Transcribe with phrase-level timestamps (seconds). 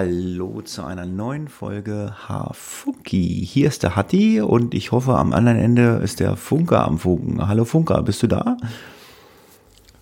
[0.00, 3.44] Hallo zu einer neuen Folge Hafunki.
[3.44, 7.48] Hier ist der Hatti und ich hoffe, am anderen Ende ist der Funker am Funken.
[7.48, 8.56] Hallo Funker, bist du da?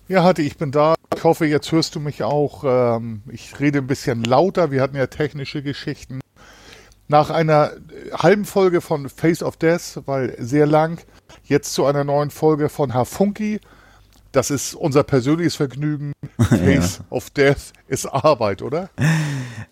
[0.07, 0.93] Ja, Hatti, ich bin da.
[1.15, 2.63] Ich hoffe, jetzt hörst du mich auch.
[2.63, 4.69] Ähm, ich rede ein bisschen lauter.
[4.69, 6.19] Wir hatten ja technische Geschichten.
[7.07, 7.71] Nach einer
[8.13, 11.01] halben Folge von Face of Death, weil sehr lang,
[11.43, 13.61] jetzt zu einer neuen Folge von Hafunki
[14.31, 16.13] das ist unser persönliches Vergnügen.
[16.39, 17.05] Face ja.
[17.09, 18.89] of Death ist Arbeit, oder?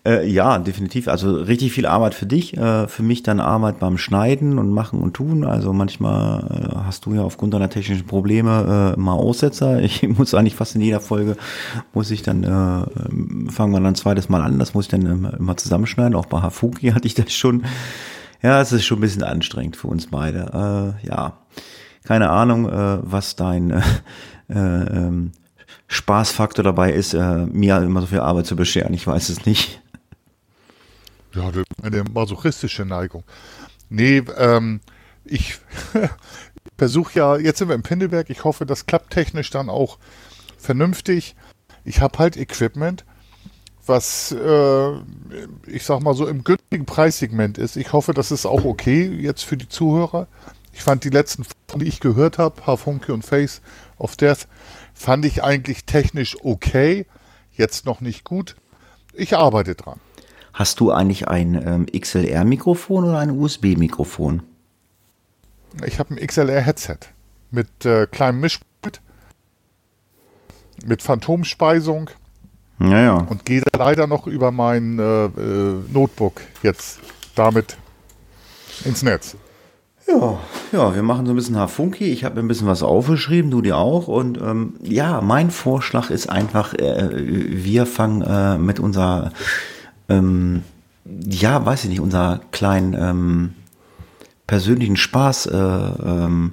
[0.06, 1.08] Äh, ja, definitiv.
[1.08, 5.00] Also richtig viel Arbeit für dich, äh, für mich dann Arbeit beim Schneiden und Machen
[5.00, 5.44] und Tun.
[5.44, 9.80] Also manchmal äh, hast du ja aufgrund deiner technischen Probleme äh, mal Aussetzer.
[9.86, 11.36] Ich muss eigentlich fast in jeder Folge,
[11.94, 15.32] muss ich dann, äh, fangen wir dann ein zweites Mal an, das muss ich dann
[15.38, 16.14] immer zusammenschneiden.
[16.14, 17.64] Auch bei Hafuki hatte ich das schon.
[18.42, 20.96] Ja, es ist schon ein bisschen anstrengend für uns beide.
[21.02, 21.38] Äh, ja,
[22.04, 22.70] keine Ahnung,
[23.02, 23.82] was dein
[24.48, 25.32] ähm,
[25.88, 28.94] Spaßfaktor dabei ist, äh, mir immer so viel Arbeit zu bescheren.
[28.94, 29.80] Ich weiß es nicht.
[31.34, 31.50] Ja,
[31.82, 33.24] eine masochistische Neigung.
[33.88, 34.80] Nee, ähm,
[35.24, 35.58] ich
[36.78, 39.98] versuche ja, jetzt sind wir im Pindelberg, ich hoffe, das klappt technisch dann auch
[40.58, 41.36] vernünftig.
[41.84, 43.04] Ich habe halt Equipment,
[43.84, 44.92] was äh,
[45.66, 47.76] ich sag mal so im günstigen Preissegment ist.
[47.76, 50.26] Ich hoffe, das ist auch okay jetzt für die Zuhörer.
[50.72, 51.44] Ich fand die letzten,
[51.76, 53.62] die ich gehört habe, Hafunke und Face
[53.98, 54.46] of Death,
[54.94, 57.06] fand ich eigentlich technisch okay.
[57.52, 58.56] Jetzt noch nicht gut.
[59.14, 59.98] Ich arbeite dran.
[60.52, 64.42] Hast du eigentlich ein ähm, XLR-Mikrofon oder ein USB-Mikrofon?
[65.84, 66.98] Ich habe ein XLR-Headset
[67.50, 69.00] mit äh, kleinem Mischpult,
[70.84, 72.10] mit Phantomspeisung.
[72.78, 73.14] Ja, ja.
[73.14, 77.00] Und gehe leider noch über mein äh, äh, Notebook jetzt
[77.34, 77.76] damit
[78.84, 79.36] ins Netz.
[80.08, 80.38] Ja,
[80.70, 82.04] ja, wir machen so ein bisschen Hafunki.
[82.04, 84.06] Ich habe mir ein bisschen was aufgeschrieben, du dir auch.
[84.06, 89.32] Und ähm, ja, mein Vorschlag ist einfach, äh, wir fangen äh, mit unserer,
[90.08, 90.62] ähm,
[91.04, 93.54] ja, weiß ich nicht, unserer kleinen ähm,
[94.46, 96.52] persönlichen Spaß äh, ähm,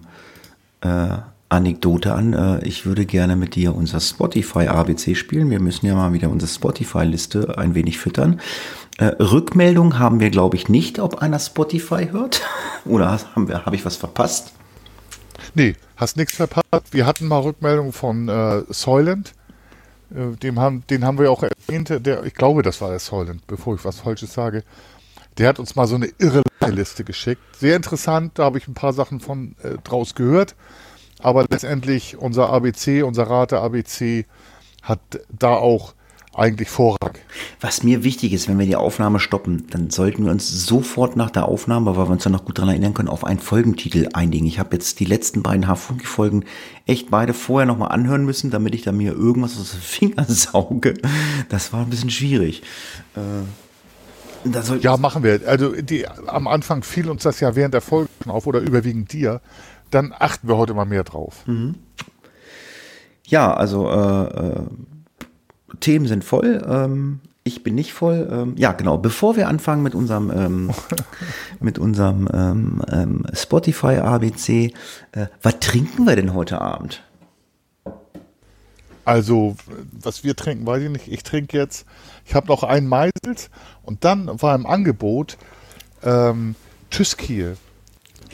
[0.82, 1.18] äh,
[1.50, 2.34] Anekdote an.
[2.34, 5.52] Äh, ich würde gerne mit dir unser Spotify ABC spielen.
[5.52, 8.42] Wir müssen ja mal wieder unsere Spotify-Liste ein wenig füttern.
[8.98, 12.42] Äh, Rückmeldung haben wir, glaube ich, nicht, ob einer Spotify hört.
[12.86, 14.54] Oder habe hab ich was verpasst?
[15.56, 16.64] Nee, hast nichts verpasst.
[16.92, 19.34] Wir hatten mal Rückmeldung von äh, Soylent.
[20.14, 21.90] Äh, dem haben, den haben wir auch erwähnt.
[22.06, 24.64] Der, ich glaube, das war der Soylent, bevor ich was Falsches sage.
[25.38, 27.42] Der hat uns mal so eine irre Liste geschickt.
[27.58, 30.56] Sehr interessant, da habe ich ein paar Sachen von äh, draus gehört.
[31.20, 34.26] Aber letztendlich unser ABC, unser Rate ABC
[34.82, 35.00] hat
[35.30, 35.94] da auch
[36.34, 37.14] eigentlich Vorrang.
[37.62, 41.30] Was mir wichtig ist, wenn wir die Aufnahme stoppen, dann sollten wir uns sofort nach
[41.30, 44.46] der Aufnahme, weil wir uns dann noch gut daran erinnern können, auf einen Folgentitel einigen.
[44.46, 46.46] Ich habe jetzt die letzten beiden Hafunki-Folgen
[46.86, 50.96] echt beide vorher nochmal anhören müssen, damit ich da mir irgendwas aus den Fingern sauge.
[51.50, 52.64] Das war ein bisschen schwierig.
[53.16, 53.44] Äh,
[54.80, 55.42] ja, machen wir.
[55.46, 59.40] Also die, am Anfang fiel uns das ja während der Folge auf oder überwiegend dir.
[59.92, 61.44] Dann achten wir heute mal mehr drauf.
[61.46, 61.76] Mhm.
[63.26, 64.66] Ja, also äh, äh
[65.80, 66.64] Themen sind voll.
[66.68, 68.28] Ähm, ich bin nicht voll.
[68.32, 68.98] Ähm, ja, genau.
[68.98, 70.72] Bevor wir anfangen mit unserem, ähm,
[71.60, 74.74] mit unserem ähm, ähm Spotify ABC,
[75.12, 77.04] äh, was trinken wir denn heute Abend?
[79.06, 79.58] Also,
[79.92, 81.08] was wir trinken, weiß ich nicht.
[81.10, 81.86] Ich trinke jetzt,
[82.26, 83.50] ich habe noch einen Meisels
[83.84, 85.38] und dann war im Angebot
[86.04, 86.56] ähm,
[86.90, 87.58] Tüskiel.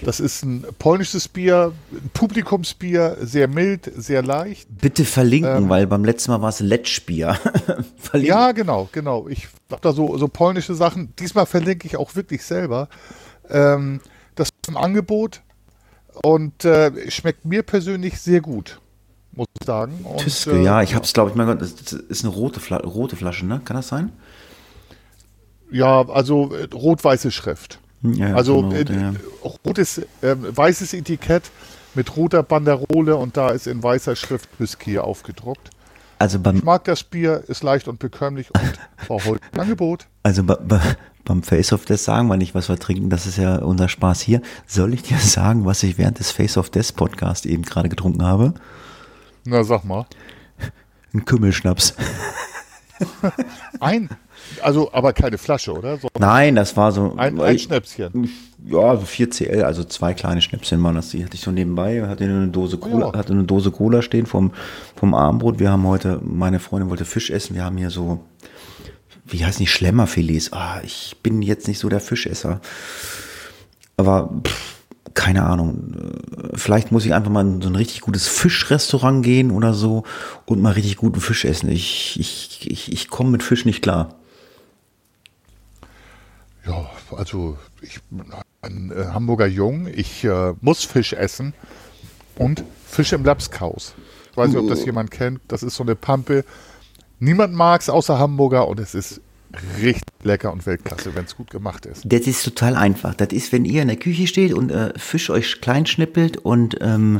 [0.03, 4.67] Das ist ein polnisches Bier, ein Publikumsbier, sehr mild, sehr leicht.
[4.69, 7.37] Bitte verlinken, ähm, weil beim letzten Mal war es Letschbier.
[8.13, 9.27] ja, genau, genau.
[9.27, 11.13] Ich habe da so, so polnische Sachen.
[11.17, 12.89] Diesmal verlinke ich auch wirklich selber.
[13.49, 14.01] Ähm,
[14.35, 15.41] das ist ein Angebot
[16.23, 18.79] und äh, schmeckt mir persönlich sehr gut,
[19.33, 19.99] muss ich sagen.
[20.03, 22.59] Und, Tüske, äh, ja, ich habe es, glaube ich, mein Gott, das ist eine rote,
[22.59, 23.61] Fla rote Flasche, ne?
[23.63, 24.11] Kann das sein?
[25.71, 27.79] Ja, also äh, rot-weiße Schrift.
[28.01, 29.13] Ja, also rot, äh,
[29.65, 31.51] rotes, äh, weißes Etikett
[31.95, 35.69] mit roter Banderole und da ist in weißer Schrift Whisky aufgedruckt.
[36.17, 38.79] Also beim ich mag das Bier, ist leicht und bekömmlich und
[39.09, 40.07] war heute ein Angebot.
[40.23, 40.81] Also bei, bei,
[41.25, 44.21] beim Face of Death sagen wir nicht, was wir trinken, das ist ja unser Spaß
[44.21, 44.41] hier.
[44.65, 48.23] Soll ich dir sagen, was ich während des Face of Death Podcast eben gerade getrunken
[48.23, 48.53] habe?
[49.45, 50.05] Na, sag mal.
[51.13, 51.95] Ein Kümmelschnaps.
[53.79, 54.09] ein,
[54.61, 55.97] also, aber keine Flasche, oder?
[55.97, 57.13] So Nein, das war so.
[57.17, 58.29] Ein, ein Schnäpschen.
[58.65, 61.09] Ja, so 4 CL, also zwei kleine Schnäpschen waren das.
[61.09, 63.17] Die hatte ich so nebenbei, hatte eine Dose Cola, ja.
[63.17, 64.51] hatte eine Dose Cola stehen vom,
[64.95, 65.59] vom Abendbrot.
[65.59, 67.55] Wir haben heute, meine Freundin wollte Fisch essen.
[67.55, 68.19] Wir haben hier so,
[69.25, 70.51] wie heißt nicht, Schlemmerfilets.
[70.53, 72.59] Ah, ich bin jetzt nicht so der Fischesser.
[73.97, 74.79] Aber, pff,
[75.13, 75.95] keine Ahnung,
[76.53, 80.03] vielleicht muss ich einfach mal in so ein richtig gutes Fischrestaurant gehen oder so
[80.45, 81.69] und mal richtig guten Fisch essen.
[81.69, 84.18] Ich, ich, ich, ich komme mit Fisch nicht klar.
[86.65, 88.25] Ja, also ich bin
[88.61, 91.53] ein äh, Hamburger Jung, ich äh, muss Fisch essen
[92.37, 93.93] und Fisch im Lapskaus.
[94.31, 95.41] Ich weiß nicht, ob das jemand kennt.
[95.47, 96.45] Das ist so eine Pampe.
[97.19, 99.21] Niemand mag es außer Hamburger und es ist
[99.81, 102.03] richtig lecker und Weltklasse, wenn es gut gemacht ist.
[102.05, 103.15] Das ist total einfach.
[103.15, 106.77] Das ist, wenn ihr in der Küche steht und äh, Fisch euch klein schnippelt und
[106.81, 107.19] ähm,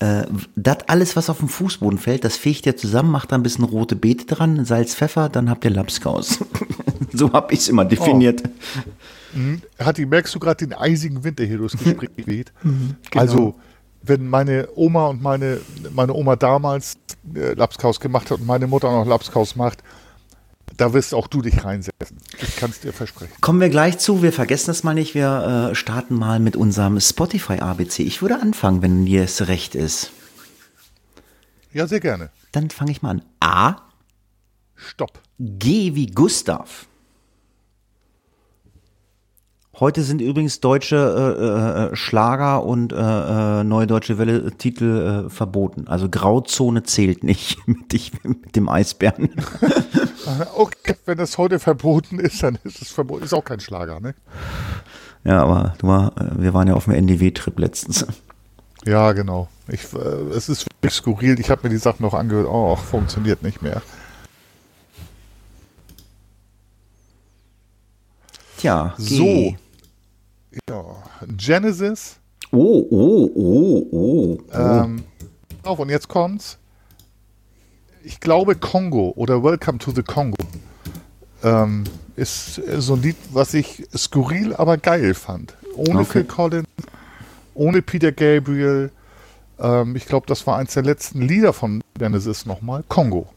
[0.00, 0.24] äh,
[0.56, 3.64] das alles, was auf dem Fußboden fällt, das fegt ihr zusammen, macht da ein bisschen
[3.64, 6.40] rote Beete dran, Salz, Pfeffer, dann habt ihr Lapskaus.
[7.12, 8.42] so habe ich es immer definiert.
[8.44, 9.38] Oh.
[9.38, 9.62] Mhm.
[9.78, 12.52] Hatti, merkst du gerade den eisigen Wind, der hier durchs Gespräch weht?
[12.62, 13.22] Mhm, genau.
[13.22, 13.54] Also,
[14.02, 15.60] wenn meine Oma und meine,
[15.92, 16.96] meine Oma damals
[17.34, 19.82] äh, Lapskaus gemacht hat und meine Mutter noch Lapskaus macht,
[20.76, 22.16] da wirst auch du dich reinsetzen.
[22.40, 23.32] Ich kann es dir versprechen.
[23.40, 24.22] Kommen wir gleich zu.
[24.22, 25.14] Wir vergessen das mal nicht.
[25.14, 28.02] Wir äh, starten mal mit unserem Spotify ABC.
[28.02, 30.10] Ich würde anfangen, wenn dir es recht ist.
[31.72, 32.30] Ja, sehr gerne.
[32.52, 33.22] Dann fange ich mal an.
[33.40, 33.76] A.
[34.74, 35.20] Stopp.
[35.38, 36.86] G wie Gustav.
[39.80, 45.88] Heute sind übrigens deutsche äh, äh, Schlager und äh, äh neue deutsche Welle-Titel äh, verboten.
[45.88, 49.30] Also Grauzone zählt nicht mit, ich, mit dem Eisbären.
[50.54, 53.24] okay, wenn das heute verboten ist, dann ist es verboten.
[53.24, 54.14] Ist auch kein Schlager, ne?
[55.24, 58.06] Ja, aber du war, äh, wir waren ja auf dem NDW-Trip letztens.
[58.84, 59.48] Ja, genau.
[59.66, 59.94] Ich,
[60.34, 61.40] es ist wirklich skurril.
[61.40, 62.48] Ich habe mir die Sachen noch angehört.
[62.50, 63.80] Oh, funktioniert nicht mehr.
[68.58, 69.56] Tja, so.
[70.68, 70.84] Ja,
[71.36, 72.18] Genesis.
[72.52, 74.38] Oh, oh, oh, oh.
[74.52, 74.56] oh.
[74.56, 75.04] Ähm,
[75.62, 76.58] auf, und jetzt kommt's.
[78.02, 80.36] Ich glaube Kongo oder Welcome to the Congo
[81.42, 81.84] ähm,
[82.16, 85.56] ist so ein Lied, was ich skurril, aber geil fand.
[85.76, 86.04] Ohne okay.
[86.04, 86.68] Phil Collins,
[87.54, 88.90] ohne Peter Gabriel.
[89.58, 92.84] Ähm, ich glaube, das war eins der letzten Lieder von Genesis nochmal.
[92.88, 93.28] Kongo.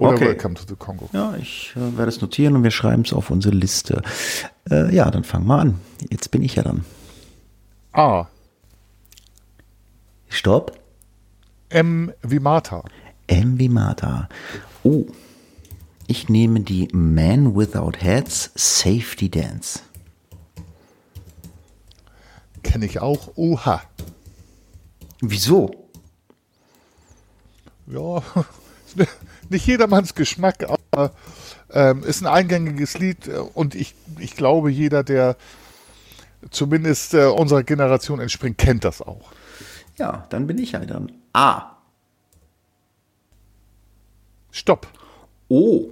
[0.00, 0.28] Oder okay.
[0.28, 1.10] Welcome to the Congo.
[1.12, 4.00] Ja, ich äh, werde es notieren und wir schreiben es auf unsere Liste.
[4.70, 5.78] Äh, ja, dann fangen wir an.
[6.08, 6.86] Jetzt bin ich ja dann.
[7.92, 8.26] A.
[10.30, 10.78] Stopp.
[11.68, 12.82] M wie Martha.
[13.26, 14.30] M wie Martha.
[14.84, 15.04] Oh.
[16.06, 19.80] Ich nehme die Man Without Heads Safety Dance.
[22.62, 23.36] Kenne ich auch.
[23.36, 23.82] Oha.
[25.20, 25.70] Wieso?
[27.86, 28.22] Ja,
[29.50, 31.12] nicht jedermanns Geschmack, aber
[31.72, 35.36] ähm, ist ein eingängiges Lied äh, und ich, ich glaube, jeder, der
[36.50, 39.32] zumindest äh, unserer Generation entspringt, kennt das auch.
[39.96, 41.12] Ja, dann bin ich ja dann.
[41.32, 41.76] A.
[44.50, 44.88] Stopp.
[45.48, 45.90] O.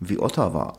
[0.00, 0.78] Wie Ottawa.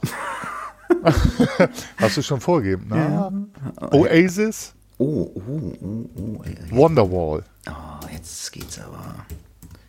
[1.97, 2.95] Hast du schon vorgegeben, ne?
[2.95, 3.87] Ja.
[3.91, 4.73] Oasis.
[4.97, 6.43] Oh, oh, oh, oh.
[6.71, 7.43] Wonderwall.
[7.69, 9.25] Oh, jetzt geht's aber.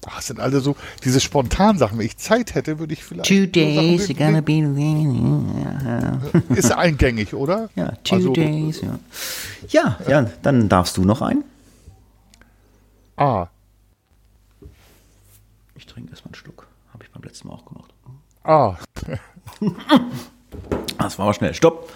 [0.06, 1.98] Ach, das sind alle so diese spontanen Sachen.
[1.98, 3.28] Wenn ich Zeit hätte, würde ich vielleicht.
[3.28, 4.60] Two days, you're gonna be.
[6.54, 7.68] Ist eingängig, oder?
[7.76, 8.98] Ja, two also, days, ja.
[9.68, 9.98] ja.
[10.08, 11.44] Ja, dann darfst du noch ein.
[13.16, 13.48] Ah.
[15.74, 16.66] Ich trinke erstmal einen Schluck.
[16.92, 17.92] Habe ich beim letzten Mal auch gemacht.
[18.42, 18.76] Ah.
[20.98, 21.54] das war aber schnell.
[21.54, 21.90] Stopp.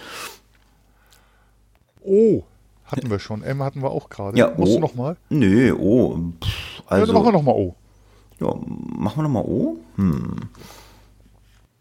[2.03, 2.43] Oh.
[2.85, 3.43] Hatten wir schon.
[3.43, 4.39] M hatten wir auch gerade.
[4.39, 4.77] Ja, Musst oh.
[4.77, 5.17] du nochmal?
[5.31, 6.19] Nö, oh.
[6.87, 7.75] also, ja, dann machen wir nochmal O.
[8.41, 9.79] Ja, machen wir nochmal O.
[9.97, 10.37] Hm.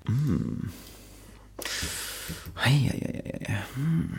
[0.06, 0.70] Hm.
[2.56, 4.10] Hei, hei, hei, hm.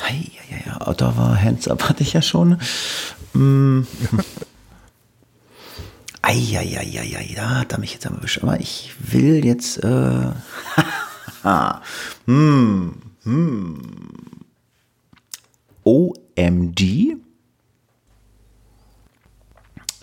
[0.00, 0.86] Hei, hei, hei.
[0.86, 2.60] Ottawa, Hands Up hatte ich ja schon.
[3.32, 3.86] Hm.
[6.22, 8.42] Eieieiei, da hat er mich jetzt aber erwischt.
[8.42, 9.82] Aber ich will jetzt.
[9.84, 10.32] Äh,
[12.26, 13.82] hm, hm.
[15.84, 17.16] OMG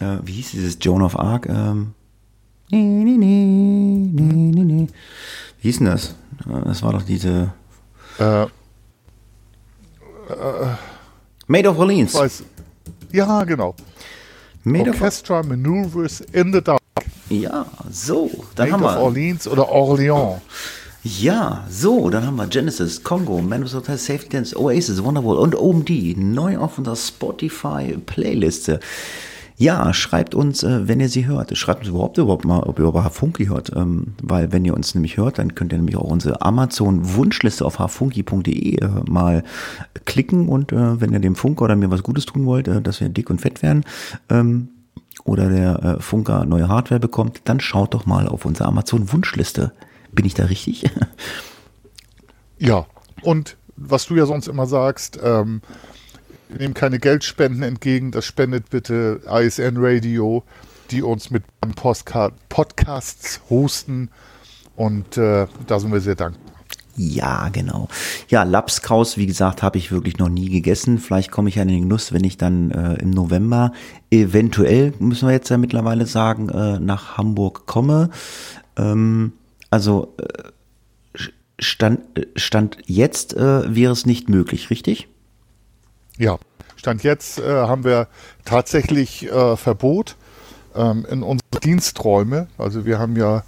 [0.03, 1.47] äh, wie hieß dieses Joan of Arc?
[1.47, 1.93] Ähm,
[2.69, 4.87] nee, nee, nee, nee, nee, nee.
[5.61, 6.15] Wie hieß denn das?
[6.45, 7.53] Äh, das war doch diese.
[8.19, 8.47] Äh, äh,
[11.47, 12.13] Made of Orleans.
[12.13, 12.43] Weiß.
[13.11, 13.75] Ja, genau.
[14.63, 16.81] Made Orchestra of Maneuvers in the Dark.
[17.29, 18.29] Ja, so.
[18.55, 19.03] Dann Made haben wir.
[19.03, 20.41] Orleans oder Orleans.
[21.05, 25.53] Ja, so, dann haben wir Genesis, Congo, Man of Hotel, Safety Dance, Oasis, Wonderwall und
[25.53, 28.79] OMD neu auf unserer Spotify-Playliste.
[29.57, 31.55] Ja, schreibt uns, äh, wenn ihr sie hört.
[31.57, 33.71] Schreibt uns überhaupt überhaupt mal, ob ihr über Hafunki hört.
[33.75, 37.79] Ähm, weil wenn ihr uns nämlich hört, dann könnt ihr nämlich auch unsere Amazon-Wunschliste auf
[37.79, 39.43] hafunki.de äh, mal
[40.05, 43.09] klicken und äh, wenn ihr dem Funker oder mir was Gutes tun wollt, dass wir
[43.09, 43.83] dick und fett werden,
[44.29, 44.69] ähm,
[45.25, 49.71] oder der Funker neue Hardware bekommt, dann schaut doch mal auf unsere Amazon-Wunschliste.
[50.11, 50.89] Bin ich da richtig?
[52.57, 52.85] ja,
[53.21, 55.61] und was du ja sonst immer sagst, ähm,
[56.53, 58.11] wir nehmen keine Geldspenden entgegen.
[58.11, 60.43] Das spendet bitte ISN Radio,
[60.91, 61.43] die uns mit
[61.75, 64.09] Postcard Podcasts hosten.
[64.75, 66.53] Und äh, da sind wir sehr dankbar.
[66.95, 67.87] Ja, genau.
[68.29, 70.99] Ja, Lapskaus, wie gesagt, habe ich wirklich noch nie gegessen.
[70.99, 73.73] Vielleicht komme ich an den Genuss, wenn ich dann äh, im November
[74.11, 78.11] eventuell, müssen wir jetzt ja mittlerweile sagen, äh, nach Hamburg komme.
[78.77, 79.33] Ähm,
[79.71, 80.49] also äh,
[81.57, 82.01] Stand,
[82.35, 85.07] Stand jetzt äh, wäre es nicht möglich, richtig?
[86.17, 86.37] Ja,
[86.75, 88.07] Stand jetzt äh, haben wir
[88.45, 90.15] tatsächlich äh, Verbot
[90.75, 92.47] ähm, in unsere Diensträume.
[92.57, 93.43] Also wir haben ja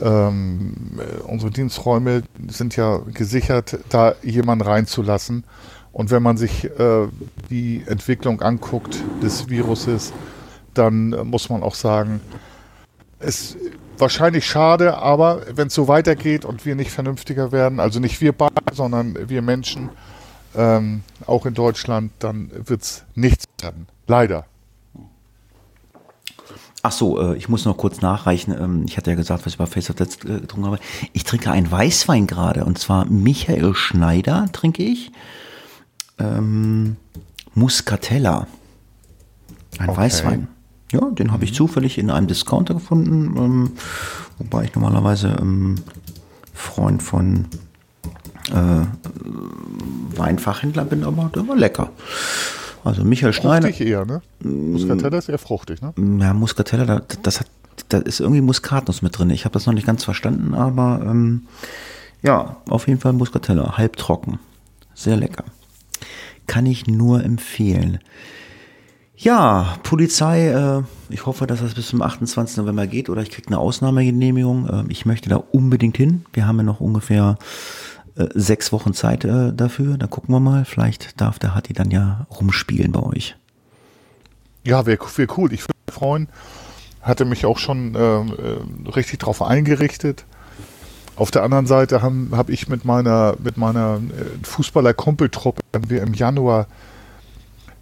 [0.00, 5.44] ähm, unsere Diensträume sind ja gesichert, da jemanden reinzulassen.
[5.92, 7.08] Und wenn man sich äh,
[7.48, 10.12] die Entwicklung anguckt des Viruses,
[10.74, 12.20] dann muss man auch sagen,
[13.18, 13.56] es
[13.96, 18.32] wahrscheinlich schade, aber wenn es so weitergeht und wir nicht vernünftiger werden, also nicht wir
[18.32, 19.88] beide, sondern wir Menschen,
[20.56, 23.86] ähm, auch in Deutschland, dann wird es nichts werden.
[24.06, 24.46] Leider.
[26.82, 28.54] Ach so, äh, ich muss noch kurz nachreichen.
[28.58, 30.78] Ähm, ich hatte ja gesagt, was ich bei Facebook jetzt äh, getrunken habe.
[31.12, 35.10] Ich trinke einen Weißwein gerade und zwar Michael Schneider trinke ich.
[36.18, 36.96] Ähm,
[37.54, 38.46] Muscatella.
[39.78, 39.98] Ein okay.
[39.98, 40.48] Weißwein.
[40.92, 41.56] Ja, den habe ich mhm.
[41.56, 43.72] zufällig in einem Discounter gefunden, ähm,
[44.38, 45.76] wobei ich normalerweise ähm,
[46.54, 47.46] Freund von
[48.52, 51.90] äh, Weinfachhändler bin, aber der war lecker.
[52.84, 53.68] Also Michael Schneider.
[53.68, 54.22] Fruchtig eher, ne?
[54.40, 55.92] Muscatella ist eher fruchtig, ne?
[56.20, 57.48] Ja, Muscatella, da, das hat,
[57.88, 59.30] da ist irgendwie Muskatnuss mit drin.
[59.30, 61.46] Ich habe das noch nicht ganz verstanden, aber ähm,
[62.22, 64.38] ja, auf jeden Fall Muscatella, halbtrocken.
[64.94, 65.44] Sehr lecker.
[66.46, 67.98] Kann ich nur empfehlen.
[69.16, 72.58] Ja, Polizei, äh, ich hoffe, dass das bis zum 28.
[72.58, 74.68] November geht oder ich kriege eine Ausnahmegenehmigung.
[74.68, 76.24] Äh, ich möchte da unbedingt hin.
[76.34, 77.38] Wir haben ja noch ungefähr
[78.16, 79.98] äh, sechs Wochen Zeit äh, dafür.
[79.98, 80.64] Da gucken wir mal.
[80.64, 83.36] Vielleicht darf der Hatti dann ja rumspielen bei euch.
[84.64, 85.52] Ja, wäre wär cool.
[85.52, 86.28] Ich würde mich freuen.
[87.00, 90.24] Hatte mich auch schon äh, äh, richtig drauf eingerichtet.
[91.14, 96.14] Auf der anderen Seite habe hab ich mit meiner, mit meiner äh, Fußballer-Kumpeltruppe, wir im
[96.14, 96.66] Januar,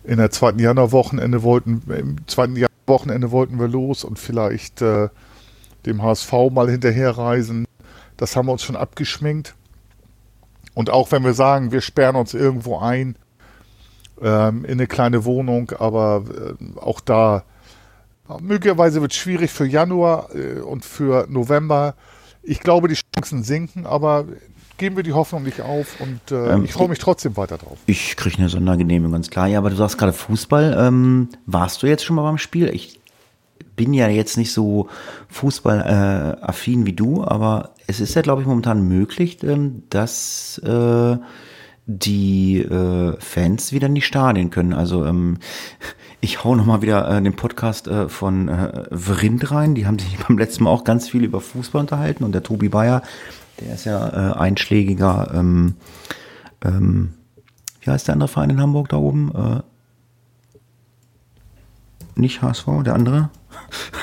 [0.04, 5.08] in der zweiten Januarwochenende wollten, im zweiten Wochenende wollten wir los und vielleicht äh,
[5.86, 7.66] dem HSV mal hinterherreisen.
[8.16, 9.54] Das haben wir uns schon abgeschminkt.
[10.75, 13.16] Und auch wenn wir sagen, wir sperren uns irgendwo ein
[14.21, 17.45] ähm, in eine kleine Wohnung, aber äh, auch da
[18.40, 21.95] möglicherweise wird es schwierig für Januar äh, und für November.
[22.43, 24.26] Ich glaube, die Chancen sinken, aber
[24.76, 27.78] geben wir die Hoffnung nicht auf und äh, ähm, ich freue mich trotzdm weiter drauf.
[27.87, 29.47] Ich kriege eine Sondergenehmigung, ganz klar.
[29.47, 30.76] Ja, aber du sagst gerade Fußball.
[30.78, 32.69] Ähm, warst du jetzt schon mal beim Spiel?
[32.69, 33.00] Ich
[33.76, 34.88] bin ja jetzt nicht so
[35.28, 41.18] fußballaffin äh, wie du, aber es ist ja, glaube ich, momentan möglich, ähm, dass äh,
[41.86, 44.72] die äh, Fans wieder in die Stadien können.
[44.72, 45.38] Also ähm,
[46.20, 49.74] ich hau noch mal wieder äh, den Podcast äh, von äh, Vrind rein.
[49.74, 52.68] Die haben sich beim letzten Mal auch ganz viel über Fußball unterhalten und der Tobi
[52.68, 53.02] Bayer,
[53.60, 55.30] der ist ja äh, einschlägiger.
[55.34, 55.74] Ähm,
[56.64, 57.14] ähm,
[57.80, 59.30] wie heißt der andere Verein in Hamburg da oben?
[59.34, 59.74] Äh,
[62.16, 63.30] nicht HSV, der andere?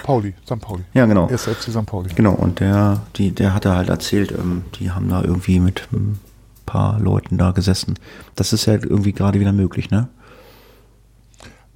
[0.03, 0.59] Pauli, St.
[0.59, 0.83] Pauli.
[0.93, 1.29] Ja, genau.
[1.29, 1.85] SFC St.
[1.85, 2.09] Pauli.
[2.13, 6.19] Genau, und der, die, der hatte halt erzählt, ähm, die haben da irgendwie mit ein
[6.65, 7.99] paar Leuten da gesessen.
[8.35, 10.07] Das ist ja irgendwie gerade wieder möglich, ne?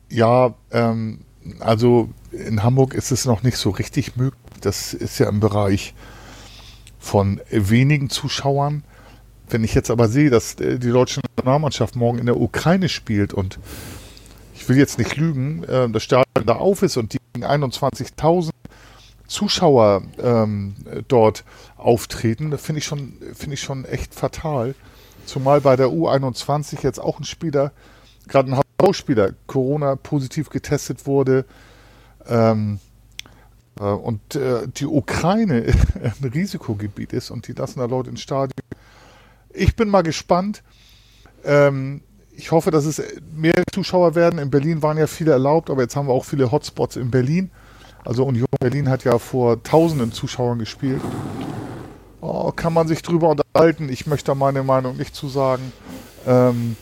[0.09, 1.19] Ja, ähm,
[1.59, 4.39] also in Hamburg ist es noch nicht so richtig möglich.
[4.61, 5.93] Das ist ja im Bereich
[6.99, 8.83] von wenigen Zuschauern.
[9.49, 13.33] Wenn ich jetzt aber sehe, dass äh, die deutsche Nationalmannschaft morgen in der Ukraine spielt
[13.33, 13.59] und
[14.65, 18.49] ich will jetzt nicht lügen, äh, das Stadion da auf ist und die 21.000
[19.27, 20.73] Zuschauer ähm,
[21.07, 21.43] dort
[21.77, 24.73] auftreten, das finde ich schon, finde ich schon echt fatal.
[25.27, 27.73] Zumal bei der U21 jetzt auch ein Spieler,
[28.27, 31.45] gerade ein HV-Spieler, Corona positiv getestet wurde.
[32.27, 32.79] Ähm,
[33.79, 35.75] äh, und äh, die Ukraine
[36.23, 38.65] ein Risikogebiet ist und die lassen da Leute ins Stadion.
[39.49, 40.63] Ich bin mal gespannt.
[41.43, 42.01] Ähm,
[42.37, 43.01] ich hoffe, dass es
[43.35, 44.39] mehr Zuschauer werden.
[44.39, 47.51] In Berlin waren ja viele erlaubt, aber jetzt haben wir auch viele Hotspots in Berlin.
[48.03, 51.01] Also Union Berlin hat ja vor tausenden Zuschauern gespielt.
[52.21, 53.89] Oh, kann man sich drüber unterhalten.
[53.89, 55.71] Ich möchte meine Meinung nicht zu sagen.
[56.27, 56.75] Ähm,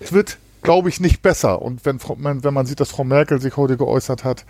[0.00, 1.62] es wird, glaube ich, nicht besser.
[1.62, 2.00] Und wenn,
[2.44, 4.44] wenn man sieht, dass Frau Merkel sich heute geäußert hat,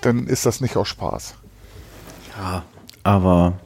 [0.00, 1.34] dann ist das nicht aus Spaß.
[2.38, 2.62] Ja,
[3.02, 3.58] aber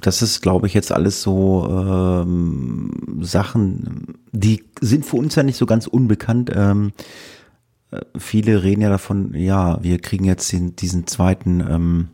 [0.00, 5.56] das ist, glaube ich, jetzt alles so ähm, Sachen, die sind für uns ja nicht
[5.56, 6.50] so ganz unbekannt.
[6.54, 6.92] Ähm,
[7.90, 12.08] äh, viele reden ja davon, ja, wir kriegen jetzt den, diesen zweiten, ähm,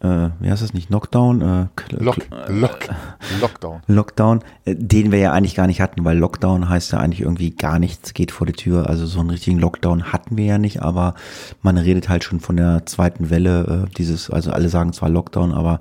[0.00, 1.42] äh, wie heißt das nicht, Knockdown?
[1.42, 2.88] Äh, Lock, Lock,
[3.40, 3.80] Lockdown.
[3.88, 7.50] Lockdown, äh, den wir ja eigentlich gar nicht hatten, weil Lockdown heißt ja eigentlich irgendwie
[7.50, 8.88] gar nichts geht vor die Tür.
[8.88, 11.14] Also so einen richtigen Lockdown hatten wir ja nicht, aber
[11.62, 15.52] man redet halt schon von der zweiten Welle, äh, dieses, also alle sagen zwar Lockdown,
[15.52, 15.80] aber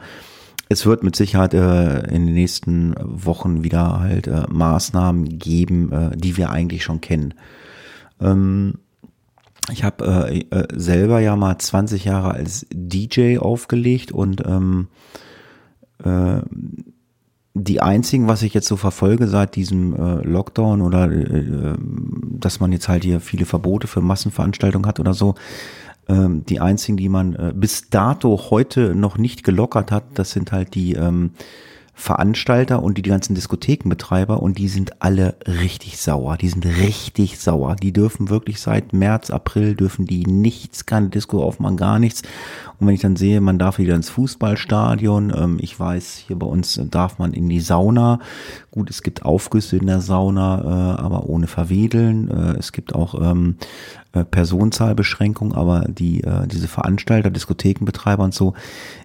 [0.70, 6.18] es wird mit Sicherheit äh, in den nächsten Wochen wieder halt äh, Maßnahmen geben, äh,
[6.18, 7.36] die wir eigentlich schon kennen.
[8.20, 8.80] Ähm,
[9.72, 14.88] ich habe äh, äh, selber ja mal 20 Jahre als DJ aufgelegt und ähm,
[16.04, 16.42] äh,
[17.54, 21.76] die einzigen, was ich jetzt so verfolge seit diesem äh, Lockdown oder äh, äh
[22.40, 25.34] dass man jetzt halt hier viele Verbote für Massenveranstaltungen hat oder so,
[26.08, 30.52] ähm, die einzigen, die man äh, bis dato heute noch nicht gelockert hat, das sind
[30.52, 31.32] halt die ähm,
[32.00, 36.38] Veranstalter und die, ganzen Diskothekenbetreiber und die sind alle richtig sauer.
[36.38, 37.76] Die sind richtig sauer.
[37.76, 42.22] Die dürfen wirklich seit März, April dürfen die nichts, keine Disco aufmachen, gar nichts.
[42.80, 46.46] Und wenn ich dann sehe, man darf wieder ins Fußballstadion, ähm, ich weiß, hier bei
[46.46, 48.20] uns darf man in die Sauna.
[48.70, 52.30] Gut, es gibt Aufgüsse in der Sauna, äh, aber ohne Verwedeln.
[52.30, 53.56] Äh, es gibt auch ähm,
[54.14, 58.54] äh, Personenzahlbeschränkung, aber die, äh, diese Veranstalter, Diskothekenbetreiber und so,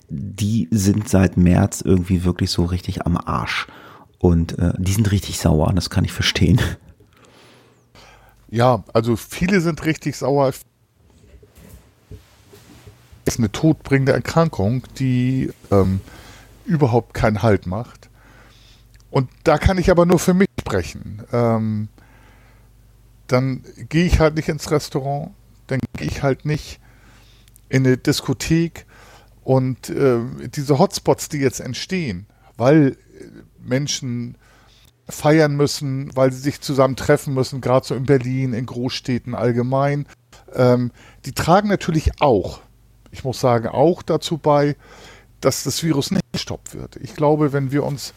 [0.09, 3.67] die sind seit März irgendwie wirklich so richtig am Arsch.
[4.19, 6.61] Und äh, die sind richtig sauer, das kann ich verstehen.
[8.49, 10.49] Ja, also viele sind richtig sauer.
[10.49, 10.61] Es
[13.25, 16.01] ist eine todbringende Erkrankung, die ähm,
[16.67, 18.11] überhaupt keinen Halt macht.
[19.11, 21.23] Und da kann ich aber nur für mich sprechen.
[21.33, 21.89] Ähm,
[23.33, 25.31] dann gehe ich halt nicht ins Restaurant,
[25.67, 26.81] dann gehe ich halt nicht
[27.69, 28.87] in eine Diskothek
[29.43, 30.21] und äh,
[30.55, 32.97] diese Hotspots, die jetzt entstehen, weil
[33.59, 34.37] Menschen
[35.09, 40.07] feiern müssen, weil sie sich zusammen treffen müssen, gerade so in Berlin, in Großstädten allgemein,
[40.55, 40.93] ähm,
[41.25, 42.61] die tragen natürlich auch,
[43.11, 44.77] ich muss sagen, auch dazu bei,
[45.41, 46.97] dass das Virus nicht gestoppt wird.
[46.97, 48.15] Ich glaube, wenn wir uns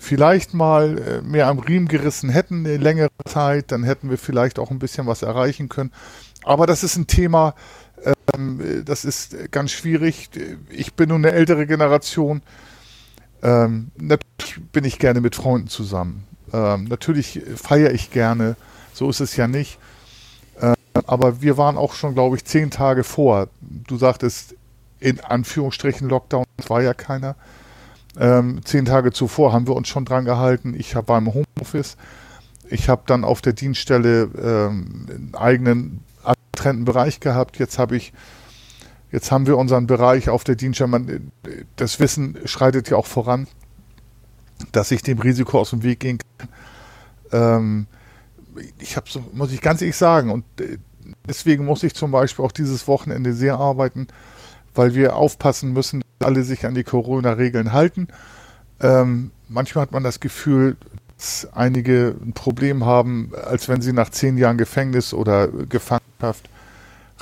[0.00, 4.58] vielleicht mal äh, mehr am Riemen gerissen hätten, eine längere Zeit, dann hätten wir vielleicht
[4.58, 5.92] auch ein bisschen was erreichen können.
[6.42, 7.54] Aber das ist ein Thema,
[8.34, 10.30] ähm, das ist ganz schwierig.
[10.70, 12.40] Ich bin nun eine ältere Generation.
[13.42, 16.24] Ähm, natürlich bin ich gerne mit Freunden zusammen.
[16.52, 18.56] Ähm, natürlich feiere ich gerne.
[18.94, 19.78] So ist es ja nicht.
[20.62, 20.74] Ähm,
[21.06, 23.48] aber wir waren auch schon, glaube ich, zehn Tage vor.
[23.60, 24.54] Du sagtest,
[24.98, 27.36] in Anführungsstrichen Lockdown, war ja keiner.
[28.18, 30.74] Ähm, zehn Tage zuvor haben wir uns schon dran gehalten.
[30.76, 31.96] Ich habe beim Homeoffice.
[32.68, 37.58] Ich habe dann auf der Dienststelle ähm, einen eigenen abgetrennten Bereich gehabt.
[37.58, 38.12] Jetzt habe ich,
[39.10, 40.90] jetzt haben wir unseren Bereich auf der Dienststelle.
[40.90, 41.32] Man,
[41.76, 43.46] das Wissen schreitet ja auch voran,
[44.72, 46.48] dass ich dem Risiko aus dem Weg gehen kann.
[47.32, 47.86] Ähm,
[48.78, 50.78] ich habe so, muss ich ganz ehrlich sagen, und äh,
[51.28, 54.08] deswegen muss ich zum Beispiel auch dieses Wochenende sehr arbeiten,
[54.74, 58.08] weil wir aufpassen müssen, alle sich an die Corona-Regeln halten.
[58.80, 60.76] Ähm, manchmal hat man das Gefühl,
[61.16, 66.48] dass einige ein Problem haben, als wenn sie nach zehn Jahren Gefängnis oder Gefangenschaft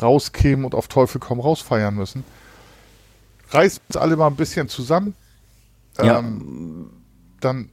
[0.01, 2.25] rauskämen und auf Teufel komm raus feiern müssen.
[3.51, 5.15] Reißen uns alle mal ein bisschen zusammen.
[6.01, 6.19] Ja.
[6.19, 6.91] Ähm,
[7.41, 7.71] dann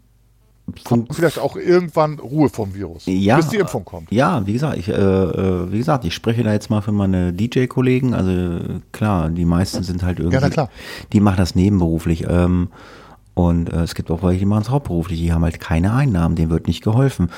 [0.84, 4.12] kommt vielleicht auch irgendwann Ruhe vom Virus, ja, bis die Impfung kommt.
[4.12, 7.34] Ja, wie gesagt, ich, äh, äh wie gesagt, ich spreche da jetzt mal für meine
[7.34, 8.14] DJ-Kollegen.
[8.14, 10.70] Also klar, die meisten sind halt irgendwie, ja, klar.
[11.14, 12.26] die machen das nebenberuflich.
[12.28, 12.70] Ähm,
[13.36, 16.36] und äh, es gibt auch welche, die machen es hauptberuflich, die haben halt keine Einnahmen,
[16.36, 17.30] denen wird nicht geholfen.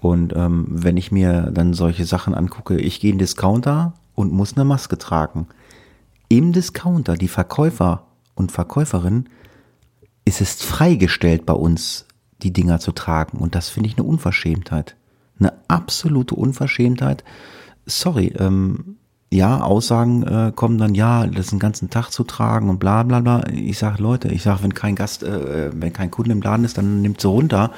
[0.00, 4.32] Und ähm, wenn ich mir dann solche Sachen angucke, ich gehe in den Discounter und
[4.32, 5.46] muss eine Maske tragen.
[6.28, 9.28] Im Discounter, die Verkäufer und Verkäuferinnen,
[10.24, 12.06] ist es freigestellt bei uns
[12.44, 13.38] die Dinger zu tragen.
[13.38, 14.96] Und das finde ich eine Unverschämtheit.
[15.40, 17.24] Eine absolute Unverschämtheit.
[17.86, 18.96] Sorry, ähm,
[19.32, 23.20] ja, Aussagen äh, kommen dann, ja, das den ganzen Tag zu tragen und bla bla
[23.20, 23.42] bla.
[23.52, 26.78] Ich sage, Leute, ich sage, wenn kein Gast, äh, wenn kein Kunde im Laden ist,
[26.78, 27.72] dann nimmt sie runter.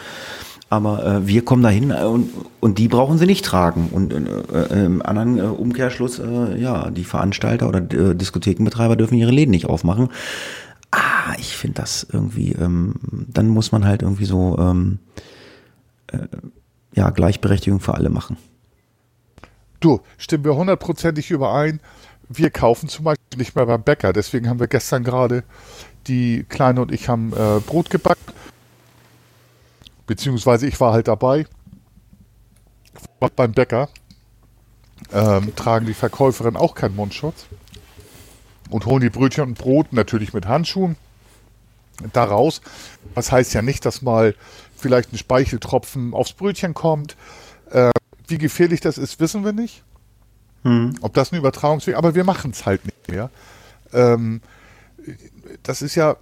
[0.68, 3.88] Aber äh, wir kommen dahin äh, und, und die brauchen sie nicht tragen.
[3.92, 6.20] Und äh, äh, im anderen Umkehrschluss,
[6.58, 10.10] ja, die Veranstalter oder Diskothekenbetreiber dürfen ihre Läden nicht aufmachen
[10.90, 12.94] ah, ich finde das irgendwie, ähm,
[13.28, 14.98] dann muss man halt irgendwie so, ähm,
[16.08, 16.26] äh,
[16.94, 18.36] ja, Gleichberechtigung für alle machen.
[19.80, 21.80] Du, stimmen wir hundertprozentig überein.
[22.28, 24.12] Wir kaufen zum Beispiel nicht mehr beim Bäcker.
[24.12, 25.44] Deswegen haben wir gestern gerade,
[26.06, 28.32] die Kleine und ich haben äh, Brot gebacken.
[30.06, 31.46] Beziehungsweise ich war halt dabei.
[33.34, 33.88] Beim Bäcker
[35.12, 37.46] ähm, tragen die Verkäuferinnen auch keinen Mundschutz
[38.70, 40.96] und holen die Brötchen und Brot natürlich mit Handschuhen
[42.12, 42.60] daraus.
[43.14, 44.34] Das heißt ja nicht, dass mal
[44.76, 47.16] vielleicht ein Speicheltropfen aufs Brötchen kommt.
[47.70, 47.90] Äh,
[48.28, 49.82] wie gefährlich das ist, wissen wir nicht.
[50.62, 50.96] Hm.
[51.00, 53.30] Ob das ein Übertragungsweg, aber wir machen es halt nicht mehr.
[53.92, 54.40] Ähm,
[55.62, 56.16] das ist ja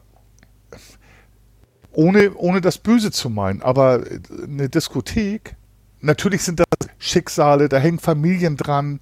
[1.93, 4.05] ohne, ohne das Böse zu meinen, aber
[4.43, 5.57] eine Diskothek,
[6.01, 6.67] natürlich sind das
[6.99, 9.01] Schicksale, da hängen Familien dran,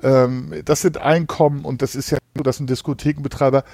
[0.00, 3.64] das sind Einkommen und das ist ja nur, dass ein Diskothekenbetreiber,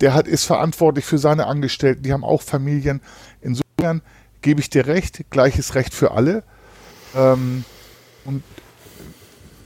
[0.00, 3.00] der hat, ist verantwortlich für seine Angestellten, die haben auch Familien.
[3.40, 4.02] Insofern
[4.40, 6.44] gebe ich dir recht, gleiches Recht für alle.
[7.14, 7.64] Ähm,
[8.24, 8.42] und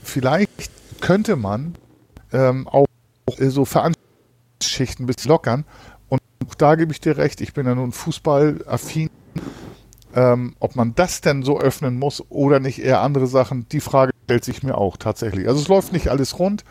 [0.03, 1.75] vielleicht könnte man
[2.31, 2.87] ähm, auch
[3.37, 5.65] so Veranstaltungsschichten ein bisschen lockern.
[6.07, 9.09] Und auch da gebe ich dir recht, ich bin ja nun fußballaffin.
[10.15, 14.11] Ähm, ob man das denn so öffnen muss oder nicht eher andere Sachen, die Frage
[14.23, 15.47] stellt sich mir auch tatsächlich.
[15.47, 16.63] Also es läuft nicht alles rund.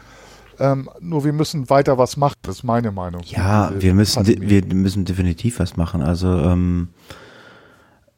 [0.61, 3.23] Ähm, nur wir müssen weiter was machen, das ist meine Meinung.
[3.27, 6.03] Ja, wir müssen, wir müssen definitiv was machen.
[6.03, 6.89] Also ähm,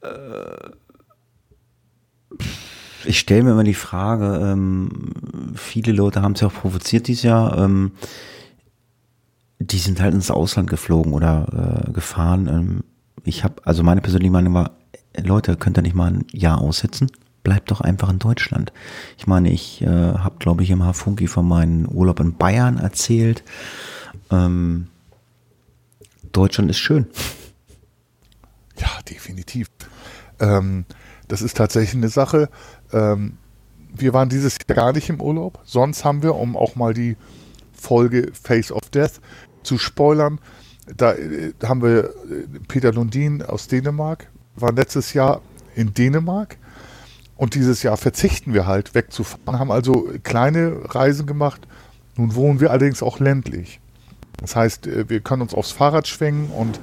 [0.00, 0.70] äh,
[3.04, 4.90] ich stelle mir immer die Frage, ähm,
[5.54, 7.92] viele Leute haben es ja auch provoziert dieses Jahr, ähm,
[9.58, 12.46] die sind halt ins Ausland geflogen oder äh, gefahren.
[12.46, 12.84] Ähm,
[13.24, 14.70] ich habe, also meine persönliche Meinung war,
[15.16, 17.10] Leute, könnt ihr nicht mal ein Jahr aussetzen?
[17.42, 18.72] Bleibt doch einfach in Deutschland.
[19.16, 23.42] Ich meine, ich äh, habe, glaube ich, im Hafunki von meinem Urlaub in Bayern erzählt.
[24.30, 24.88] Ähm,
[26.32, 27.06] Deutschland ist schön.
[28.78, 29.68] Ja, definitiv.
[30.38, 30.84] Ähm,
[31.28, 32.48] das ist tatsächlich eine Sache.
[32.92, 33.38] Ähm,
[33.92, 35.60] wir waren dieses Jahr gar nicht im Urlaub.
[35.64, 37.16] Sonst haben wir, um auch mal die
[37.72, 39.20] Folge Face of Death
[39.62, 40.40] zu spoilern,
[40.96, 42.10] da äh, haben wir äh,
[42.68, 45.40] Peter Lundin aus Dänemark, war letztes Jahr
[45.74, 46.56] in Dänemark
[47.36, 51.66] und dieses Jahr verzichten wir halt wegzufahren, haben also kleine Reisen gemacht.
[52.16, 53.80] Nun wohnen wir allerdings auch ländlich.
[54.38, 56.80] Das heißt, äh, wir können uns aufs Fahrrad schwingen und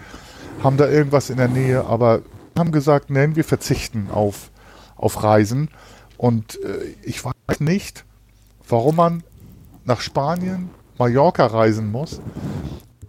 [0.63, 2.21] haben da irgendwas in der Nähe, aber
[2.58, 4.49] haben gesagt, nein, wir verzichten auf,
[4.95, 5.69] auf Reisen.
[6.17, 8.03] Und äh, ich weiß nicht,
[8.67, 9.23] warum man
[9.86, 12.19] nach Spanien, Mallorca reisen muss,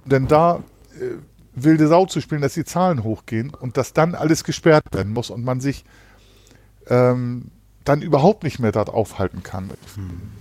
[0.05, 0.62] denn da
[1.01, 1.14] äh,
[1.64, 5.31] wilde Sau zu spielen, dass die Zahlen hochgehen und dass dann alles gesperrt werden muss
[5.31, 5.85] und man sich
[6.88, 7.51] ähm,
[7.85, 9.71] dann überhaupt nicht mehr dort aufhalten kann.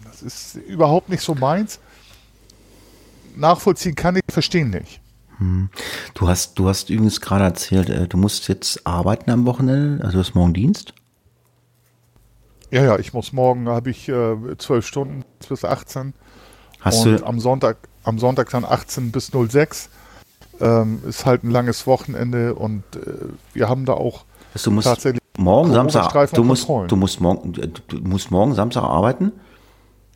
[0.04, 1.80] Das ist überhaupt nicht so meins.
[3.36, 5.00] Nachvollziehen kann ich, verstehen nicht.
[5.38, 5.70] Hm.
[6.14, 10.18] Du hast, du hast übrigens gerade erzählt, äh, du musst jetzt arbeiten am Wochenende, also
[10.18, 10.94] du hast morgen Dienst?
[12.72, 16.14] Ja, ja, ich muss morgen, habe ich äh, zwölf äh, Stunden bis 18.
[16.82, 19.90] Hast und du am Sonntag, am Sonntag dann 18 bis 06.
[20.60, 24.26] Ähm, ist halt ein langes Wochenende und äh, wir haben da auch
[24.64, 29.32] du musst tatsächlich morgen Samstag du musst, du musst morgen du musst morgen Samstag arbeiten?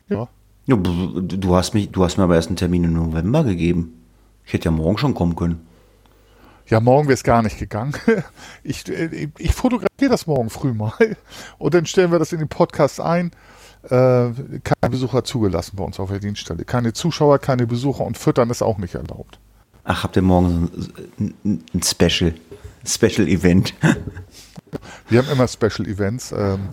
[0.08, 0.28] Ja.
[0.66, 0.76] ja.
[0.76, 4.02] Du hast mich du hast mir aber erst einen Termin im November gegeben.
[4.44, 5.66] Ich hätte ja morgen schon kommen können.
[6.66, 7.94] Ja, morgen wäre es gar nicht gegangen.
[8.64, 10.92] Ich, äh, ich fotografiere das morgen früh mal
[11.58, 13.32] und dann stellen wir das in den Podcast ein.
[13.84, 16.64] Äh, keine Besucher zugelassen bei uns auf der Dienststelle.
[16.64, 19.40] Keine Zuschauer, keine Besucher und Füttern ist auch nicht erlaubt.
[19.84, 20.70] Ach, habt ihr morgen
[21.18, 22.34] ein, ein Special,
[22.86, 23.74] Special Event?
[25.08, 26.32] Wir haben immer Special Events.
[26.32, 26.68] Ähm,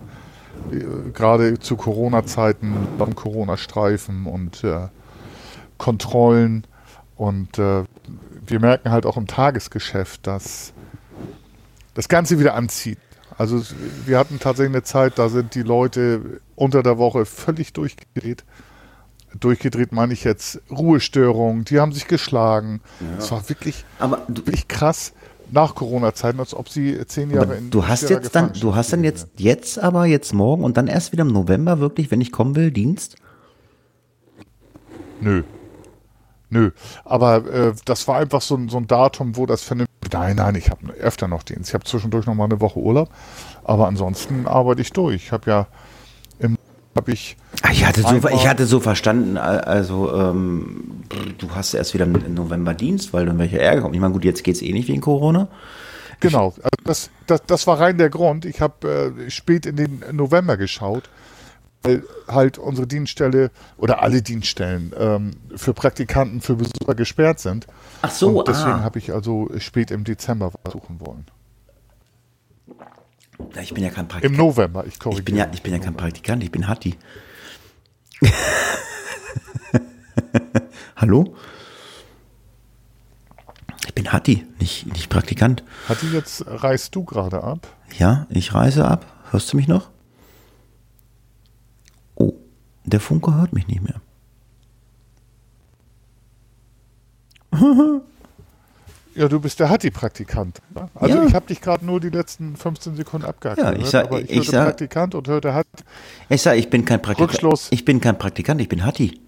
[1.12, 4.88] gerade zu Corona-Zeiten, beim Corona-Streifen und äh,
[5.78, 6.66] Kontrollen.
[7.16, 7.84] Und äh,
[8.46, 10.72] wir merken halt auch im Tagesgeschäft, dass
[11.94, 12.98] das Ganze wieder anzieht.
[13.36, 13.62] Also
[14.06, 18.44] wir hatten tatsächlich eine Zeit, da sind die Leute unter der Woche völlig durchgedreht.
[19.38, 22.80] Durchgedreht meine ich jetzt Ruhestörungen, die haben sich geschlagen.
[23.18, 23.36] Es ja.
[23.36, 25.12] war wirklich, Aber du, wirklich krass
[25.52, 29.04] nach Corona-Zeiten, als ob sie zehn Jahre in Du hast jetzt dann, du hast dann
[29.04, 32.56] jetzt, jetzt aber, jetzt morgen und dann erst wieder im November wirklich, wenn ich kommen
[32.56, 33.16] will, Dienst?
[35.20, 35.42] Nö.
[36.52, 36.72] Nö,
[37.04, 40.12] aber äh, das war einfach so, so ein Datum, wo das vernünftig.
[40.12, 41.68] Nein, nein, ich habe öfter noch Dienst.
[41.68, 43.08] Ich habe zwischendurch noch mal eine Woche Urlaub,
[43.62, 45.14] aber ansonsten arbeite ich durch.
[45.14, 45.66] Ich habe ja
[47.00, 47.36] habe ich.
[47.62, 51.04] Ach, ich hatte so, ich hatte so verstanden, also ähm,
[51.38, 53.94] du hast erst wieder im November Dienst, weil dann welche Ärger kommt.
[53.94, 55.48] Ich meine, gut, jetzt geht es eh nicht wegen Corona.
[56.20, 58.44] Genau, also das, das, das war rein der Grund.
[58.44, 61.08] Ich habe äh, spät in den November geschaut
[61.82, 67.66] weil halt unsere Dienststelle oder alle Dienststellen ähm, für Praktikanten, für Besucher gesperrt sind.
[68.02, 68.82] Ach so, Und deswegen ah.
[68.82, 71.24] habe ich also spät im Dezember versuchen wollen.
[73.60, 74.38] Ich bin ja kein Praktikant.
[74.38, 75.20] Im November, ich korrigiere.
[75.20, 76.96] Ich bin ja, ich bin ja kein Praktikant, ich bin Hatti.
[80.96, 81.36] Hallo?
[83.86, 85.64] Ich bin Hatti, nicht, nicht Praktikant.
[85.88, 87.66] Hatti, jetzt reist du gerade ab?
[87.98, 89.06] Ja, ich reise ab.
[89.30, 89.90] Hörst du mich noch?
[92.84, 94.00] Der Funke hört mich nicht mehr.
[99.20, 100.62] Ja, du bist der Hatti-Praktikant.
[100.74, 100.88] Ne?
[100.94, 101.24] Also ja.
[101.26, 103.58] ich habe dich gerade nur die letzten 15 Sekunden abgehakt.
[103.60, 105.84] Ja, ich sag, aber ich, ich sag, Praktikant und hörte Hatti.
[106.30, 107.68] Ich sage, ich bin kein Praktikant.
[107.68, 109.20] Ich bin kein Praktikant, ich bin Hatti.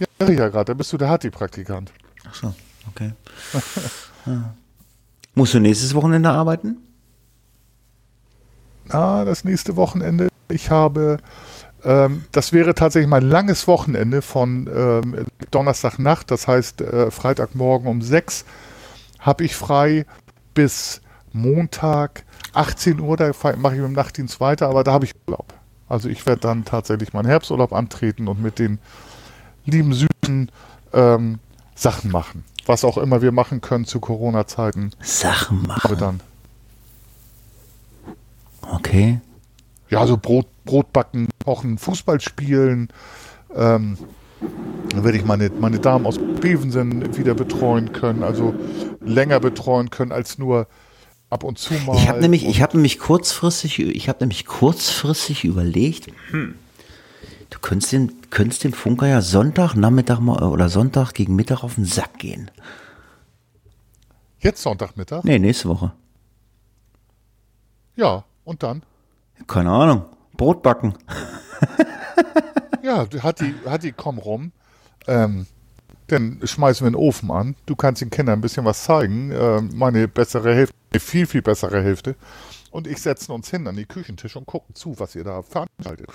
[0.00, 1.92] Ja, sag ich ja gerade, da bist du der Hatti-Praktikant.
[2.28, 2.54] Ach so,
[2.88, 3.12] okay.
[4.26, 4.56] ja.
[5.36, 6.78] Musst du nächstes Wochenende arbeiten?
[8.88, 10.26] Ah, das nächste Wochenende.
[10.48, 11.18] Ich habe
[11.86, 18.02] Ähm, das wäre tatsächlich mein langes Wochenende von ähm, Donnerstagnacht, das heißt äh, Freitagmorgen um
[18.02, 18.44] 6
[19.20, 20.04] habe ich frei
[20.54, 21.00] bis
[21.32, 25.54] Montag 18 Uhr, da mache ich mit dem Nachtdienst weiter, aber da habe ich Urlaub.
[25.88, 28.78] Also ich werde dann tatsächlich meinen Herbsturlaub antreten und mit den
[29.64, 30.50] lieben süßen
[30.92, 31.38] ähm,
[31.74, 32.44] Sachen machen.
[32.66, 34.90] Was auch immer wir machen können zu Corona-Zeiten.
[35.00, 35.98] Sachen machen.
[35.98, 36.20] Dann.
[38.62, 39.20] Okay.
[39.88, 42.88] Ja, so Brot, Brot backen, kochen, Fußball spielen.
[43.54, 43.96] Ähm,
[44.90, 48.54] dann werde ich meine, meine Damen aus Bevensen wieder betreuen können, also
[49.00, 50.66] länger betreuen können als nur
[51.30, 51.96] ab und zu mal.
[51.96, 56.54] Ich habe nämlich, ich habe nämlich kurzfristig, ich habe nämlich kurzfristig überlegt, hm,
[57.50, 61.76] du könntest dem, könntest dem Funker ja Sonntag, Nachmittag mal, oder Sonntag gegen Mittag auf
[61.76, 62.50] den Sack gehen.
[64.38, 65.24] Jetzt Sonntagmittag?
[65.24, 65.92] Nee, nächste Woche.
[67.96, 68.82] Ja, und dann?
[69.46, 70.04] Keine Ahnung.
[70.36, 70.94] Brot backen.
[72.82, 74.52] ja, hat die, hat die, komm rum.
[75.06, 75.46] Ähm,
[76.08, 77.56] dann schmeißen wir den Ofen an.
[77.66, 79.32] Du kannst den Kindern ein bisschen was zeigen.
[79.32, 82.14] Äh, meine bessere Hälfte, viel, viel bessere Hälfte.
[82.70, 86.08] Und ich setzen uns hin an die Küchentisch und gucken zu, was ihr da veranstaltet.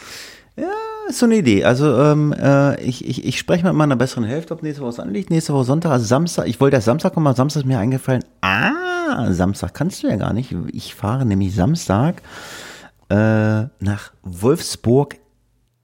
[0.55, 0.71] Ja,
[1.09, 1.63] ist so eine Idee.
[1.63, 4.99] Also ähm, äh, ich, ich, ich spreche mit meiner besseren Hälfte, ob nächste Woche was
[4.99, 5.29] anliegt.
[5.29, 6.47] Nächste Woche Sonntag, also Samstag.
[6.47, 8.23] Ich wollte erst Samstag kommen, aber Samstag ist mir eingefallen.
[8.41, 10.55] Ah, Samstag kannst du ja gar nicht.
[10.71, 12.21] Ich fahre nämlich Samstag
[13.11, 15.17] äh, nach Wolfsburg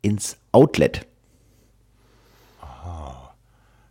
[0.01, 1.05] ins Outlet.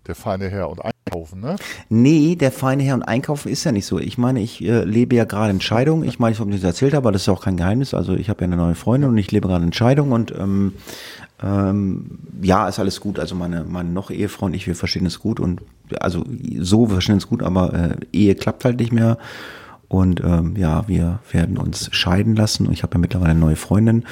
[0.06, 1.56] der feine Herr und einkaufen, ne?
[1.88, 3.98] Nee, der feine Herr und einkaufen ist ja nicht so.
[3.98, 6.04] Ich meine, ich äh, lebe ja gerade in Scheidung.
[6.04, 7.94] Ich meine, ich habe das erzählt, aber das ist ja auch kein Geheimnis.
[7.94, 10.74] Also ich habe ja eine neue Freundin und ich lebe gerade in Scheidung und ähm,
[11.42, 13.18] ähm, ja, ist alles gut.
[13.18, 15.60] Also meine, meine noch Ehefrau und ich, wir verstehen es gut und
[16.00, 16.24] also
[16.60, 19.18] so, wir verstehen es gut, aber äh, Ehe klappt halt nicht mehr.
[19.88, 22.66] Und ähm, ja, wir werden uns scheiden lassen.
[22.66, 24.04] Und ich habe ja mittlerweile eine neue Freundin.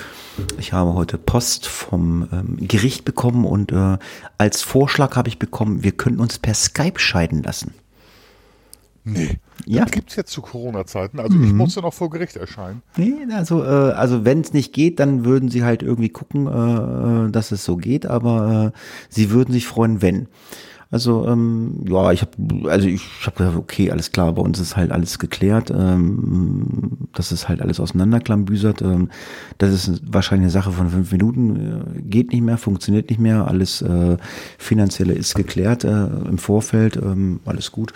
[0.58, 3.98] Ich habe heute Post vom ähm, Gericht bekommen und äh,
[4.38, 7.74] als Vorschlag habe ich bekommen, wir könnten uns per Skype scheiden lassen.
[9.04, 9.38] Nee.
[9.66, 9.82] Ja.
[9.82, 11.20] Das gibt es jetzt zu Corona-Zeiten.
[11.20, 11.44] Also mhm.
[11.44, 12.82] ich musste noch vor Gericht erscheinen.
[12.96, 17.26] Nee, also, äh, also wenn es nicht geht, dann würden sie halt irgendwie gucken, äh,
[17.26, 20.28] äh dass es so geht, aber äh, sie würden sich freuen, wenn.
[20.94, 24.76] Also ähm, ja, ich habe also ich habe gedacht, okay, alles klar, bei uns ist
[24.76, 28.80] halt alles geklärt, ähm, das ist halt alles auseinanderklambüsert.
[28.80, 29.10] Ähm,
[29.58, 31.56] das ist wahrscheinlich eine Sache von fünf Minuten,
[31.96, 34.18] äh, geht nicht mehr, funktioniert nicht mehr, alles äh,
[34.56, 37.92] finanzielle ist geklärt äh, im Vorfeld, ähm, alles gut.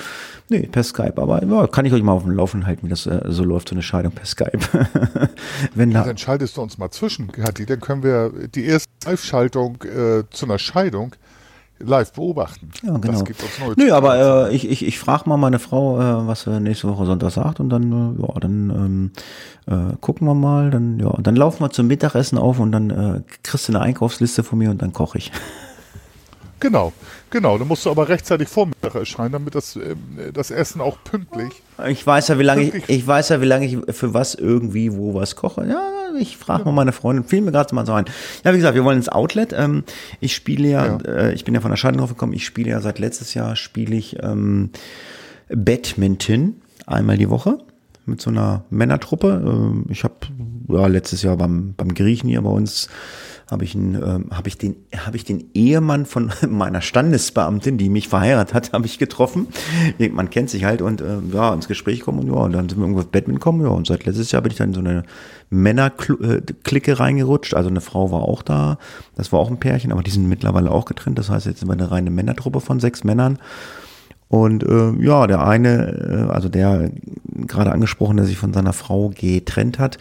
[0.49, 3.07] Nee, per Skype, aber ja, kann ich euch mal auf dem Laufen halten, wie das
[3.07, 4.59] äh, so läuft, so eine Scheidung per Skype.
[5.77, 9.85] Wenn ja, dann schaltest du uns mal zwischen, Gatti, dann können wir die erste Live-Schaltung
[9.85, 11.15] äh, zu einer Scheidung
[11.81, 12.71] live beobachten.
[12.83, 13.13] Ja, genau.
[13.13, 16.43] Das gibt uns Nö, aber äh, ich, ich, ich frage mal meine Frau, äh, was
[16.43, 19.11] sie nächste Woche Sonntag sagt und dann, äh, ja, dann ähm,
[19.67, 23.21] äh, gucken wir mal, dann, ja, dann laufen wir zum Mittagessen auf und dann äh,
[23.43, 25.33] kriegst du eine Einkaufsliste von mir und dann koche ich.
[26.61, 26.93] Genau,
[27.31, 27.59] genau.
[27.59, 29.95] Dann musst du aber rechtzeitig vor Mittag erscheinen, damit das, äh,
[30.33, 31.63] das Essen auch pünktlich.
[31.87, 34.93] Ich weiß ja, wie lange ich, ich weiß ja, wie lange ich für was irgendwie
[34.93, 35.67] wo was koche.
[35.67, 35.81] Ja,
[36.19, 38.07] ich frage mal meine Freundin, fiel mir gerade mal so ein.
[38.45, 39.53] Ja, wie gesagt, wir wollen ins Outlet.
[39.53, 39.85] Ähm,
[40.21, 40.99] ich spiele ja, ja.
[41.05, 43.97] Äh, ich bin ja von der Scheidung gekommen, ich spiele ja seit letztes Jahr, spiele
[43.97, 44.71] ich ähm,
[45.49, 47.59] Badminton einmal die Woche
[48.07, 49.43] mit so einer Männertruppe.
[49.45, 50.15] Ähm, ich habe
[50.69, 52.89] ja letztes Jahr beim, beim Griechen hier bei uns
[53.51, 57.89] habe ich, einen, ähm, hab ich, den, hab ich den Ehemann von meiner Standesbeamtin, die
[57.89, 59.49] mich verheiratet hat, habe ich getroffen.
[60.13, 62.79] Man kennt sich halt und äh, ja, ins Gespräch kommen und ja, und dann sind
[62.79, 63.63] wir irgendwo auf Badminton gekommen.
[63.63, 65.03] Ja, und seit letztes Jahr bin ich dann in so eine
[65.51, 67.55] Männerklicke reingerutscht.
[67.55, 68.79] Also eine Frau war auch da.
[69.17, 71.19] Das war auch ein Pärchen, aber die sind mittlerweile auch getrennt.
[71.19, 73.39] Das heißt, jetzt sind wir eine reine Männertruppe von sechs Männern.
[74.29, 76.91] Und äh, ja, der eine, äh, also der
[77.35, 79.97] gerade angesprochen, der sich von seiner Frau getrennt hat,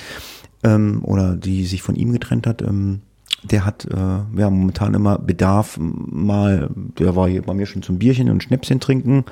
[0.64, 3.02] ähm, oder die sich von ihm getrennt hat, ähm,
[3.43, 8.00] der hat äh, ja momentan immer Bedarf mal, der war hier bei mir schon zum
[8.00, 9.26] Bierchen und Schnäpschen trinken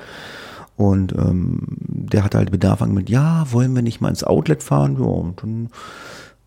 [0.76, 4.96] und ähm, der hatte halt Bedarf angemeldet, ja, wollen wir nicht mal ins Outlet fahren?
[5.00, 5.70] Ja, und dann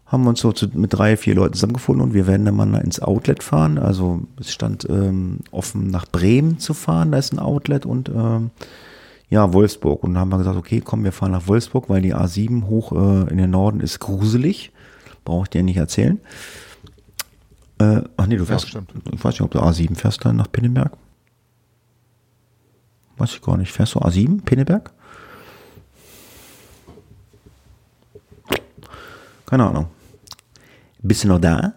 [0.06, 2.82] haben wir uns so zu, mit drei, vier Leuten zusammengefunden und wir werden dann mal
[2.82, 3.78] ins Outlet fahren.
[3.78, 8.52] Also es stand ähm, offen nach Bremen zu fahren, da ist ein Outlet und ähm,
[9.30, 10.04] ja, Wolfsburg.
[10.04, 12.92] Und dann haben wir gesagt, okay, komm, wir fahren nach Wolfsburg, weil die A7 hoch
[12.92, 14.72] äh, in den Norden ist gruselig.
[15.26, 16.20] Brauche ich dir nicht erzählen.
[17.80, 18.70] Äh, ach nee, du fährst.
[18.74, 20.92] Ja, ich weiß nicht, ob du A7 fährst dann nach Pinneberg.
[23.18, 23.72] Weiß ich gar nicht.
[23.72, 24.92] Fährst du A7, Pinneberg?
[29.46, 29.88] Keine Ahnung.
[31.02, 31.74] Bist du noch da?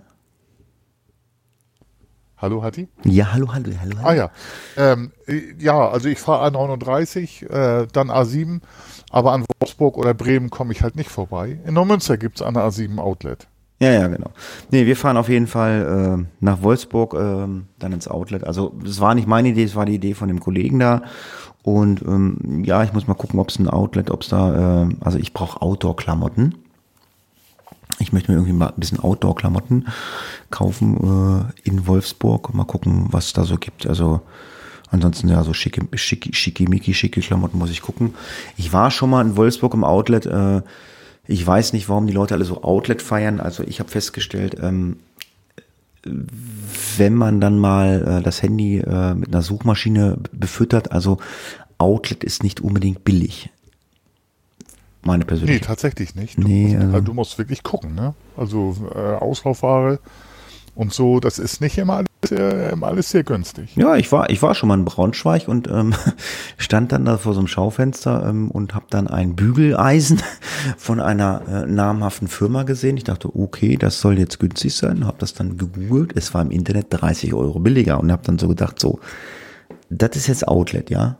[2.36, 2.88] Hallo, Hatti?
[3.04, 3.96] Ja, hallo, hallo, hallo.
[3.98, 4.08] hallo.
[4.08, 4.30] Ah ja.
[4.76, 5.12] Ähm,
[5.58, 8.60] ja, also ich fahre A39, äh, dann A7,
[9.10, 11.60] aber an Wolfsburg oder Bremen komme ich halt nicht vorbei.
[11.64, 13.46] In Neumünster gibt es eine A7 Outlet.
[13.82, 14.30] Ja, ja, genau.
[14.70, 17.48] Nee, wir fahren auf jeden Fall äh, nach Wolfsburg, äh,
[17.80, 18.44] dann ins Outlet.
[18.44, 21.02] Also es war nicht meine Idee, es war die Idee von dem Kollegen da.
[21.64, 24.88] Und ähm, ja, ich muss mal gucken, ob es ein Outlet, ob es da, äh,
[25.00, 26.54] also ich brauche Outdoor-Klamotten.
[27.98, 29.88] Ich möchte mir irgendwie mal ein bisschen Outdoor-Klamotten
[30.50, 32.54] kaufen äh, in Wolfsburg.
[32.54, 33.88] Mal gucken, was es da so gibt.
[33.88, 34.20] Also
[34.90, 38.14] ansonsten ja so schicke, schicke, schicke, schicke Klamotten muss ich gucken.
[38.56, 40.26] Ich war schon mal in Wolfsburg im Outlet.
[40.26, 40.62] Äh,
[41.26, 43.40] ich weiß nicht, warum die Leute alle so Outlet feiern.
[43.40, 44.96] Also ich habe festgestellt, ähm,
[46.96, 51.18] wenn man dann mal äh, das Handy äh, mit einer Suchmaschine befüttert, also
[51.78, 53.50] Outlet ist nicht unbedingt billig.
[55.04, 55.58] Meine persönliche.
[55.60, 56.38] Nee, tatsächlich nicht.
[56.38, 58.14] Du, Nee, musst, also- du musst wirklich gucken, ne?
[58.36, 59.98] Also äh, Auslaufware
[60.74, 63.76] und so, das ist nicht immer alles, äh, immer alles sehr günstig.
[63.76, 65.94] Ja, ich war, ich war schon mal in Braunschweig und ähm,
[66.56, 70.22] stand dann da vor so einem Schaufenster ähm, und habe dann ein Bügeleisen
[70.78, 72.96] von einer äh, namhaften Firma gesehen.
[72.96, 75.04] Ich dachte, okay, das soll jetzt günstig sein.
[75.06, 76.16] Habe das dann gegoogelt.
[76.16, 78.98] Es war im Internet 30 Euro billiger und habe dann so gedacht, so,
[79.90, 81.18] das ist jetzt Outlet, ja?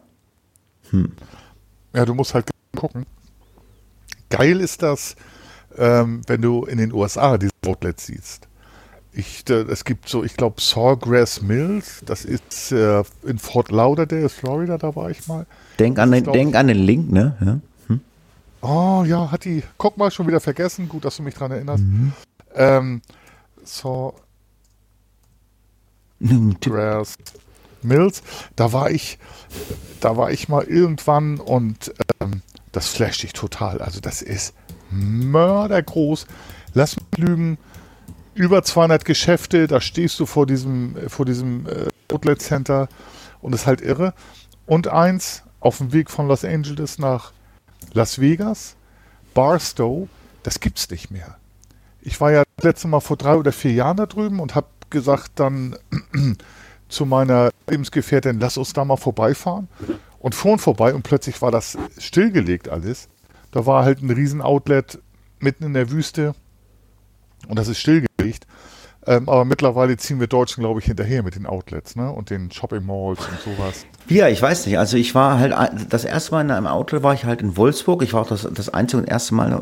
[1.95, 3.05] Ja, du musst halt gucken.
[4.31, 5.15] Geil ist das,
[5.77, 8.49] ähm, wenn du in den USA diese Outlets siehst.
[9.15, 14.29] Ich, äh, es gibt so, ich glaube, Sawgrass Mills, das ist äh, in Fort Lauderdale,
[14.29, 15.47] Florida, da war ich mal.
[15.79, 17.37] Denk an, den, denk an den Link, ne?
[17.45, 17.61] Ja.
[18.65, 21.83] Oh ja, hat die, guck mal, schon wieder vergessen, gut, dass du mich dran erinnerst.
[22.55, 23.03] Ähm,
[23.65, 24.15] Sawgrass
[26.21, 26.73] Hm, Tipp.
[27.83, 28.23] Mills,
[28.55, 29.19] da war ich,
[30.01, 33.83] da war ich mal irgendwann und ähm, das flasht dich total.
[33.83, 34.55] Also das ist
[34.91, 36.27] mördergroß.
[36.75, 37.59] Lass mich lügen.
[38.35, 42.89] Über 200 Geschäfte, da stehst du vor diesem, vor diesem äh, Outlet Center
[43.43, 44.15] und ist halt irre.
[44.65, 47.33] Und eins, auf dem Weg von Los Angeles nach
[47.93, 48.77] Las Vegas,
[49.35, 50.09] Barstow,
[50.43, 51.37] das gibt's nicht mehr.
[52.01, 54.67] Ich war ja das letzte Mal vor drei oder vier Jahren da drüben und habe
[54.89, 55.77] gesagt dann
[56.89, 59.69] zu meiner Lebensgefährtin, lass uns da mal vorbeifahren.
[60.19, 63.09] Und fuhren vorbei und plötzlich war das stillgelegt alles.
[63.51, 65.01] Da war halt ein Riesen-Outlet
[65.41, 66.35] mitten in der Wüste
[67.49, 68.47] und das ist stillgelegt.
[69.05, 72.13] Ähm, aber mittlerweile ziehen wir Deutschen, glaube ich, hinterher mit den Outlets ne?
[72.13, 73.85] und den Shopping Malls und sowas.
[74.09, 74.79] Ja, ich weiß nicht.
[74.79, 75.55] Also ich war halt,
[75.89, 78.03] das erste Mal in einem Outlet war ich halt in Wolfsburg.
[78.03, 79.61] Ich war auch das, das einzige und erste Mal.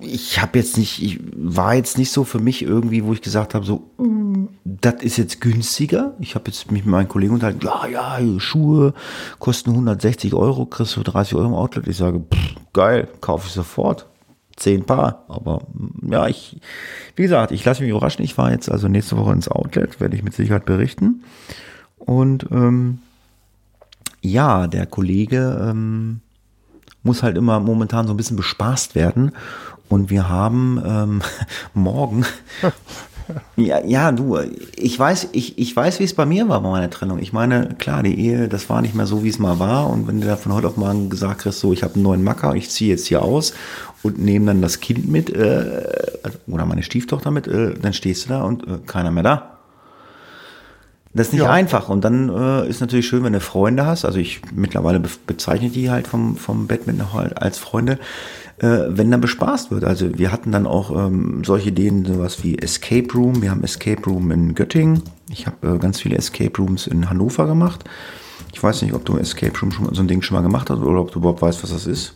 [0.00, 3.54] Ich habe jetzt nicht, ich war jetzt nicht so für mich irgendwie, wo ich gesagt
[3.54, 6.14] habe, so, mm, das ist jetzt günstiger.
[6.18, 8.94] Ich habe jetzt mich mit meinen Kollegen unterhalten, ja, ja, Schuhe
[9.38, 11.88] kosten 160 Euro, kriegst du 30 Euro im Outlet.
[11.88, 14.06] Ich sage, pff, geil, kaufe ich sofort.
[14.58, 15.24] Zehn Paar.
[15.28, 16.60] Aber mm, ja, ich,
[17.16, 18.24] wie gesagt, ich lasse mich überraschen.
[18.24, 21.22] Ich fahre jetzt also nächste Woche ins Outlet, werde ich mit Sicherheit berichten.
[21.98, 22.98] Und ähm,
[24.20, 26.20] ja, der Kollege ähm,
[27.02, 29.32] muss halt immer momentan so ein bisschen bespaßt werden.
[29.88, 31.22] Und wir haben ähm,
[31.74, 32.24] morgen.
[33.56, 34.38] ja, ja, du,
[34.76, 37.18] ich weiß, ich, ich weiß, wie es bei mir war bei meiner Trennung.
[37.18, 39.88] Ich meine, klar, die Ehe, das war nicht mehr so, wie es mal war.
[39.88, 42.22] Und wenn du da von heute auf morgen gesagt kriegst, so, ich habe einen neuen
[42.22, 43.54] Macker, ich ziehe jetzt hier aus
[44.02, 45.82] und nehme dann das Kind mit, äh,
[46.46, 49.58] oder meine Stieftochter mit, äh, dann stehst du da und äh, keiner mehr da.
[51.14, 51.50] Das ist nicht Ja.
[51.50, 51.88] einfach.
[51.88, 54.04] Und dann äh, ist natürlich schön, wenn du Freunde hast.
[54.04, 57.98] Also ich mittlerweile be bezeichne die halt vom, vom Badminton halt als Freunde,
[58.58, 59.84] äh, wenn dann bespaßt wird.
[59.84, 63.42] Also wir hatten dann auch ähm, solche Ideen, sowas wie Escape Room.
[63.42, 65.02] Wir haben Escape Room in Göttingen.
[65.30, 67.84] Ich habe äh, ganz viele Escape Rooms in Hannover gemacht.
[68.52, 70.68] Ich weiß nicht, ob du Escape Room schon mal, so ein Ding schon mal gemacht
[70.70, 72.14] hast oder ob du überhaupt weißt, was das ist.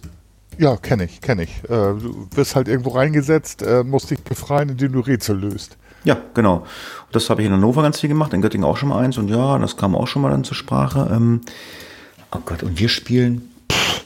[0.59, 1.65] Ja, kenne ich, kenne ich.
[1.65, 5.77] Äh, du wirst halt irgendwo reingesetzt, äh, musst dich befreien, indem du Rätsel löst.
[6.05, 6.67] Ja, genau.
[7.13, 9.29] Das habe ich in Hannover ganz viel gemacht, in Göttingen auch schon mal eins und
[9.29, 11.09] ja, das kam auch schon mal dann zur Sprache.
[11.13, 11.41] Ähm,
[12.33, 14.05] oh Gott, und wir spielen pff,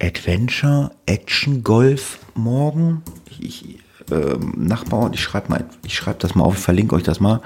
[0.00, 3.02] Adventure, Action, Golf morgen.
[3.40, 3.78] Ich,
[4.10, 7.40] ähm, Nachbar, ich schreibe mal, ich schreibe das mal auf, ich verlinke euch das mal.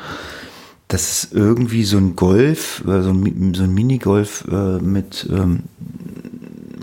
[0.88, 5.64] Das ist irgendwie so ein Golf, äh, so ein, so ein Minigolf äh, mit ähm,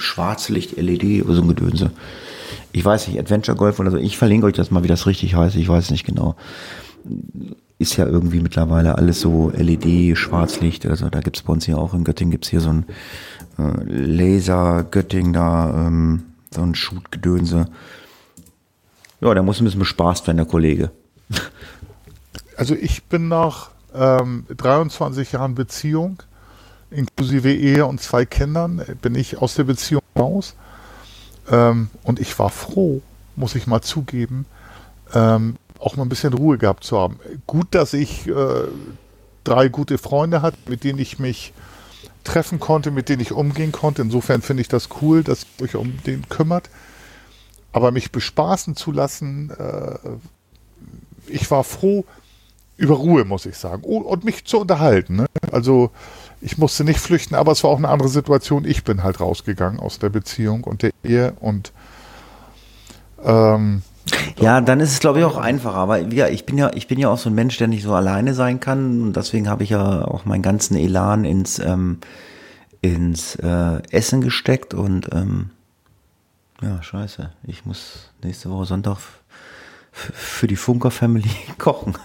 [0.04, 1.92] Schwarzlicht, LED oder so ein Gedönse.
[2.72, 3.98] Ich weiß nicht, Adventure Golf oder so.
[3.98, 5.56] Ich verlinke euch das mal, wie das richtig heißt.
[5.56, 6.36] Ich weiß nicht genau.
[7.80, 10.86] Ist ja irgendwie mittlerweile alles so LED, Schwarzlicht.
[10.86, 12.86] Also da gibt's bei uns hier auch in Göttingen gibt's hier so ein
[13.58, 17.68] äh, Laser Göttingen da, ähm, so ein Shoot-Gedönse.
[19.22, 20.92] Ja, der muss ein bisschen bespaßt werden, der Kollege.
[22.56, 26.22] Also ich bin nach ähm, 23 Jahren Beziehung,
[26.94, 30.56] inklusive Ehe und zwei Kindern, bin ich aus der Beziehung raus.
[31.50, 33.02] Ähm, und ich war froh,
[33.36, 34.46] muss ich mal zugeben,
[35.14, 37.20] ähm, auch mal ein bisschen Ruhe gehabt zu haben.
[37.46, 38.34] Gut, dass ich äh,
[39.44, 41.54] drei gute Freunde hatte, mit denen ich mich
[42.24, 44.02] treffen konnte, mit denen ich umgehen konnte.
[44.02, 46.70] Insofern finde ich das cool, dass ihr euch um den kümmert.
[47.74, 49.98] Aber mich bespaßen zu lassen, äh,
[51.28, 52.06] ich war froh
[52.78, 53.84] über Ruhe, muss ich sagen.
[53.86, 55.18] Oh, und mich zu unterhalten.
[55.18, 55.26] Ne?
[55.52, 55.92] Also
[56.44, 58.66] ich musste nicht flüchten, aber es war auch eine andere Situation.
[58.66, 61.72] Ich bin halt rausgegangen aus der Beziehung und der Ehe und
[63.24, 63.82] ähm,
[64.38, 65.78] ja, dann ist es glaube ich auch einfacher.
[65.78, 67.94] Aber ja, ich bin ja, ich bin ja auch so ein Mensch, der nicht so
[67.94, 69.02] alleine sein kann.
[69.02, 72.00] Und deswegen habe ich ja auch meinen ganzen Elan ins ähm,
[72.82, 75.52] ins äh, Essen gesteckt und ähm,
[76.62, 77.30] ja, scheiße.
[77.48, 78.98] Ich muss nächste Woche Sonntag
[79.94, 81.96] für die Funker Family kochen.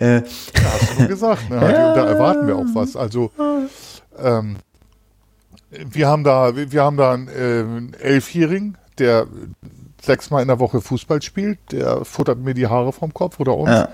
[0.00, 0.22] äh, ja,
[0.62, 1.56] hast du gesagt, ne?
[1.60, 1.94] ja.
[1.94, 2.96] da erwarten wir auch was.
[2.96, 3.30] Also
[4.18, 4.56] ähm,
[5.70, 9.26] wir haben da, wir haben da einen äh, Elfjährigen, der
[10.00, 13.70] sechsmal in der Woche Fußball spielt, der futtert mir die Haare vom Kopf oder uns.
[13.70, 13.88] Ja.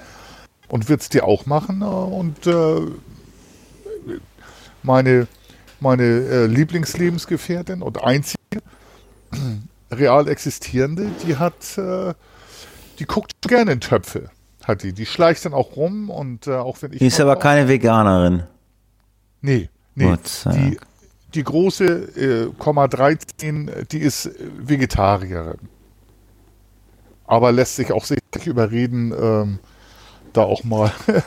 [0.69, 1.83] Und wird es dir auch machen.
[1.83, 2.81] Und äh,
[4.83, 5.27] meine,
[5.81, 8.39] meine äh, Lieblingslebensgefährtin und einzige
[9.91, 12.15] real existierende, die hat, äh,
[13.01, 14.31] die guckt gerne in Töpfe.
[14.63, 14.93] Hat die.
[14.93, 17.01] Die schleicht dann auch rum und äh, auch wenn ich.
[17.01, 18.45] Die ist aber keine Veganerin.
[19.41, 20.17] Nee, nee.
[20.45, 20.79] Die,
[21.35, 25.59] die große äh, Komma 13, die ist Vegetarierin
[27.31, 29.61] aber lässt sich auch sicherlich überreden, ähm,
[30.33, 30.93] da auch mal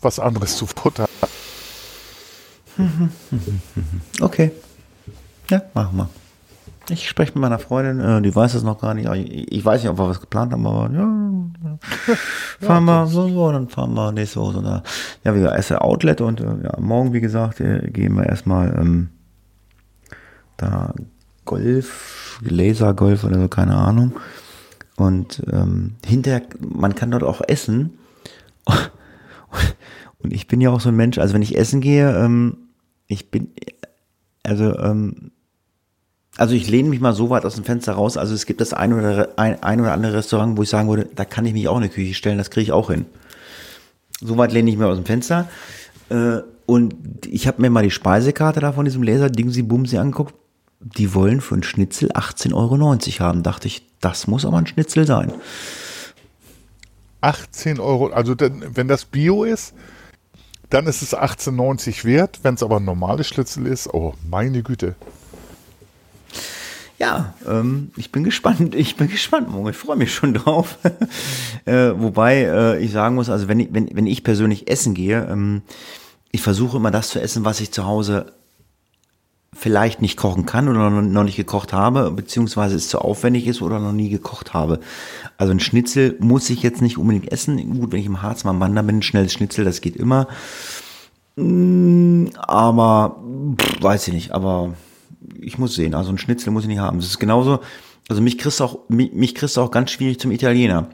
[0.00, 1.06] was anderes zu futtern.
[4.20, 4.52] Okay.
[5.50, 6.08] Ja, machen wir.
[6.90, 9.08] Ich spreche mit meiner Freundin, äh, die weiß es noch gar nicht.
[9.50, 12.16] Ich, weiß nicht, ob wir was geplant haben, aber ja,
[12.60, 14.54] fahren wir so, so, dann fahren wir nächste Woche.
[14.54, 14.82] So da.
[15.24, 18.74] Ja, wie gesagt, esse Outlet und äh, ja, morgen, wie gesagt, äh, gehen wir erstmal
[18.78, 19.10] ähm,
[20.56, 20.94] da
[21.44, 24.12] Golf, Lasergolf oder so, keine Ahnung.
[24.96, 27.98] Und ähm, hinterher, man kann dort auch essen.
[30.18, 32.56] Und ich bin ja auch so ein Mensch, also wenn ich essen gehe, ähm,
[33.06, 33.52] ich bin,
[34.42, 35.30] also, ähm,
[36.38, 38.16] also ich lehne mich mal so weit aus dem Fenster raus.
[38.16, 41.06] Also es gibt das ein oder, ein, ein oder andere Restaurant, wo ich sagen würde,
[41.14, 43.04] da kann ich mich auch in eine Küche stellen, das kriege ich auch hin.
[44.20, 45.48] So weit lehne ich mich aus dem Fenster.
[46.08, 46.94] Äh, und
[47.26, 50.34] ich habe mir mal die Speisekarte da von diesem Laser Dingsi Bumsi angeguckt
[50.80, 52.78] die wollen für einen Schnitzel 18,90 Euro
[53.26, 53.42] haben.
[53.42, 55.32] Dachte ich, das muss aber ein Schnitzel sein.
[57.20, 59.74] 18 Euro, also wenn das Bio ist,
[60.70, 62.40] dann ist es 18,90 wert.
[62.42, 64.94] Wenn es aber ein normales Schnitzel ist, oh meine Güte.
[66.98, 68.74] Ja, ähm, ich bin gespannt.
[68.74, 70.78] Ich bin gespannt, Ich freue mich schon drauf.
[71.64, 75.26] äh, wobei äh, ich sagen muss, also wenn ich, wenn, wenn ich persönlich essen gehe,
[75.30, 75.62] ähm,
[76.30, 78.32] ich versuche immer das zu essen, was ich zu Hause
[79.54, 83.80] vielleicht nicht kochen kann oder noch nicht gekocht habe, beziehungsweise es zu aufwendig ist oder
[83.80, 84.78] noch nie gekocht habe.
[85.36, 87.80] Also ein Schnitzel muss ich jetzt nicht unbedingt essen.
[87.80, 90.28] Gut, wenn ich im Harz mal Mann bin, ein schnelles Schnitzel, das geht immer.
[91.36, 93.16] Mm, aber
[93.56, 94.74] pff, weiß ich nicht, aber
[95.40, 96.98] ich muss sehen, also ein Schnitzel muss ich nicht haben.
[96.98, 97.60] Das ist genauso,
[98.08, 100.88] also mich kriegst du auch, mich, mich kriegst du auch ganz schwierig zum Italiener.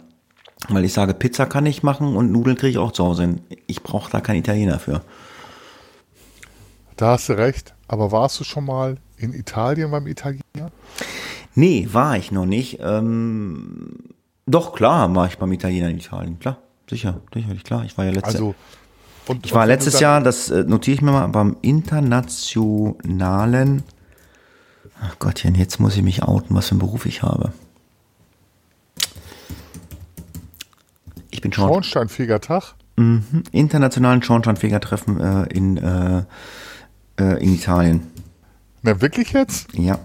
[0.69, 3.41] Weil ich sage, Pizza kann ich machen und Nudeln kriege ich auch zu Hause hin.
[3.67, 5.03] Ich brauche da keinen Italiener für.
[6.97, 7.75] Da hast du recht.
[7.87, 10.71] Aber warst du schon mal in Italien beim Italiener?
[11.55, 12.79] Nee, war ich noch nicht.
[12.81, 13.97] Ähm,
[14.47, 16.39] doch, klar, war ich beim Italiener in Italien.
[16.39, 16.57] Klar,
[16.89, 17.85] sicher, sicherlich, klar.
[17.85, 18.55] Ich war ja letztes also,
[19.27, 23.83] und, ich war letztes Jahr, das äh, notiere ich mir mal, beim internationalen.
[25.07, 27.53] Ach Gottchen, jetzt muss ich mich outen, was für einen Beruf ich habe.
[31.31, 31.69] Ich bin schon.
[31.69, 32.75] Schornsteinfegertag?
[32.97, 36.23] Mhm, internationalen Schornsteinfegertreffen äh, in äh,
[37.19, 38.07] äh, in Italien.
[38.83, 39.67] Na, wirklich jetzt?
[39.75, 39.99] Ja.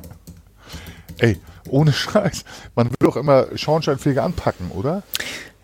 [1.19, 1.39] Ey,
[1.69, 2.43] ohne Scheiß.
[2.75, 5.03] Man will doch immer Schornsteinfeger anpacken, oder?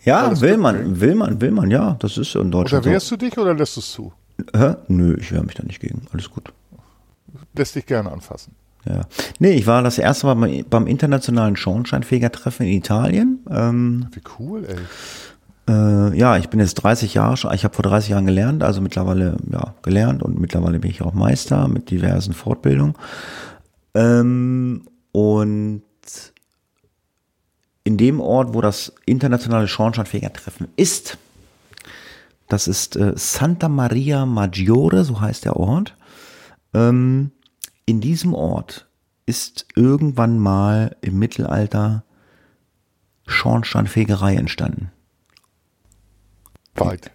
[0.03, 1.95] Ja, will man, will man, will man, ja.
[1.99, 2.85] Das ist in Deutschland.
[2.85, 3.15] Oder wehrst so.
[3.17, 4.13] du dich oder lässt du es zu?
[4.55, 4.75] Hä?
[4.87, 6.05] Nö, ich wehre mich da nicht gegen.
[6.13, 6.53] Alles gut.
[7.53, 8.53] Lässt dich gerne anfassen.
[8.87, 9.01] Ja.
[9.39, 13.39] Nee, ich war das erste Mal beim internationalen Schornsteinfegertreffen in Italien.
[13.49, 14.75] Ähm, Wie cool, ey.
[15.67, 18.81] Äh, ja, ich bin jetzt 30 Jahre schon, ich habe vor 30 Jahren gelernt, also
[18.81, 22.93] mittlerweile ja gelernt und mittlerweile bin ich auch Meister mit diversen Fortbildungen.
[23.95, 25.81] Ähm, und
[27.83, 31.17] in dem Ort, wo das internationale Schornsteinfegertreffen ist,
[32.47, 35.95] das ist äh, Santa Maria Maggiore, so heißt der Ort.
[36.73, 37.31] Ähm,
[37.85, 38.87] in diesem Ort
[39.25, 42.03] ist irgendwann mal im Mittelalter
[43.27, 44.91] Schornsteinfegerei entstanden.
[46.75, 47.11] Weit.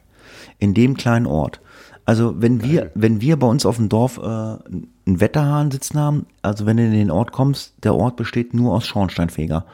[0.59, 1.61] In dem kleinen Ort.
[2.05, 2.71] Also wenn Geil.
[2.71, 6.77] wir, wenn wir bei uns auf dem Dorf äh, einen Wetterhahn sitzen haben, also wenn
[6.77, 9.67] du in den Ort kommst, der Ort besteht nur aus Schornsteinfeger.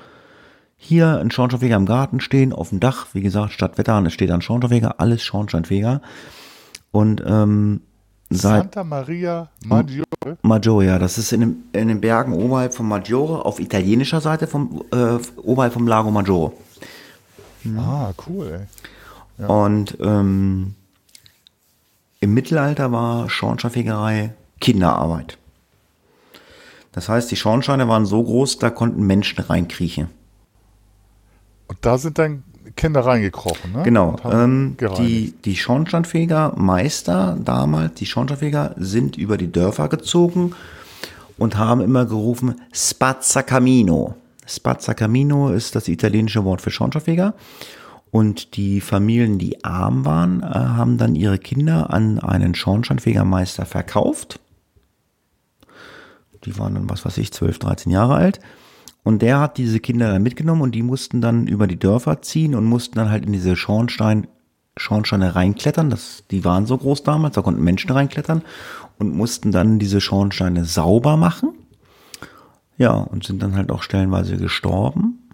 [0.76, 4.30] Hier ein Schornsteinfeger im Garten stehen, auf dem Dach, wie gesagt, statt Wetterhahn, es steht
[4.30, 6.02] ein Schornsteinfeger, alles Schornsteinfeger.
[6.90, 7.80] Und ähm,
[8.30, 10.38] seit Santa Maria Maggiore.
[10.42, 14.46] Maggiore, ja, das ist in, dem, in den Bergen oberhalb von Maggiore, auf italienischer Seite
[14.46, 16.52] vom äh, oberhalb vom Lago Maggiore.
[17.76, 18.66] Ah, cool.
[19.38, 19.46] Ja.
[19.46, 20.74] Und ähm,
[22.20, 25.38] im Mittelalter war Schornsteinfegerei Kinderarbeit.
[26.92, 30.08] Das heißt, die Schornsteine waren so groß, da konnten Menschen reinkriechen.
[31.68, 32.42] Und da sind dann
[32.76, 33.82] Kinder reingekrochen, ne?
[33.82, 34.16] Genau.
[34.30, 40.54] Ähm, die, die Schornsteinfeger Meister damals, die Schornsteinfeger, sind über die Dörfer gezogen
[41.38, 44.14] und haben immer gerufen Spazzacamino.
[44.46, 47.34] Spazzacamino ist das italienische Wort für Schornsteinfeger.
[48.10, 54.38] Und die Familien, die arm waren, äh, haben dann ihre Kinder an einen Schornsteinfegermeister verkauft.
[56.44, 58.40] Die waren dann, was weiß ich, 12, 13 Jahre alt.
[59.06, 62.56] Und der hat diese Kinder dann mitgenommen und die mussten dann über die Dörfer ziehen
[62.56, 64.26] und mussten dann halt in diese Schornstein,
[64.76, 65.90] Schornsteine reinklettern.
[65.90, 68.42] Das, die waren so groß damals, da konnten Menschen reinklettern
[68.98, 71.50] und mussten dann diese Schornsteine sauber machen.
[72.78, 75.28] Ja, und sind dann halt auch stellenweise gestorben.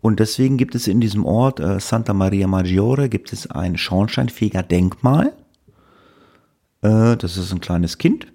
[0.00, 5.32] Und deswegen gibt es in diesem Ort äh, Santa Maria Maggiore gibt es ein Schornsteinfeger-Denkmal.
[6.82, 8.33] Äh, das ist ein kleines Kind.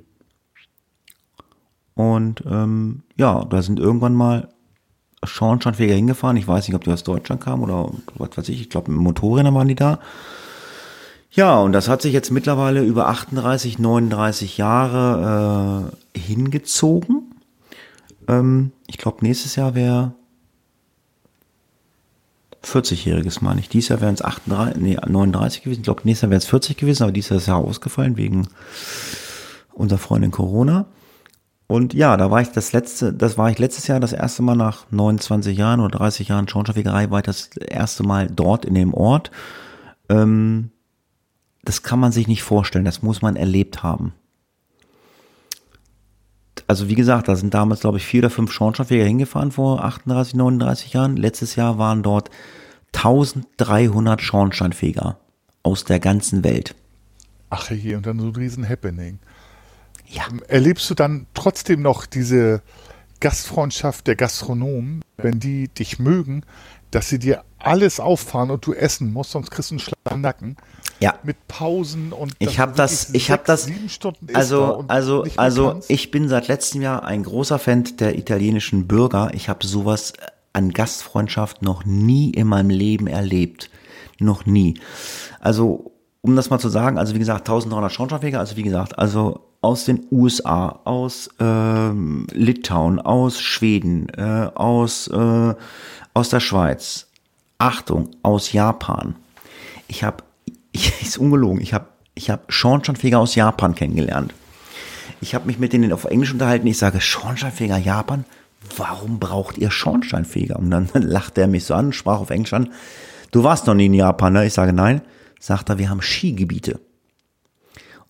[1.99, 4.47] Und ähm, ja, da sind irgendwann mal
[5.21, 6.37] Schornsteinfeger hingefahren.
[6.37, 8.61] Ich weiß nicht, ob die aus Deutschland kamen oder was weiß ich.
[8.61, 9.99] Ich glaube, Motorräder waren die da.
[11.29, 17.33] Ja, und das hat sich jetzt mittlerweile über 38, 39 Jahre äh, hingezogen.
[18.29, 20.13] Ähm, ich glaube, nächstes Jahr wäre
[22.63, 23.67] 40-jähriges, meine ich.
[23.67, 25.79] Dieses Jahr wären es 38, nee, 39 gewesen.
[25.81, 28.47] Ich glaube, nächstes Jahr wären es 40 gewesen, aber dieses Jahr ist ja ausgefallen wegen
[29.73, 30.85] unserer Freundin Corona.
[31.69, 34.55] Und ja, da war ich das letzte, das war ich letztes Jahr das erste Mal
[34.55, 38.91] nach 29 Jahren oder 30 Jahren Schornsteinfegerei, war ich das erste Mal dort in dem
[38.91, 39.29] Ort.
[40.09, 40.71] Ähm,
[41.63, 44.13] das kann man sich nicht vorstellen, das muss man erlebt haben.
[46.65, 50.33] Also wie gesagt, da sind damals, glaube ich, vier oder fünf Schornsteinfeger hingefahren vor 38,
[50.33, 51.17] 39 Jahren.
[51.17, 52.31] Letztes Jahr waren dort
[52.95, 55.19] 1300 Schornsteinfeger
[55.61, 56.73] aus der ganzen Welt.
[57.51, 59.19] Ach je, und dann so ein riesen Happening.
[60.09, 60.23] Ja.
[60.47, 62.61] Erlebst du dann trotzdem noch diese
[63.19, 66.43] Gastfreundschaft der Gastronomen, wenn die dich mögen,
[66.91, 70.57] dass sie dir alles auffahren und du essen musst, sonst kriegst du einen schlagen Nacken.
[70.99, 71.15] Ja.
[71.23, 73.67] Mit Pausen und ich habe das, ich habe das,
[74.33, 79.31] also, also, also, ich bin seit letztem Jahr ein großer Fan der italienischen Bürger.
[79.33, 80.13] Ich habe sowas
[80.51, 83.69] an Gastfreundschaft noch nie in meinem Leben erlebt.
[84.19, 84.79] Noch nie.
[85.39, 89.48] Also, um das mal zu sagen, also wie gesagt, 1300 Schornsteinfeger, also wie gesagt, also
[89.61, 95.53] aus den USA, aus ähm, Litauen, aus Schweden, äh, aus, äh,
[96.13, 97.07] aus der Schweiz,
[97.57, 99.15] Achtung, aus Japan.
[99.87, 100.23] Ich habe
[100.71, 104.33] ich, ist ungelogen, ich habe ich hab Schornsteinfeger aus Japan kennengelernt.
[105.21, 106.67] Ich habe mich mit denen auf Englisch unterhalten.
[106.67, 108.25] Ich sage, Schornsteinfeger Japan?
[108.77, 110.57] Warum braucht ihr Schornsteinfeger?
[110.57, 112.69] Und dann lacht er mich so an, sprach auf Englisch an.
[113.31, 114.45] Du warst noch nie in Japan, ne?
[114.45, 115.01] Ich sage, nein.
[115.39, 116.79] Sagt er, wir haben Skigebiete.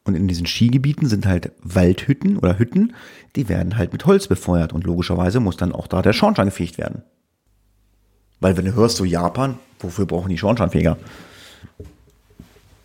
[0.06, 2.94] Und in diesen Skigebieten sind halt Waldhütten oder Hütten,
[3.36, 4.74] die werden halt mit Holz befeuert.
[4.74, 7.04] Und logischerweise muss dann auch da der Schornstein gefegt werden.
[8.40, 10.98] Weil wenn du hörst, so Japan, wofür brauchen die Schornsteinfeger?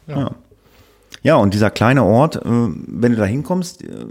[0.06, 0.18] Ja.
[0.18, 0.34] ja.
[1.22, 1.36] ja.
[1.36, 4.06] und dieser kleine Ort, äh, wenn du da hinkommst, äh,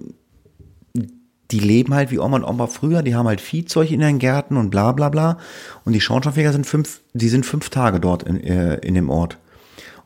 [1.51, 4.57] die leben halt wie Oma und Oma früher, die haben halt Viehzeug in ihren Gärten
[4.57, 5.37] und bla bla bla.
[5.85, 9.37] Und die Schornsteinfeger sind fünf, die sind fünf Tage dort in, äh, in dem Ort.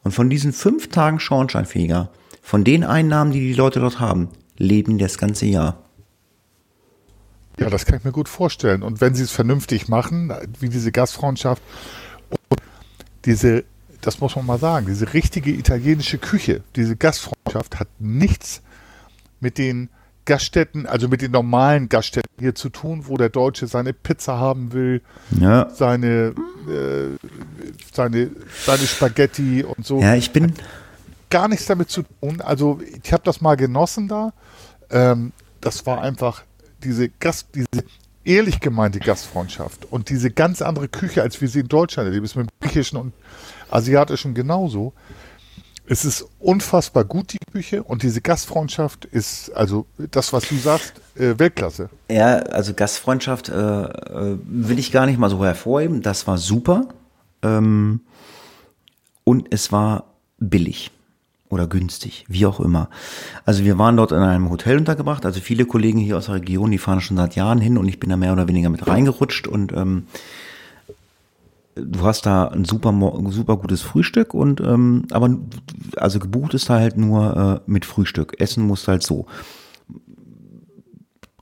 [0.04, 2.10] Und von diesen fünf Tagen Schornsteinfeger,
[2.48, 5.84] von den Einnahmen, die die Leute dort haben, leben das ganze Jahr.
[7.60, 8.84] Ja, das kann ich mir gut vorstellen.
[8.84, 10.32] Und wenn sie es vernünftig machen,
[10.62, 11.62] wie diese Gastfreundschaft
[12.30, 12.62] und
[13.26, 13.66] diese
[14.00, 18.62] das muss man mal sagen, diese richtige italienische Küche, diese Gastfreundschaft hat nichts
[19.42, 19.90] mit den
[20.24, 24.72] Gaststätten, also mit den normalen Gaststätten hier zu tun, wo der Deutsche seine Pizza haben
[24.72, 25.02] will,
[25.38, 25.70] ja.
[25.72, 26.34] seine,
[26.70, 27.18] äh,
[27.92, 28.32] seine,
[28.66, 30.00] seine Spaghetti und so.
[30.00, 30.46] Ja, ich bin.
[30.46, 30.54] Hat
[31.30, 32.42] gar nichts damit zu tun.
[32.42, 34.34] Also ich habe das mal genossen da.
[34.90, 36.44] Ähm, das war einfach
[36.84, 37.68] diese Gast, diese
[38.24, 42.36] ehrlich gemeinte Gastfreundschaft und diese ganz andere Küche, als wir sie in Deutschland erleben, ist
[42.36, 43.14] mit dem griechischen und
[43.72, 44.94] asiatischen genauso.
[45.90, 50.96] Es ist unfassbar gut, die Küche, und diese Gastfreundschaft ist, also das, was du sagst,
[51.16, 51.90] äh, Weltklasse.
[52.12, 56.02] Ja, also Gastfreundschaft äh, äh, will ich gar nicht mal so hervorheben.
[56.02, 56.90] Das war super.
[57.42, 58.02] Ähm,
[59.24, 60.04] und es war
[60.40, 60.92] billig
[61.50, 62.90] oder günstig, wie auch immer.
[63.46, 65.26] Also wir waren dort in einem Hotel untergebracht.
[65.26, 68.00] Also viele Kollegen hier aus der Region, die fahren schon seit Jahren hin und ich
[68.00, 70.04] bin da mehr oder weniger mit reingerutscht und ähm,
[71.76, 72.94] du hast da ein super,
[73.30, 75.38] super gutes Frühstück und ähm, aber
[75.96, 78.40] also gebucht ist da halt nur äh, mit Frühstück.
[78.40, 79.26] Essen musst halt so.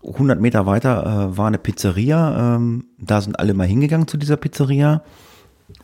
[0.04, 2.56] 100 Meter weiter äh, war eine Pizzeria.
[2.56, 5.02] Ähm, da sind alle mal hingegangen zu dieser Pizzeria.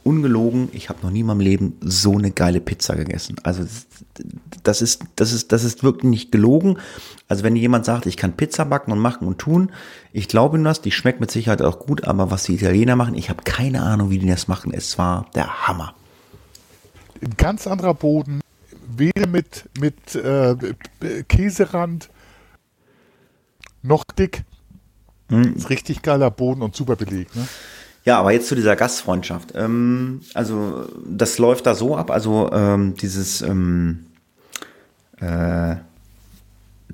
[0.04, 3.36] Ungelogen, ich habe noch nie in meinem Leben so eine geile Pizza gegessen.
[3.44, 3.66] Also
[4.64, 6.78] das ist, das ist, das ist wirklich nicht gelogen.
[7.28, 9.72] Also wenn jemand sagt, ich kann Pizza backen und machen und tun,
[10.14, 13.16] ich glaube ihm das, die schmeckt mit Sicherheit auch gut, aber was die Italiener machen,
[13.16, 14.74] ich habe keine Ahnung, wie die das machen.
[14.74, 15.96] Es war der Hammer.
[17.22, 18.42] Ein ganz anderer Boden,
[18.98, 20.56] weder mit, mit äh,
[21.28, 22.10] Käserand
[23.84, 24.44] noch dick.
[25.30, 25.56] Hm.
[25.70, 27.36] Richtig geiler Boden und super belegt.
[27.36, 27.48] Ne?
[28.04, 29.54] Ja, aber jetzt zu dieser Gastfreundschaft.
[29.56, 34.06] Ähm, also das läuft da so ab, also ähm, dieses ähm,
[35.20, 35.76] äh,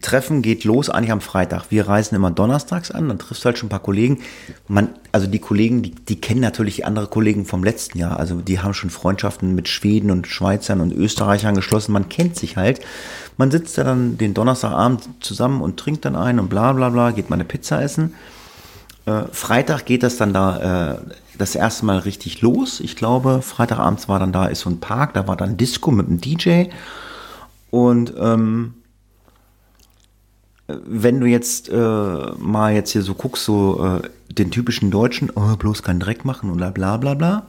[0.02, 1.66] Treffen geht los eigentlich am Freitag.
[1.70, 4.20] Wir reisen immer donnerstags an, dann triffst du halt schon ein paar Kollegen.
[4.68, 8.20] Man, also die Kollegen, die, die kennen natürlich andere Kollegen vom letzten Jahr.
[8.20, 11.94] Also die haben schon Freundschaften mit Schweden und Schweizern und Österreichern geschlossen.
[11.94, 12.82] Man kennt sich halt.
[13.38, 17.12] Man sitzt da dann den Donnerstagabend zusammen und trinkt dann ein und bla bla bla,
[17.12, 18.14] geht mal eine Pizza essen.
[19.08, 20.98] Äh, Freitag geht das dann da äh,
[21.38, 22.82] das erste Mal richtig los.
[22.82, 26.08] Ich glaube, Freitagabends war dann da ist so ein Park, da war dann Disco mit
[26.08, 26.66] einem DJ.
[27.72, 28.74] Und ähm,
[30.68, 31.76] wenn du jetzt äh,
[32.38, 36.54] mal jetzt hier so guckst, so äh, den typischen Deutschen, oh, bloß keinen Dreck machen
[36.58, 37.48] bla bla bla bla.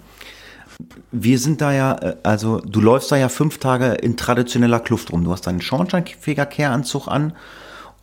[1.11, 5.13] Wir sind da ja, äh, also du läufst da ja fünf Tage in traditioneller Kluft
[5.13, 5.25] rum.
[5.25, 7.33] Du hast deinen Schornsteinfeger-Kehranzug an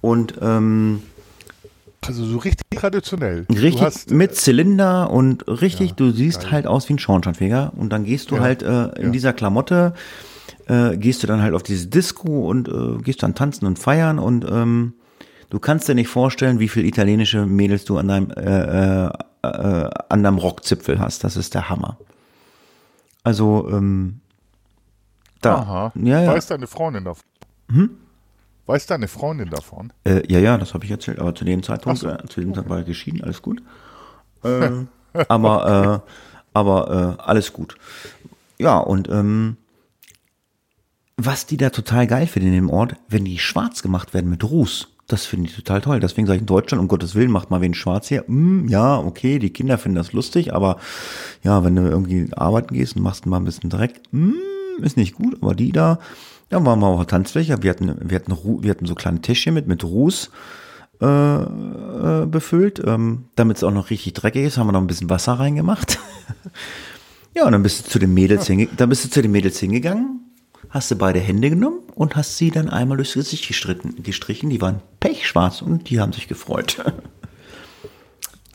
[0.01, 1.03] und ähm,
[2.07, 3.45] also so richtig traditionell.
[3.49, 6.51] Richtig hast, mit äh, Zylinder und richtig, ja, du siehst geil.
[6.51, 9.09] halt aus wie ein Schornsteinfeger und dann gehst du ja, halt äh, in ja.
[9.09, 9.93] dieser Klamotte,
[10.67, 14.19] äh, gehst du dann halt auf diese Disco und äh, gehst dann tanzen und feiern
[14.19, 14.93] und ähm,
[15.49, 19.09] du kannst dir nicht vorstellen, wie viele italienische Mädels du an deinem, äh, äh,
[19.43, 21.23] äh, an deinem Rockzipfel hast.
[21.23, 21.97] Das ist der Hammer.
[23.23, 24.21] Also, ähm,
[25.41, 25.55] da.
[25.55, 25.91] Aha.
[25.95, 26.33] Ja, ja.
[26.33, 27.23] Weiß deine Freundin davon?
[27.71, 27.97] Hm?
[28.65, 29.93] Weiß deine Freundin davon?
[30.05, 32.09] Äh, ja, ja, das habe ich erzählt, aber zu dem Zeitpunkt, so.
[32.09, 33.61] äh, zu dem Zeitpunkt war er geschieden, alles gut.
[34.43, 34.69] Äh,
[35.27, 36.11] aber äh,
[36.55, 37.75] aber äh, alles gut.
[38.57, 39.57] Ja, und ähm,
[41.17, 44.43] was die da total geil finden in dem Ort, wenn die schwarz gemacht werden mit
[44.43, 44.87] Ruß.
[45.07, 45.99] Das finde ich total toll.
[45.99, 48.23] Deswegen sage ich in Deutschland, um Gottes Willen, macht mal wen schwarz hier.
[48.27, 50.79] Mm, ja, okay, die Kinder finden das lustig, aber
[51.43, 54.33] ja, wenn du irgendwie arbeiten gehst und machst mal ein bisschen Dreck, mm,
[54.81, 55.37] ist nicht gut.
[55.41, 55.99] Aber die da,
[56.51, 57.61] ja, waren wir auch Tanzfläche.
[57.61, 60.29] Wir hatten, wir hatten, wir hatten so kleine Täschchen mit, mit Ruß
[61.01, 62.81] äh, äh, befüllt.
[62.85, 65.99] Ähm, Damit es auch noch richtig dreckig ist, haben wir noch ein bisschen Wasser reingemacht.
[67.35, 68.65] ja, und dann bist du zu den Mädels, ja.
[68.77, 70.25] dann bist du zu den Mädels hingegangen
[70.75, 74.49] hast du beide Hände genommen und hast sie dann einmal durchs Gesicht gestritten, gestrichen.
[74.49, 76.83] Die waren pechschwarz und die haben sich gefreut.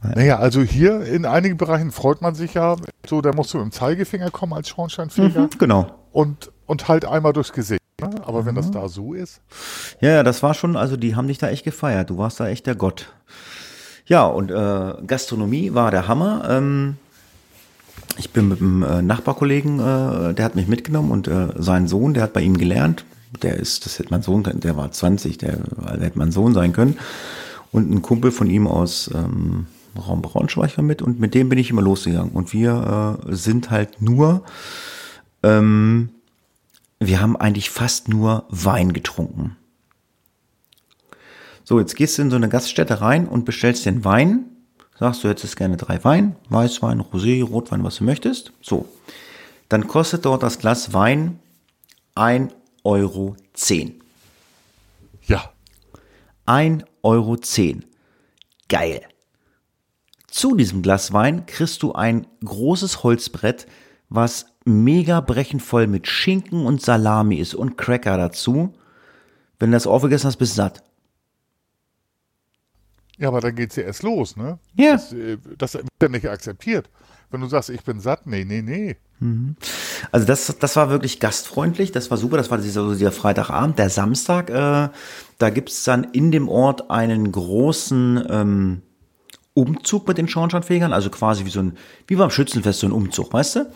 [0.02, 2.76] Naja, also hier in einigen Bereichen freut man sich ja,
[3.06, 5.42] so, da musst du im Zeigefinger kommen als Schornsteinfeger.
[5.42, 5.94] Mhm, genau.
[6.10, 7.79] Und, und halt einmal durchs Gesicht.
[8.20, 8.26] Ne?
[8.26, 8.46] Aber mhm.
[8.46, 8.72] wenn das mhm.
[8.72, 9.40] da so ist.
[10.00, 12.10] Ja, ja, das war schon, also die haben dich da echt gefeiert.
[12.10, 13.12] Du warst da echt der Gott.
[14.06, 16.44] Ja, und äh, Gastronomie war der Hammer.
[16.48, 16.96] Ähm,
[18.18, 22.14] ich bin mit einem äh, Nachbarkollegen, äh, der hat mich mitgenommen und äh, sein Sohn,
[22.14, 23.04] der hat bei ihm gelernt.
[23.42, 26.72] Der ist, das hätte mein Sohn, der war 20, der, der hätte mein Sohn sein
[26.72, 26.98] können.
[27.70, 29.66] Und ein Kumpel von ihm aus ähm,
[29.96, 32.32] Raum Braunschweig war mit und mit dem bin ich immer losgegangen.
[32.32, 34.42] Und wir äh, sind halt nur,
[35.44, 36.10] ähm,
[37.00, 39.56] wir haben eigentlich fast nur Wein getrunken.
[41.64, 44.50] So, jetzt gehst du in so eine Gaststätte rein und bestellst den Wein
[45.00, 48.52] Sagst du, hättest gerne drei Wein, Weißwein, Rosé, Rotwein, was du möchtest.
[48.60, 48.86] So.
[49.70, 51.38] Dann kostet dort das Glas Wein
[52.16, 52.52] 1,10
[52.84, 53.36] Euro.
[55.24, 55.50] Ja.
[56.46, 57.36] 1,10 Euro.
[58.68, 59.00] Geil.
[60.26, 63.66] Zu diesem Glas Wein kriegst du ein großes Holzbrett,
[64.10, 68.74] was mega brechenvoll mit Schinken und Salami ist und Cracker dazu.
[69.58, 70.82] Wenn du das aufgegessen hast, bist du satt.
[73.18, 74.58] Ja, aber dann geht's ja erst los, ne?
[74.74, 74.92] Ja.
[74.92, 76.88] Das, äh, das wird ja nicht akzeptiert.
[77.30, 78.96] Wenn du sagst, ich bin satt, nee, nee, nee.
[79.20, 79.56] Mhm.
[80.10, 83.90] Also das, das war wirklich gastfreundlich, das war super, das war dieser, dieser Freitagabend, der
[83.90, 84.88] Samstag, äh,
[85.38, 88.82] da gibt's dann in dem Ort einen großen ähm,
[89.54, 93.32] Umzug mit den Schornsteinfegern, also quasi wie so ein, wie beim Schützenfest so ein Umzug,
[93.32, 93.72] weißt du?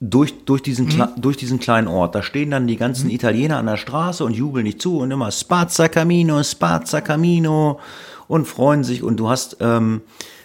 [0.00, 1.08] Durch, durch, diesen, mhm.
[1.16, 2.14] durch diesen kleinen Ort.
[2.14, 3.14] Da stehen dann die ganzen mhm.
[3.14, 7.78] Italiener an der Straße und jubeln nicht zu und immer Spazza Camino, Spazza Camino
[8.26, 10.02] und freuen sich und du hast, ähm,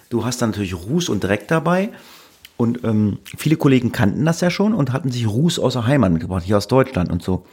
[0.10, 1.90] du hast dann natürlich Ruß und Dreck dabei.
[2.58, 6.12] Und ähm, viele Kollegen kannten das ja schon und hatten sich Ruß aus der Heimat
[6.12, 7.46] mitgebracht, hier aus Deutschland und so.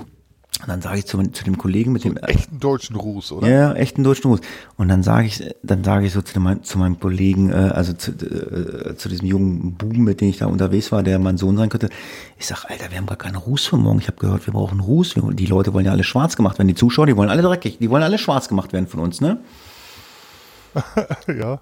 [0.62, 3.48] Und dann sage ich zu, zu, dem Kollegen mit so dem echten deutschen Ruß, oder?
[3.48, 4.40] Ja, echten deutschen Ruß.
[4.78, 7.92] Und dann sage ich, dann sage ich so zu, dem, zu meinem Kollegen, äh, also
[7.92, 11.58] zu, äh, zu diesem jungen Buben, mit dem ich da unterwegs war, der mein Sohn
[11.58, 11.90] sein könnte.
[12.38, 13.98] Ich sag, Alter, wir haben gar keinen Ruß für morgen.
[13.98, 15.16] Ich habe gehört, wir brauchen Ruß.
[15.16, 16.68] Wir, die Leute wollen ja alle schwarz gemacht werden.
[16.68, 19.38] Die Zuschauer, die wollen alle dreckig, die wollen alle schwarz gemacht werden von uns, ne?
[21.28, 21.60] ja.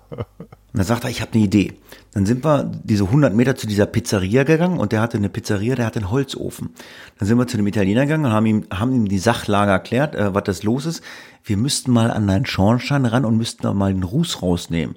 [0.75, 1.75] Und dann sagt er, ich habe eine Idee.
[2.15, 5.77] Dann sind wir diese 100 Meter zu dieser Pizzeria gegangen und der hatte eine Pizzeria,
[5.77, 6.71] der hatte einen Holzofen.
[7.17, 10.17] Dann sind wir zu dem Italiener gegangen und haben ihm, haben ihm die Sachlage erklärt,
[10.17, 11.01] äh, was das los ist.
[11.45, 14.97] Wir müssten mal an deinen Schornstein ran und müssten da mal den Ruß rausnehmen.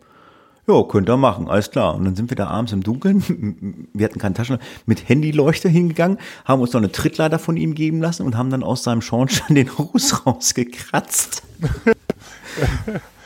[0.67, 1.93] Ja, könnt ihr machen, alles klar.
[1.93, 4.57] Und dann sind wir da abends im Dunkeln, wir hatten keine Taschen,
[4.87, 8.63] mit Handyleuchte hingegangen, haben uns noch eine Trittleiter von ihm geben lassen und haben dann
[8.63, 11.43] aus seinem Schornstein den Ruß rausgekratzt.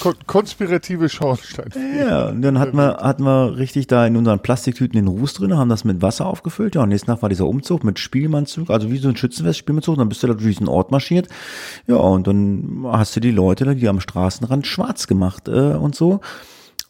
[0.00, 1.70] Kon konspirative Schornstein.
[1.98, 5.56] Ja, und dann hatten wir, hatten wir richtig da in unseren Plastiktüten den Ruß drin,
[5.56, 6.74] haben das mit Wasser aufgefüllt.
[6.74, 9.96] Ja, und nächsten Tag war dieser Umzug mit Spielmannzug, also wie so ein Schützenfest-Spielmannzug.
[9.96, 11.28] Dann bist du da durch diesen Ort marschiert.
[11.86, 16.20] Ja, und dann hast du die Leute, die am Straßenrand schwarz gemacht äh, und so.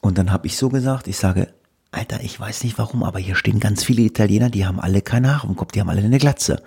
[0.00, 1.48] Und dann habe ich so gesagt, ich sage,
[1.95, 5.34] Alter, ich weiß nicht warum, aber hier stehen ganz viele Italiener, die haben alle keine
[5.34, 6.62] Haare im Kopf, die haben alle eine Glatze.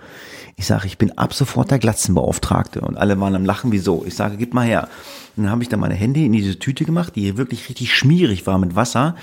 [0.54, 2.80] Ich sage, ich bin ab sofort der Glatzenbeauftragte.
[2.80, 4.04] Und alle waren am Lachen, wieso?
[4.06, 4.88] Ich sage, gib mal her.
[5.36, 7.92] Und dann habe ich dann meine Hände in diese Tüte gemacht, die hier wirklich richtig
[7.92, 9.16] schmierig war mit Wasser.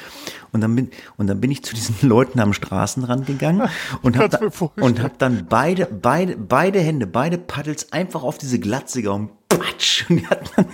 [0.52, 3.62] Und dann bin, und dann bin ich zu diesen Leuten am Straßenrand gegangen
[4.02, 4.40] und habe da,
[4.84, 9.30] und hab dann beide, beide, beide Hände, beide Paddels einfach auf diese Glatze gehauen.
[9.48, 10.04] Patsch!
[10.10, 10.66] Und die, hatten,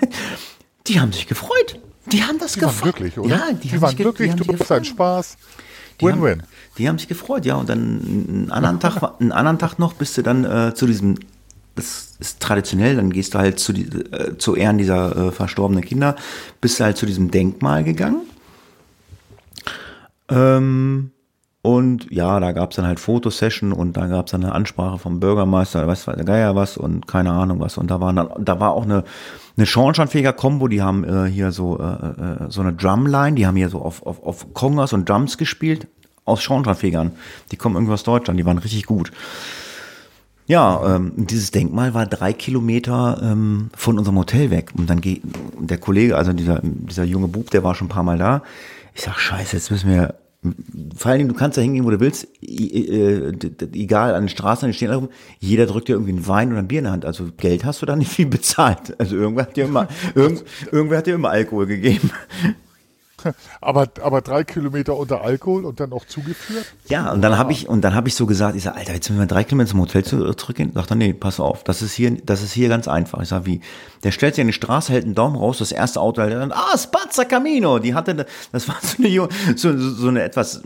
[0.88, 1.80] die haben sich gefreut.
[2.12, 2.82] Die haben das Die gefreut.
[2.82, 3.30] waren glücklich, oder?
[3.36, 4.72] Ja, die, die haben waren sich glücklich, die haben du gefreut.
[4.78, 5.38] einen Spaß.
[6.02, 6.44] Win-win.
[6.78, 7.56] Die haben sich gefreut, ja.
[7.56, 7.78] Und dann
[8.28, 11.16] einen anderen Tag, einen anderen Tag noch bist du dann äh, zu diesem,
[11.76, 15.84] das ist traditionell, dann gehst du halt zu, die, äh, zu Ehren dieser äh, verstorbenen
[15.84, 16.16] Kinder,
[16.62, 18.22] bist du halt zu diesem Denkmal gegangen.
[20.30, 21.12] Ähm,
[21.62, 24.98] und ja, da gab es dann halt Fotosession und da gab es dann eine Ansprache
[24.98, 27.78] vom Bürgermeister, weiß der Geier was und keine Ahnung was.
[27.78, 29.04] Und da waren dann, da war auch eine,
[29.58, 33.58] eine Schornsteinfeger Combo, die haben äh, hier so, äh, äh, so eine Drumline, die haben
[33.58, 35.88] hier so auf, auf, auf Kongas und Drums gespielt
[36.24, 37.12] aus Schornsteinfegern.
[37.52, 39.12] Die kommen irgendwo aus Deutschland, die waren richtig gut.
[40.48, 44.72] Ja, ähm, dieses Denkmal war drei Kilometer ähm, von unserem Hotel weg.
[44.78, 45.22] Und dann geht
[45.60, 48.44] der Kollege, also dieser, dieser junge Bub, der war schon ein paar Mal da.
[48.96, 50.16] Ich sag, scheiße, jetzt müssen wir.
[50.96, 53.34] Vor allen Dingen, du kannst da hingehen, wo du willst, äh,
[53.74, 55.10] egal, an den Straßen, die stehen alle rum,
[55.40, 57.06] jeder drückt dir irgendwie einen Wein oder ein Bier in der Hand.
[57.06, 58.98] Also Geld hast du da nicht viel bezahlt.
[59.00, 62.12] Also irgendwer hat dir immer, irgend, irgendwer hat dir immer Alkohol gegeben.
[63.62, 66.66] Aber, aber drei Kilometer unter Alkohol und dann auch zugeführt?
[66.88, 69.10] Ja, und dann habe ich und dann habe ich so gesagt, ich sage, Alter, jetzt
[69.10, 70.72] müssen wir drei Kilometer zum Hotel zu- zurückgehen.
[70.74, 73.22] Sagt er, nee, pass auf, das ist hier, das ist hier ganz einfach.
[73.22, 73.62] Ich sage, wie?
[74.04, 76.78] Der stellt sich an die Straße, hält einen Daumen raus, das erste Auto, dann, ah,
[76.78, 77.80] Spazza Camino.
[77.80, 80.62] Die hatte, das war so eine, so, so eine etwas,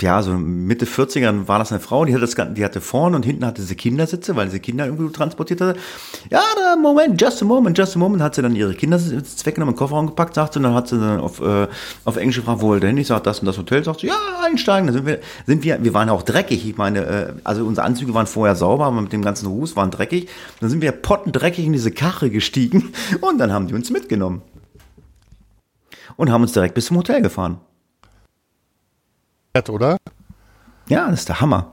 [0.00, 3.24] ja, so Mitte 40ern war das eine Frau, die hatte das, die hatte vorne und
[3.24, 5.78] hinten hatte sie Kindersitze, weil sie Kinder irgendwie transportiert hatte.
[6.30, 9.74] Ja, da, Moment, just a moment, just a moment, hat sie dann ihre Kindersitze weggenommen,
[9.74, 11.66] in den Kofferraum gepackt, sagt sie, und dann hat sie dann auf, äh,
[12.06, 12.96] auf Englisch gefragt, wo ihr hin?
[12.96, 15.84] Ich sag, das und das Hotel, sagt sie, ja, einsteigen, dann sind wir, sind wir,
[15.84, 19.12] wir waren auch dreckig, ich meine, äh, also unsere Anzüge waren vorher sauber, aber mit
[19.12, 20.28] dem ganzen Ruß waren dreckig,
[20.60, 24.40] dann sind wir pottendreckig in diese Karre gestiegen und dann haben die uns mitgenommen.
[26.16, 27.58] Und haben uns direkt bis zum Hotel gefahren.
[29.68, 29.98] Oder?
[30.88, 31.72] Ja, das ist der Hammer.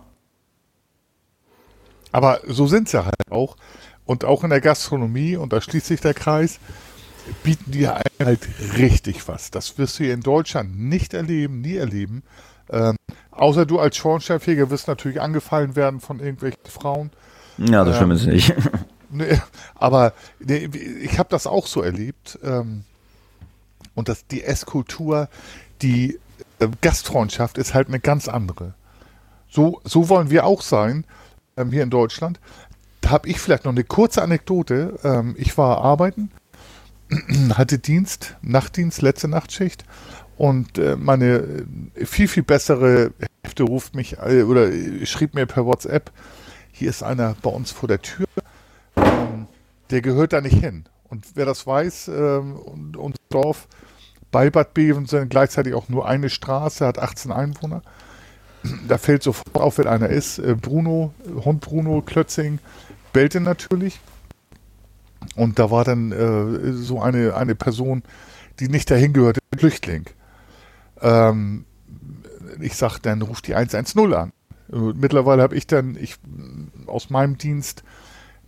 [2.11, 3.57] Aber so sind sie halt auch.
[4.05, 6.59] Und auch in der Gastronomie, und da schließt sich der Kreis,
[7.43, 9.51] bieten die halt richtig was.
[9.51, 12.23] Das wirst du hier in Deutschland nicht erleben, nie erleben.
[12.69, 12.97] Ähm,
[13.31, 17.09] außer du als Schornsteinfeger wirst natürlich angefallen werden von irgendwelchen Frauen.
[17.57, 18.53] Ja, so schlimm ist es nicht.
[19.13, 19.41] Nee,
[19.75, 20.69] aber nee,
[21.01, 22.39] ich habe das auch so erlebt.
[22.43, 22.85] Ähm,
[23.93, 25.27] und das, die Esskultur,
[25.81, 26.17] die
[26.81, 28.73] Gastfreundschaft ist halt eine ganz andere.
[29.49, 31.05] So, so wollen wir auch sein
[31.57, 32.39] ähm, hier in Deutschland.
[33.01, 34.99] Da habe ich vielleicht noch eine kurze Anekdote.
[35.03, 36.31] Ähm, ich war arbeiten,
[37.55, 39.83] hatte Dienst, Nachtdienst, letzte Nachtschicht.
[40.37, 43.11] Und äh, meine äh, viel, viel bessere
[43.43, 46.11] Hälfte ruft mich äh, oder äh, schrieb mir per WhatsApp,
[46.71, 48.25] hier ist einer bei uns vor der Tür,
[48.95, 49.47] ähm,
[49.89, 50.85] der gehört da nicht hin.
[51.09, 53.67] Und wer das weiß, ähm, und, unser Dorf
[54.31, 57.81] bei Bad Bevensen gleichzeitig auch nur eine Straße, hat 18 Einwohner.
[58.87, 60.39] Da fällt sofort auf, wenn einer ist.
[60.39, 61.13] Äh, Bruno,
[61.43, 62.59] Hund Bruno Klötzing,
[63.11, 63.99] bellte natürlich.
[65.35, 68.03] Und da war dann äh, so eine, eine Person,
[68.59, 70.05] die nicht dahin gehörte, ein Flüchtling.
[71.01, 71.65] Ähm,
[72.59, 74.31] ich sag, dann ruft die 110 an.
[74.71, 76.17] Äh, Mittlerweile habe ich dann ich,
[76.87, 77.83] aus meinem Dienst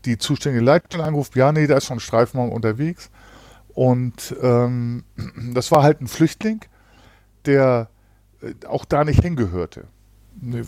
[0.05, 1.37] die zuständige Leitstelle angerufen.
[1.37, 3.09] Ja, nee, da ist schon ein Streifenwagen unterwegs.
[3.73, 5.03] Und ähm,
[5.53, 6.61] das war halt ein Flüchtling,
[7.45, 7.89] der
[8.41, 9.85] äh, auch da nicht hingehörte.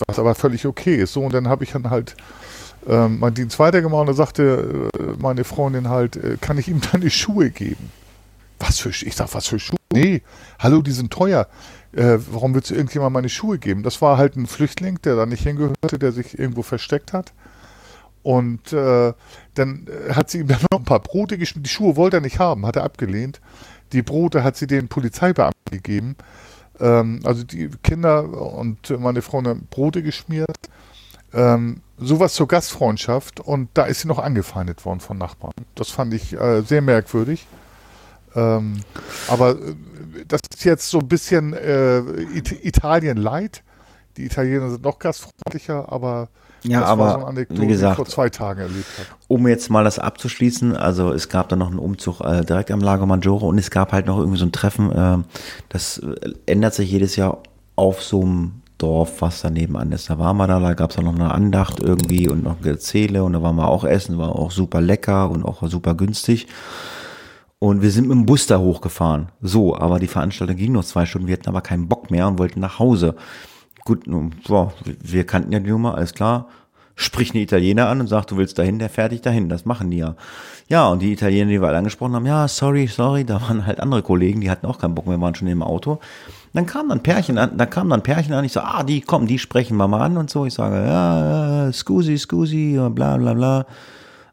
[0.08, 1.14] Was aber völlig okay ist.
[1.14, 2.16] So, und dann habe ich dann halt
[2.88, 6.82] ähm, meinen Dienst weitergemacht und da sagte äh, meine Freundin halt, äh, kann ich ihm
[6.91, 7.91] deine Schuhe geben?
[8.60, 9.10] Was für Schuhe?
[9.10, 9.78] Ich sag, was für Schuhe?
[9.91, 10.22] Nee,
[10.60, 11.47] hallo, die sind teuer.
[11.93, 13.84] Äh, warum willst du irgendjemand meine Schuhe geben?
[13.84, 17.34] Das war halt ein Flüchtling, der da nicht hingehörte, der sich irgendwo versteckt hat.
[18.26, 19.13] Und äh,
[19.53, 21.67] dann äh, hat sie ihm dann noch ein paar Brote geschmiert.
[21.67, 23.39] Die Schuhe wollte er nicht haben, hat er abgelehnt.
[23.93, 26.15] Die Brote hat sie den Polizeibeamten gegeben.
[26.80, 28.23] Ähm, also die Kinder
[28.57, 30.57] und meine Frau haben Brote geschmiert.
[31.34, 35.53] Ähm, sowas zur Gastfreundschaft und da ist sie noch angefeindet worden von Nachbarn.
[35.76, 37.45] Das fand ich äh, sehr merkwürdig.
[38.34, 38.80] Ähm,
[39.28, 39.76] aber äh,
[40.28, 41.99] das ist jetzt so ein bisschen äh,
[42.34, 43.61] It Italien light.
[44.17, 46.30] Die Italiener sind noch gastfreundlicher, aber
[46.68, 49.07] ja, das aber war so eine Anekdote, wie gesagt, vor zwei Tagen erlebt habe.
[49.28, 52.82] um jetzt mal das abzuschließen, also es gab dann noch einen Umzug äh, direkt am
[52.82, 55.18] Lago Maggiore und es gab halt noch irgendwie so ein Treffen, äh,
[55.70, 56.01] das
[56.45, 57.39] ändert sich jedes Jahr
[57.76, 60.09] auf so einem Dorf, was da nebenan ist.
[60.09, 63.24] Da waren wir da, da gab es dann noch eine Andacht irgendwie und noch Gezähle
[63.24, 66.47] und da waren wir auch essen, war auch super lecker und auch super günstig.
[67.59, 69.30] Und wir sind mit dem Bus da hochgefahren.
[69.41, 72.38] So, aber die Veranstaltung ging noch zwei Stunden, wir hatten aber keinen Bock mehr und
[72.38, 73.16] wollten nach Hause.
[73.88, 76.47] Gut, nun, so, wir kannten ja die Nummer, alles klar.
[76.95, 79.47] Sprich eine Italiener an und sagt, du willst dahin, der fertig dahin.
[79.47, 80.15] Das machen die ja.
[80.67, 83.79] Ja, und die Italiener, die wir alle angesprochen haben, ja, sorry, sorry, da waren halt
[83.79, 85.99] andere Kollegen, die hatten auch keinen Bock mehr, waren schon im Auto.
[86.53, 89.27] Dann kam dann Pärchen an, da kam dann Pärchen an, ich so, ah, die kommen,
[89.27, 90.47] die sprechen wir mal an und so.
[90.47, 93.65] Ich sage, ja, scusi, scusi, bla bla bla.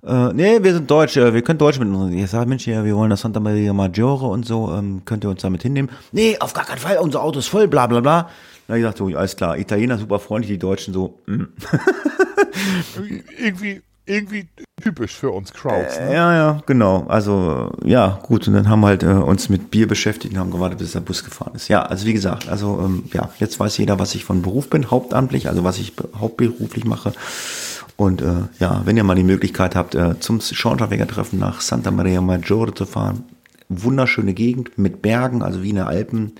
[0.07, 2.15] Äh, nee, wir sind Deutsch, äh, wir können Deutsch mit uns.
[2.15, 5.31] Ich sage, Mensch, ja, wir wollen das Santa Maria Maggiore und so, ähm, könnt ihr
[5.31, 5.91] uns damit hinnehmen?
[6.11, 8.31] Nee, auf gar keinen Fall, unser Auto ist voll, bla bla bla.
[8.73, 11.43] Da hab ich gesagt, so, alles klar, Italiener super freundlich, die Deutschen so, mm.
[13.39, 14.49] irgendwie, irgendwie
[14.83, 16.01] typisch für uns Crowds.
[16.01, 16.15] Ne?
[16.15, 17.05] Ja, ja, genau.
[17.07, 18.49] Also, ja, gut.
[18.49, 21.01] Und dann haben wir halt äh, uns mit Bier beschäftigt und haben gewartet, bis der
[21.01, 21.69] Bus gefahren ist.
[21.69, 24.91] Ja, also wie gesagt, also, ähm, ja, jetzt weiß jeder, was ich von Beruf bin,
[24.91, 27.13] hauptamtlich, also was ich hauptberuflich mache.
[27.97, 32.23] Und äh, ja, wenn ihr mal die Möglichkeit habt, äh, zum Schornsteinfeger-Treffen nach Santa Maria
[32.23, 33.25] Maggiore zu fahren,
[33.69, 36.33] wunderschöne Gegend mit Bergen, also wie in den Alpen,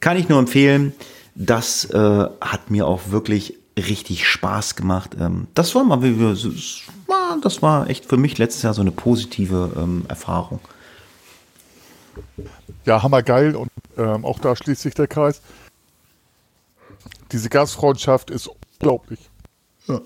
[0.00, 0.92] kann ich nur empfehlen.
[1.34, 5.16] Das äh, hat mir auch wirklich richtig Spaß gemacht.
[5.18, 6.36] Ähm, das war mal, wie wir,
[7.42, 10.60] das war echt für mich letztes Jahr so eine positive ähm, Erfahrung.
[12.84, 15.40] Ja, hammergeil und ähm, auch da schließt sich der Kreis.
[17.30, 19.30] Diese Gastfreundschaft ist unglaublich.
[19.88, 20.00] Ja.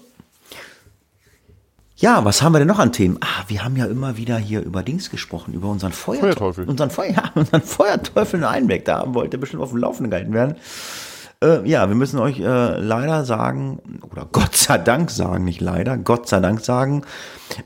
[1.99, 3.19] Ja, was haben wir denn noch an Themen?
[3.23, 6.35] Ah, wir haben ja immer wieder hier über Dings gesprochen, über unseren Feuerteufel.
[6.35, 6.69] Feuerteufel.
[6.69, 8.85] Unseren, Feuer, ja, unseren Feuerteufel in Einweg.
[8.85, 10.57] Da wollte bestimmt auf dem Laufenden gehalten werden.
[11.47, 13.81] Äh, ja, wir müssen euch äh, leider sagen,
[14.11, 17.03] oder Gott sei Dank sagen, nicht leider, Gott sei Dank sagen,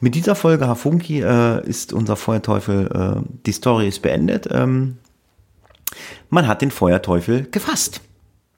[0.01, 4.49] mit dieser Folge Hafunki äh, ist unser Feuerteufel, äh, die Story ist beendet.
[4.51, 4.99] Ähm,
[6.29, 8.01] man hat den Feuerteufel gefasst.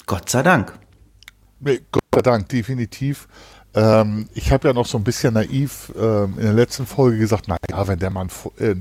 [0.06, 0.78] Gott sei Dank.
[1.60, 3.28] Nee, Gott sei Dank, definitiv.
[3.74, 7.48] Ähm, ich habe ja noch so ein bisschen naiv ähm, in der letzten Folge gesagt,
[7.48, 8.74] naja, wenn der Mann äh,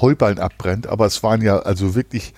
[0.00, 2.34] Heuballen abbrennt, aber es waren ja also wirklich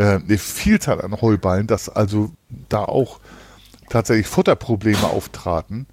[0.00, 2.30] äh, eine Vielzahl an Heuballen, dass also
[2.70, 3.20] da auch
[3.90, 5.86] tatsächlich Futterprobleme auftraten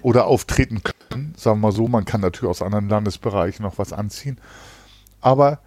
[0.00, 1.34] oder auftreten können.
[1.36, 4.40] Sagen wir mal so, man kann natürlich aus anderen Landesbereichen noch was anziehen.
[5.20, 5.60] Aber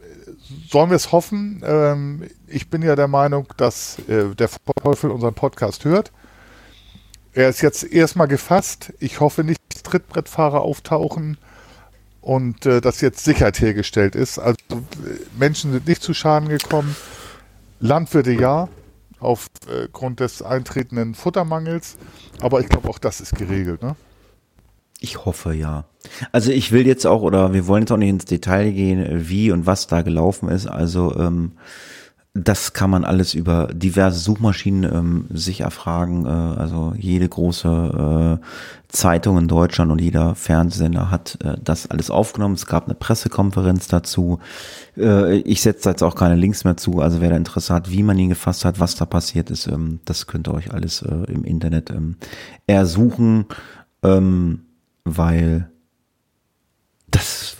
[0.00, 0.30] äh,
[0.68, 1.62] sollen wir es hoffen?
[1.64, 4.50] Ähm, ich bin ja der Meinung, dass äh, der
[4.82, 6.10] Teufel unseren Podcast hört.
[7.34, 8.92] Er ist jetzt erstmal gefasst.
[8.98, 11.38] Ich hoffe nicht, dass Trittbrettfahrer auftauchen
[12.20, 14.40] und äh, dass jetzt Sicherheit hergestellt ist.
[14.40, 14.58] Also
[15.38, 16.96] Menschen sind nicht zu Schaden gekommen.
[17.80, 18.68] Landwirte ja,
[19.20, 21.96] aufgrund des eintretenden Futtermangels.
[22.40, 23.96] Aber ich glaube, auch das ist geregelt, ne?
[25.00, 25.84] Ich hoffe ja.
[26.32, 29.52] Also ich will jetzt auch, oder wir wollen jetzt auch nicht ins Detail gehen, wie
[29.52, 30.66] und was da gelaufen ist.
[30.66, 31.52] Also ähm,
[32.34, 36.26] das kann man alles über diverse Suchmaschinen ähm, sich erfragen.
[36.26, 38.44] Äh, also jede große äh,
[38.88, 42.54] Zeitung in Deutschland und jeder Fernsehsender hat äh, das alles aufgenommen.
[42.54, 44.38] Es gab eine Pressekonferenz dazu.
[44.96, 47.00] Äh, ich setze jetzt auch keine Links mehr zu.
[47.00, 50.00] Also wer da Interesse hat, wie man ihn gefasst hat, was da passiert ist, ähm,
[50.04, 52.16] das könnt ihr euch alles äh, im Internet ähm,
[52.66, 53.46] ersuchen,
[54.02, 54.60] ähm,
[55.04, 55.70] weil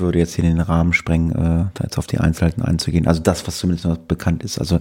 [0.01, 3.07] würde jetzt hier den Rahmen sprengen, äh, da jetzt auf die Einzelheiten einzugehen.
[3.07, 4.59] Also das, was zumindest noch bekannt ist.
[4.59, 4.79] Also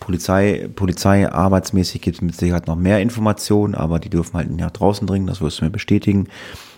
[0.00, 4.60] Polizei, Polizei arbeitsmäßig gibt es mit Sicherheit noch mehr Informationen, aber die dürfen halt nicht
[4.60, 6.28] nach draußen dringen, das wirst du mir bestätigen.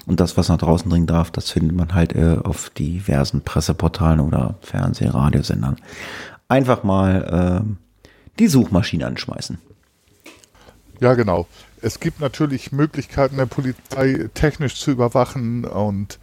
[0.06, 4.20] Und das, was nach draußen dringen darf, das findet man halt äh, auf diversen Presseportalen
[4.20, 5.76] oder Fernseh-, Radiosendern.
[6.48, 8.08] Einfach mal äh,
[8.38, 9.58] die Suchmaschine anschmeißen.
[11.00, 11.46] Ja, genau.
[11.82, 16.18] Es gibt natürlich Möglichkeiten der Polizei technisch zu überwachen und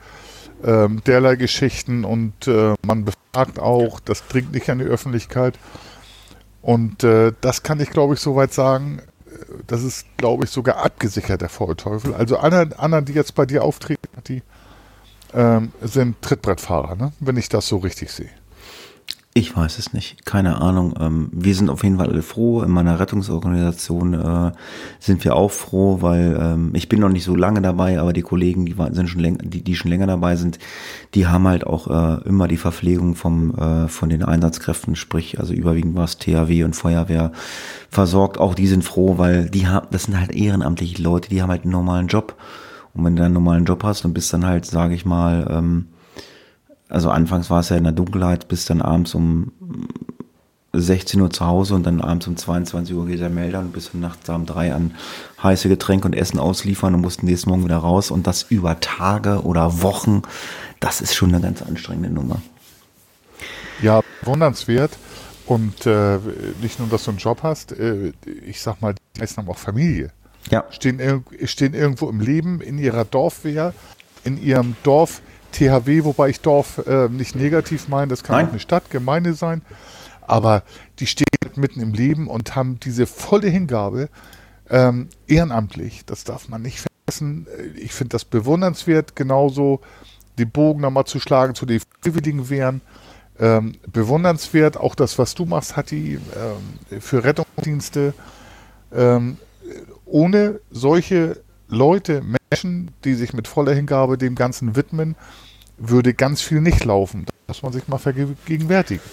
[0.63, 5.57] ähm, derlei Geschichten und äh, man befragt auch, das dringt nicht an die Öffentlichkeit.
[6.61, 9.31] Und äh, das kann ich, glaube ich, soweit sagen, äh,
[9.67, 12.13] das ist, glaube ich, sogar abgesichert, der Feuerteufel.
[12.13, 14.41] Also andere, andere, die jetzt bei dir auftreten, die
[15.33, 17.11] ähm, sind Trittbrettfahrer, ne?
[17.19, 18.29] wenn ich das so richtig sehe.
[19.35, 20.93] Ich weiß es nicht, keine Ahnung.
[20.99, 22.61] Ähm, wir sind auf jeden Fall alle froh.
[22.61, 24.51] In meiner Rettungsorganisation äh,
[24.99, 28.21] sind wir auch froh, weil ähm, ich bin noch nicht so lange dabei, aber die
[28.21, 30.59] Kollegen, die sind schon länger, die, die schon länger dabei sind,
[31.15, 35.51] die haben halt auch äh, immer die Verpflegung vom äh, von den Einsatzkräften, sprich also
[35.51, 37.31] überwiegend was THW und Feuerwehr
[37.89, 38.37] versorgt.
[38.37, 41.63] Auch die sind froh, weil die haben, das sind halt ehrenamtliche Leute, die haben halt
[41.63, 42.35] einen normalen Job.
[42.93, 45.87] Und wenn du einen normalen Job hast und bist dann halt, sage ich mal, ähm,
[46.93, 49.51] also anfangs war es ja in der Dunkelheit, bis dann abends um
[50.73, 53.93] 16 Uhr zu Hause und dann abends um 22 Uhr geht der Melder und bis
[53.93, 54.95] nachts um drei an
[55.41, 59.41] heiße Getränke und Essen ausliefern und mussten nächsten Morgen wieder raus und das über Tage
[59.41, 60.21] oder Wochen,
[60.79, 62.41] das ist schon eine ganz anstrengende Nummer.
[63.81, 64.91] Ja, wundernswert.
[65.45, 66.19] Und äh,
[66.61, 68.13] nicht nur, dass du einen Job hast, äh,
[68.45, 70.11] ich sag mal, die meisten haben auch Familie.
[70.49, 70.63] Ja.
[70.69, 73.73] Stehen, stehen irgendwo im Leben, in ihrer Dorfwehr,
[74.23, 75.21] in ihrem Dorf
[75.53, 78.45] THW, wobei ich Dorf äh, nicht negativ meine, das kann Nein.
[78.47, 79.61] auch eine Stadt, Gemeinde sein,
[80.21, 80.63] aber
[80.99, 81.25] die stehen
[81.55, 84.09] mitten im Leben und haben diese volle Hingabe
[84.69, 87.47] ähm, ehrenamtlich, das darf man nicht vergessen.
[87.75, 89.81] Ich finde das bewundernswert, genauso
[90.37, 92.81] den Bogen nochmal zu schlagen zu den freiwilligen Wehren.
[93.39, 98.13] Ähm, bewundernswert, auch das, was du machst, Hatti, ähm, für Rettungsdienste.
[98.93, 99.37] Ähm,
[100.05, 105.15] ohne solche Leute, Menschen, die sich mit voller Hingabe dem Ganzen widmen,
[105.77, 107.25] würde ganz viel nicht laufen.
[107.47, 109.03] Das muss man sich mal vergegenwärtigen.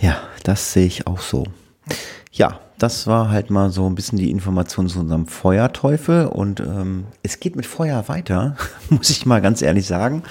[0.00, 1.44] Ja, das sehe ich auch so.
[2.32, 7.06] Ja, das war halt mal so ein bisschen die Information zu unserem Feuerteufel und ähm,
[7.22, 8.56] es geht mit Feuer weiter,
[8.90, 10.24] muss ich mal ganz ehrlich sagen.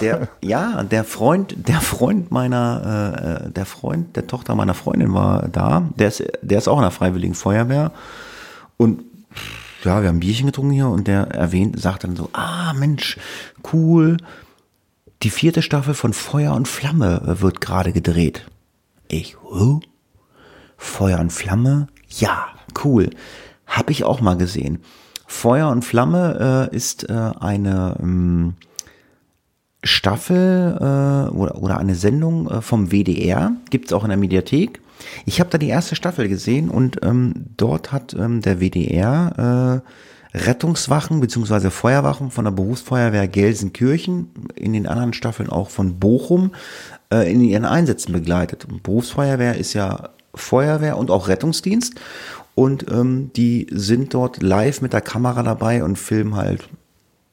[0.00, 5.48] Der, ja, der Freund, der Freund meiner, äh, der Freund der Tochter meiner Freundin war
[5.48, 5.88] da.
[5.96, 7.92] Der ist, der ist auch in der Freiwilligen Feuerwehr
[8.76, 9.02] und
[9.84, 13.18] ja, wir haben Bierchen getrunken hier und der erwähnt, sagt dann so, ah Mensch,
[13.72, 14.18] cool,
[15.22, 18.46] die vierte Staffel von Feuer und Flamme wird gerade gedreht.
[19.08, 19.80] Ich, huh?
[20.76, 21.88] Feuer und Flamme?
[22.08, 22.48] Ja,
[22.84, 23.10] cool.
[23.66, 24.78] Hab ich auch mal gesehen.
[25.26, 28.54] Feuer und Flamme äh, ist äh, eine ähm,
[29.84, 33.52] Staffel äh, oder, oder eine Sendung äh, vom WDR.
[33.70, 34.80] Gibt's auch in der Mediathek.
[35.26, 40.38] Ich habe da die erste Staffel gesehen und ähm, dort hat ähm, der WDR äh,
[40.38, 41.70] Rettungswachen bzw.
[41.70, 46.52] Feuerwachen von der Berufsfeuerwehr Gelsenkirchen, in den anderen Staffeln auch von Bochum,
[47.12, 48.66] äh, in ihren Einsätzen begleitet.
[48.66, 51.94] Und Berufsfeuerwehr ist ja Feuerwehr und auch Rettungsdienst
[52.54, 56.68] und ähm, die sind dort live mit der Kamera dabei und filmen halt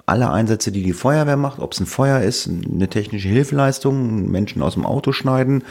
[0.07, 4.61] alle Einsätze, die die Feuerwehr macht, ob es ein Feuer ist, eine technische Hilfeleistung, Menschen
[4.61, 5.63] aus dem Auto schneiden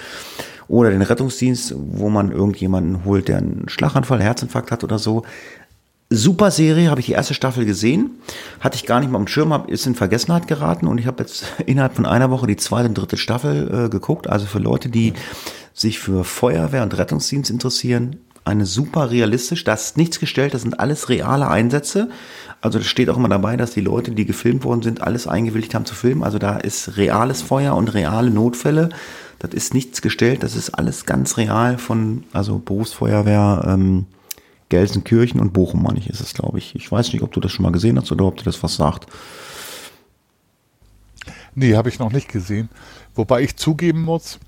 [0.69, 5.23] oder den Rettungsdienst, wo man irgendjemanden holt, der einen Schlaganfall, Herzinfarkt hat oder so.
[6.09, 8.11] Super Serie, habe ich die erste Staffel gesehen,
[8.61, 11.23] hatte ich gar nicht mal am Schirm, hab, ist in Vergessenheit geraten und ich habe
[11.25, 14.29] jetzt innerhalb von einer Woche die zweite und dritte Staffel äh, geguckt.
[14.29, 15.15] Also für Leute, die
[15.75, 20.79] sich für Feuerwehr und Rettungsdienst interessieren, eine super realistisch, da ist nichts gestellt, das sind
[20.79, 22.09] alles reale Einsätze.
[22.61, 25.75] Also das steht auch immer dabei, dass die Leute, die gefilmt worden sind, alles eingewilligt
[25.75, 26.23] haben zu filmen.
[26.23, 28.91] Also da ist reales Feuer und reale Notfälle.
[29.39, 34.07] Das ist nichts gestellt, das ist alles ganz real von, also Berufsfeuerwehr, ähm,
[34.69, 36.75] Gelsenkirchen und Bochum, meine ich, ist es, glaube ich.
[36.75, 38.77] Ich weiß nicht, ob du das schon mal gesehen hast oder ob dir das was
[38.77, 39.07] sagt.
[41.55, 42.69] Nee, habe ich noch nicht gesehen.
[43.15, 44.39] Wobei ich zugeben muss,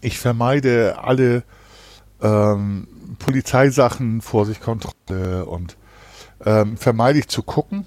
[0.00, 1.42] ich vermeide alle
[2.20, 2.86] ähm,
[3.18, 5.76] Polizeisachen, Vorsichtkontrolle und
[6.44, 7.86] ähm, vermeide ich zu gucken.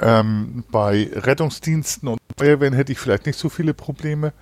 [0.00, 4.32] Ähm, bei Rettungsdiensten und Feuerwehren hätte ich vielleicht nicht so viele Probleme,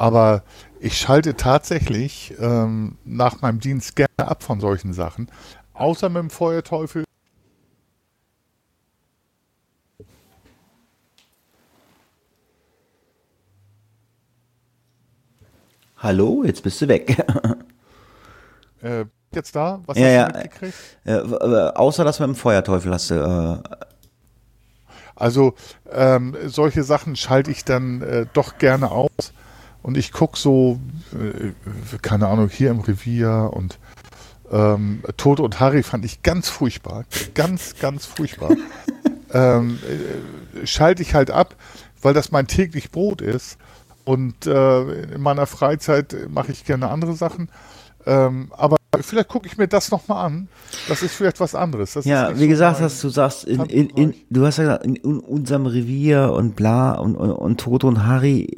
[0.00, 0.44] aber
[0.80, 5.30] ich schalte tatsächlich ähm, nach meinem Dienst gerne ab von solchen Sachen,
[5.74, 7.04] außer mit dem Feuerteufel.
[15.96, 17.16] Hallo, jetzt bist du weg.
[18.82, 19.82] Äh, jetzt da?
[19.86, 20.24] Was Ja, hast ja.
[20.24, 20.98] du mitgekriegt?
[21.04, 23.14] äh, außer dass wir im Feuerteufel hast du.
[23.14, 23.76] Äh,
[25.14, 25.54] Also
[25.90, 29.10] ähm, solche Sachen schalte ich dann äh, doch gerne aus
[29.82, 30.78] und ich gucke so,
[31.12, 33.78] äh, keine Ahnung, hier im Revier und
[34.50, 37.04] ähm, Tod und Harry fand ich ganz furchtbar,
[37.34, 38.56] ganz, ganz furchtbar.
[39.32, 41.54] ähm, äh, schalte ich halt ab,
[42.02, 43.58] weil das mein täglich Brot ist
[44.04, 47.48] und äh, in meiner Freizeit mache ich gerne andere Sachen.
[48.06, 50.48] Ähm, aber vielleicht gucke ich mir das nochmal an.
[50.88, 51.92] Das ist vielleicht was anderes.
[51.92, 54.96] Das ja, wie gesagt hast, du sagst, in, in, in, du hast ja gesagt, in,
[54.96, 58.48] in unserem Revier und bla und, und, und Toto und Harry,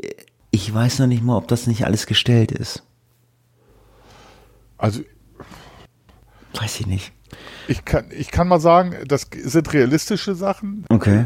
[0.53, 2.85] ich weiß noch nicht mal, ob das nicht alles gestellt ist.
[4.79, 5.01] Also
[6.55, 7.13] Weiß ich nicht.
[7.67, 10.85] Ich kann, ich kann mal sagen, das sind realistische Sachen.
[10.91, 11.25] Okay.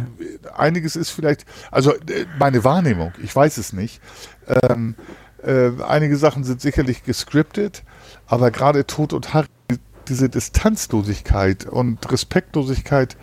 [0.57, 4.01] Einiges ist vielleicht, also äh, meine Wahrnehmung, ich weiß es nicht.
[4.49, 4.95] Ähm,
[5.43, 7.85] Äh, einige Sachen sind sicherlich gescriptet,
[8.27, 9.47] aber gerade Tod und Harry,
[10.09, 13.17] diese Distanzlosigkeit und Respektlosigkeit,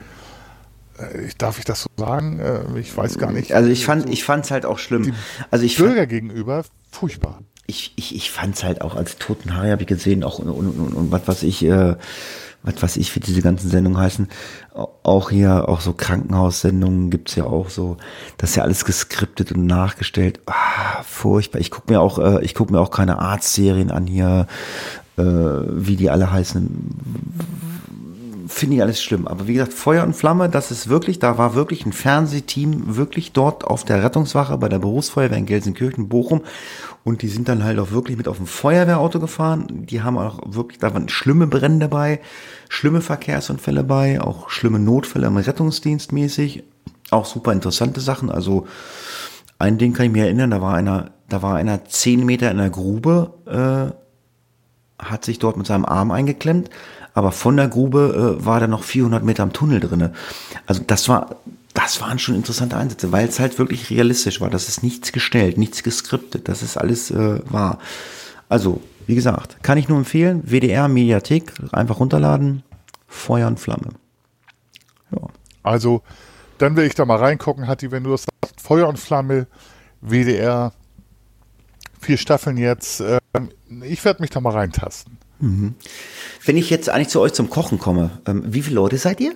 [1.26, 2.40] ich, darf ich das so sagen?
[2.40, 3.54] Äh, ich weiß gar nicht.
[3.54, 5.14] Also ich fand, ich fand es halt auch schlimm.
[5.52, 7.42] Also ich Bürger gegenüber furchtbar.
[7.66, 10.50] Ich, ich, ich fand es halt auch als Toten Harry habe ich gesehen, auch und,
[10.50, 11.96] und, und, und was was ich, äh,
[12.62, 14.28] was weiß ich, wie diese ganzen Sendungen heißen.
[15.04, 17.98] Auch hier, auch so Krankenhaussendungen gibt's ja auch so.
[18.38, 20.42] Das ist ja alles geskriptet und nachgestellt.
[20.46, 21.60] Ah, furchtbar.
[21.60, 24.48] Ich guck mir auch, äh, ich guck mir auch keine Arztserien an hier,
[25.18, 26.70] äh, wie die alle heißen
[28.54, 29.28] finde ich alles schlimm.
[29.28, 33.32] Aber wie gesagt, Feuer und Flamme, das ist wirklich, da war wirklich ein Fernsehteam wirklich
[33.32, 36.42] dort auf der Rettungswache bei der Berufsfeuerwehr in Gelsenkirchen, Bochum.
[37.04, 39.68] Und die sind dann halt auch wirklich mit auf dem Feuerwehrauto gefahren.
[39.70, 42.22] Die haben auch wirklich, da waren schlimme Brände dabei,
[42.70, 46.64] schlimme Verkehrsunfälle bei, auch schlimme Notfälle im Rettungsdienst mäßig.
[47.12, 48.30] Auch super interessante Sachen.
[48.30, 48.68] Also
[49.60, 52.58] ein Ding kann ich mir erinnern, da war einer, da war einer zehn Meter in
[52.58, 56.70] der Grube, äh, hat sich dort mit seinem Arm eingeklemmt,
[57.14, 60.14] aber von der Grube äh, war da noch 400 Meter am Tunnel drinne.
[60.66, 61.36] Also das war,
[61.74, 64.50] das waren schon interessante Einsätze, weil es halt wirklich realistisch war.
[64.50, 67.80] Das ist nichts gestellt, nichts geskriptet, das ist alles äh, wahr.
[68.50, 72.64] Also, wie gesagt, kann ich nur empfehlen, WDR Mediathek, einfach runterladen,
[73.08, 73.90] Feuer und Flamme.
[75.12, 75.22] Ja.
[75.64, 76.02] Also,
[76.58, 79.48] dann will ich da mal reingucken, Hatti, wenn du das sagst, Feuer und Flamme,
[80.02, 80.74] WDR,
[82.00, 83.00] vier Staffeln jetzt.
[83.02, 83.20] Äh,
[83.82, 85.18] ich werde mich da mal reintasten.
[85.44, 85.76] Mhm.
[86.46, 89.36] Wenn ich jetzt eigentlich zu euch zum Kochen komme, ähm, wie viele Leute seid ihr?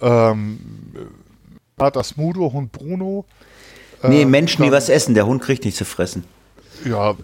[0.00, 0.58] Ähm,
[1.76, 3.26] Vater Smudo, Hund Bruno.
[4.02, 5.14] Nee, äh, Menschen, dann, die was essen.
[5.14, 6.24] Der Hund kriegt nichts zu fressen.
[6.86, 7.14] Ja,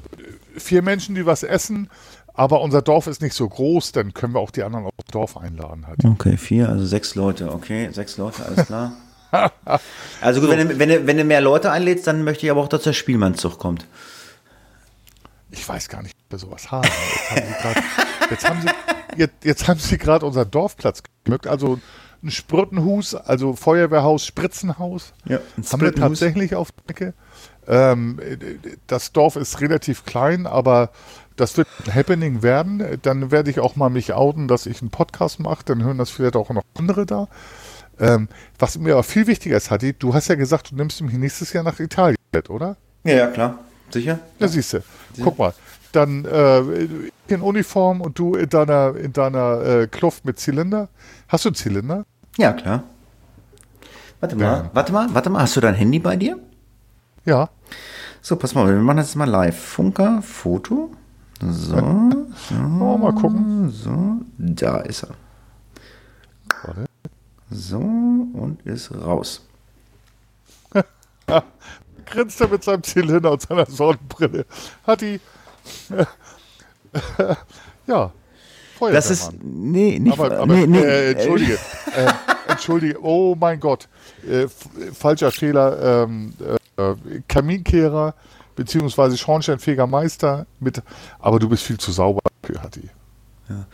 [0.57, 1.89] vier Menschen, die was essen.
[2.35, 5.37] Aber unser Dorf ist nicht so groß, dann können wir auch die anderen aufs Dorf
[5.39, 5.87] einladen.
[5.87, 6.05] Halt.
[6.05, 7.51] Okay, vier, also sechs Leute.
[7.51, 8.93] Okay, sechs Leute, alles klar.
[10.21, 10.57] also gut, so.
[10.57, 12.83] wenn, du, wenn, du, wenn du mehr Leute einlädst, dann möchte ich aber auch, dass
[12.83, 13.87] der Spielmannszug kommt.
[15.51, 16.89] Ich weiß gar nicht, wir sowas haben.
[18.31, 18.69] Jetzt haben sie,
[19.17, 21.47] jetzt, jetzt haben sie gerade unseren Dorfplatz geschmückt.
[21.47, 21.79] Also
[22.23, 25.13] ein Spruttenhus, also Feuerwehrhaus, Spritzenhaus.
[25.25, 25.39] Ja,
[25.73, 27.15] haben wir tatsächlich auf der Ecke.
[27.67, 28.19] Ähm,
[28.87, 30.91] das Dorf ist relativ klein, aber
[31.37, 32.99] das wird ein Happening werden.
[33.03, 35.65] Dann werde ich auch mal mich outen, dass ich einen Podcast mache.
[35.65, 37.29] Dann hören das vielleicht auch noch andere da.
[38.01, 41.15] Ähm, was mir aber viel wichtiger ist, Hadi, du hast ja gesagt, du nimmst mich
[41.15, 42.77] nächstes Jahr nach Italien mit, oder?
[43.05, 43.59] Ja, ja, klar.
[43.91, 44.19] Sicher?
[44.39, 44.83] Ja, siehst du.
[45.23, 45.53] Guck mal.
[45.99, 46.61] Dann äh,
[47.27, 50.89] in Uniform und du in deiner, in deiner äh, Kluft mit Zylinder.
[51.27, 52.05] Hast du einen Zylinder?
[52.37, 52.85] Ja, klar.
[54.21, 54.71] Warte mal, ja.
[54.73, 55.43] warte mal, warte mal.
[55.43, 56.39] Hast du dein Handy bei dir?
[57.25, 57.51] Ja.
[58.23, 59.59] So, pass mal, wir machen das jetzt mal live.
[59.59, 60.93] Funker, Foto.
[61.41, 62.55] So, so.
[62.81, 63.71] Oh, mal gucken.
[63.71, 65.15] So, da ist er.
[66.63, 66.85] Warte.
[67.51, 69.45] So, und ist raus.
[72.07, 74.47] grinst er mit seinem Zylinder und seiner Sonnenbrille.
[74.87, 75.21] Hat die.
[77.87, 78.13] ja.
[78.79, 78.95] Feuerwehrmann.
[78.95, 79.33] Das ist.
[79.43, 80.19] Nee, nicht.
[80.19, 80.79] Aber, aber nee, nee.
[80.79, 81.55] Äh, entschuldige.
[81.55, 82.11] äh,
[82.51, 83.03] entschuldige.
[83.03, 83.89] Oh mein Gott.
[84.29, 84.47] Äh,
[84.93, 86.05] falscher Fehler.
[86.05, 86.35] Ähm,
[86.77, 86.95] äh,
[87.27, 88.15] Kaminkehrer
[88.55, 90.83] beziehungsweise Schornsteinfeger Meister mit.
[91.19, 92.91] Aber du bist viel zu sauber für Hatti.
[93.49, 93.67] Ja.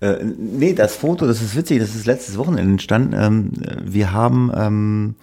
[0.00, 3.14] Äh, nee, das Foto, das ist witzig, das ist letztes Wochenende entstanden.
[3.14, 5.14] Ähm, wir haben, ähm,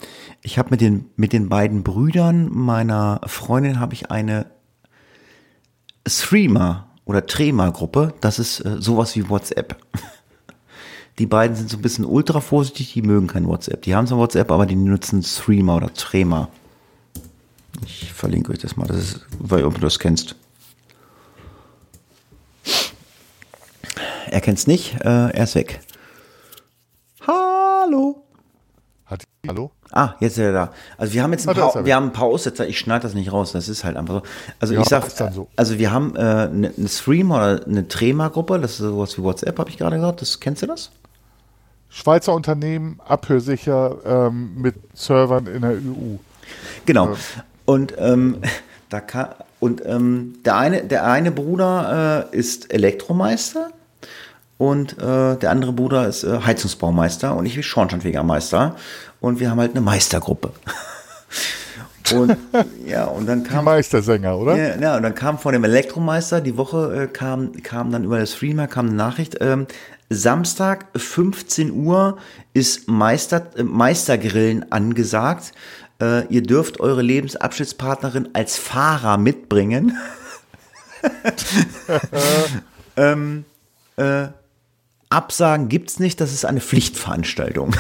[0.41, 4.47] ich habe mit den, mit den beiden Brüdern meiner Freundin habe ich eine
[6.07, 8.13] Streamer oder Trema-Gruppe.
[8.21, 9.77] Das ist äh, sowas wie WhatsApp.
[11.19, 13.83] Die beiden sind so ein bisschen ultra vorsichtig, die mögen kein WhatsApp.
[13.83, 16.49] Die haben zwar WhatsApp, aber die nutzen Streamer oder Trema.
[17.85, 20.35] Ich verlinke euch das mal, das ist, weil du das kennst.
[24.25, 25.81] Er kennt es nicht, äh, er ist weg.
[27.27, 28.23] Hallo.
[29.05, 29.71] Hat Hallo?
[29.95, 30.69] Ah, jetzt ist er da.
[30.97, 32.67] Also wir haben jetzt ein, ah, paar, wir haben ein paar Aussetzer.
[32.67, 33.51] Ich schneide das nicht raus.
[33.51, 34.21] Das ist halt einfach so.
[34.59, 35.47] Also ja, ich sag, so.
[35.55, 38.59] also wir haben äh, eine, eine Stream oder eine Trema-Gruppe.
[38.59, 40.21] Das ist sowas wie WhatsApp, habe ich gerade gesagt.
[40.21, 40.89] Das kennst du das?
[41.89, 46.17] Schweizer Unternehmen, abhörsicher ähm, mit Servern in der EU.
[46.87, 47.09] Genau.
[47.09, 47.15] Ähm.
[47.65, 48.37] Und ähm,
[48.89, 49.27] da kann,
[49.59, 53.69] und ähm, der eine, der eine Bruder äh, ist Elektromeister
[54.57, 58.75] und äh, der andere Bruder ist äh, Heizungsbaumeister und ich bin Schornsteinfegermeister
[59.23, 60.51] und wir haben halt eine Meistergruppe.
[62.13, 62.35] und
[62.85, 63.59] ja, und dann kam.
[63.59, 64.57] Die Meistersänger, oder?
[64.57, 68.19] Ja, ja, und dann kam von dem Elektromeister, die Woche äh, kam, kam dann über
[68.19, 69.65] das Streamer, kam eine Nachricht, ähm,
[70.09, 72.17] Samstag 15 Uhr
[72.53, 75.53] ist Meister, äh, Meistergrillen angesagt.
[76.01, 79.97] Äh, ihr dürft eure Lebensabschnittspartnerin als Fahrer mitbringen.
[82.97, 83.45] ähm,
[83.95, 84.27] äh,
[85.09, 87.73] Absagen gibt's nicht, das ist eine Pflichtveranstaltung.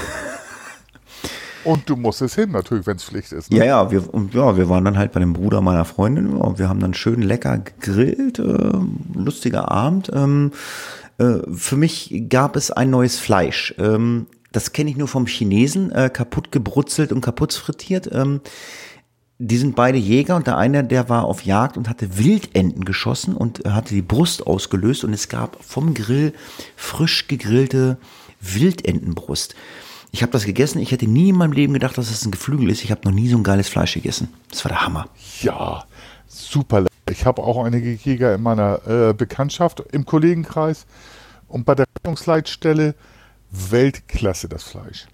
[1.63, 3.51] Und du musstest hin, natürlich, wenn es Pflicht ist.
[3.51, 3.57] Ne?
[3.57, 4.03] Ja, ja wir,
[4.33, 7.21] ja, wir waren dann halt bei dem Bruder meiner Freundin und wir haben dann schön
[7.21, 8.71] lecker gegrillt, äh,
[9.13, 10.11] lustiger Abend.
[10.13, 10.51] Ähm,
[11.17, 13.75] äh, für mich gab es ein neues Fleisch.
[13.77, 18.09] Ähm, das kenne ich nur vom Chinesen, äh, kaputt gebrutzelt und kaputt frittiert.
[18.11, 18.41] Ähm,
[19.39, 23.35] die sind beide Jäger und der eine, der war auf Jagd und hatte Wildenten geschossen
[23.35, 26.33] und hatte die Brust ausgelöst und es gab vom Grill
[26.75, 27.97] frisch gegrillte
[28.39, 29.55] Wildentenbrust.
[30.13, 30.79] Ich habe das gegessen.
[30.79, 32.83] Ich hätte nie in meinem Leben gedacht, dass es das ein Geflügel ist.
[32.83, 34.31] Ich habe noch nie so ein geiles Fleisch gegessen.
[34.51, 35.07] Das war der Hammer.
[35.41, 35.85] Ja,
[36.27, 36.85] super.
[37.09, 40.85] Ich habe auch einige Jäger in meiner äh, Bekanntschaft, im Kollegenkreis
[41.47, 42.93] und bei der Rettungsleitstelle
[43.49, 45.07] Weltklasse das Fleisch.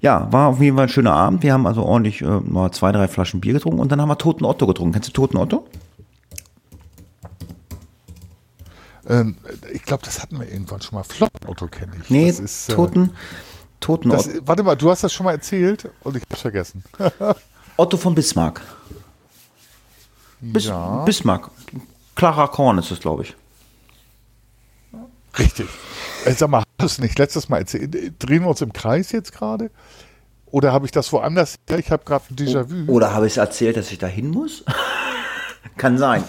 [0.00, 1.42] Ja, war auf jeden Fall ein schöner Abend.
[1.42, 4.18] Wir haben also ordentlich äh, mal zwei, drei Flaschen Bier getrunken und dann haben wir
[4.18, 4.92] Toten Otto getrunken.
[4.92, 5.66] Kennst du Toten Otto?
[9.08, 9.36] Ähm,
[9.72, 11.04] ich glaube, das hatten wir irgendwann schon mal.
[11.04, 12.10] Flotten Otto kenne ich.
[12.10, 12.74] Nee, ist, äh,
[13.84, 14.46] Toten, Toten das, Otto.
[14.46, 16.82] Warte mal, du hast das schon mal erzählt und ich habe es vergessen.
[17.76, 18.62] Otto von Bismarck.
[20.40, 21.04] Bis, ja.
[21.04, 21.50] Bismarck.
[22.14, 23.36] Clara Korn ist es, glaube ich.
[25.38, 25.68] Richtig.
[26.24, 27.94] Äh, sag mal, hast du es nicht letztes Mal erzählt?
[28.18, 29.70] Drehen wir uns im Kreis jetzt gerade?
[30.46, 31.56] Oder habe ich das woanders?
[31.76, 32.90] Ich habe gerade ein Déjà-vu.
[32.90, 34.64] Oder habe ich es erzählt, dass ich da hin muss?
[35.76, 36.22] Kann sein.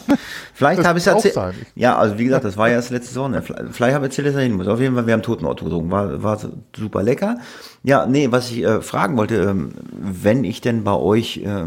[0.53, 1.55] Vielleicht habe ich es erzählt.
[1.75, 3.41] Ja, also wie gesagt, das war ja das letzte Sonne.
[3.41, 4.67] Vielleicht habe ich erzählt, dass er hin muss.
[4.67, 5.91] Auf jeden Fall, wir haben Toten Otto getrunken.
[5.91, 6.39] War, war
[6.75, 7.37] super lecker.
[7.83, 11.65] Ja, nee, was ich äh, fragen wollte, ähm, wenn ich denn bei euch äh,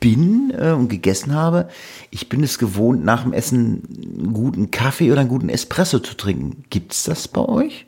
[0.00, 1.68] bin äh, und gegessen habe,
[2.10, 3.82] ich bin es gewohnt, nach dem Essen
[4.18, 6.64] einen guten Kaffee oder einen guten Espresso zu trinken.
[6.70, 7.86] Gibt's das bei euch?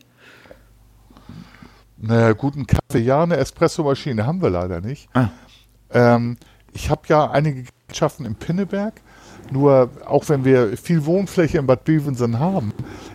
[1.96, 5.08] Naja, guten Kaffee, ja, eine Espressomaschine haben wir leider nicht.
[5.14, 5.28] Ah.
[5.90, 6.36] Ähm,
[6.72, 8.94] ich habe ja einige Gerätschaften im Pinneberg
[9.52, 12.72] nur auch wenn wir viel Wohnfläche in Bad Bevensen haben,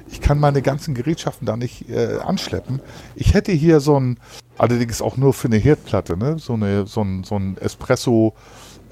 [0.09, 2.81] ich kann meine ganzen Gerätschaften da nicht äh, anschleppen.
[3.15, 4.17] Ich hätte hier so ein,
[4.57, 6.37] allerdings auch nur für eine Herdplatte, ne?
[6.39, 8.33] so, eine, so, ein, so ein Espresso,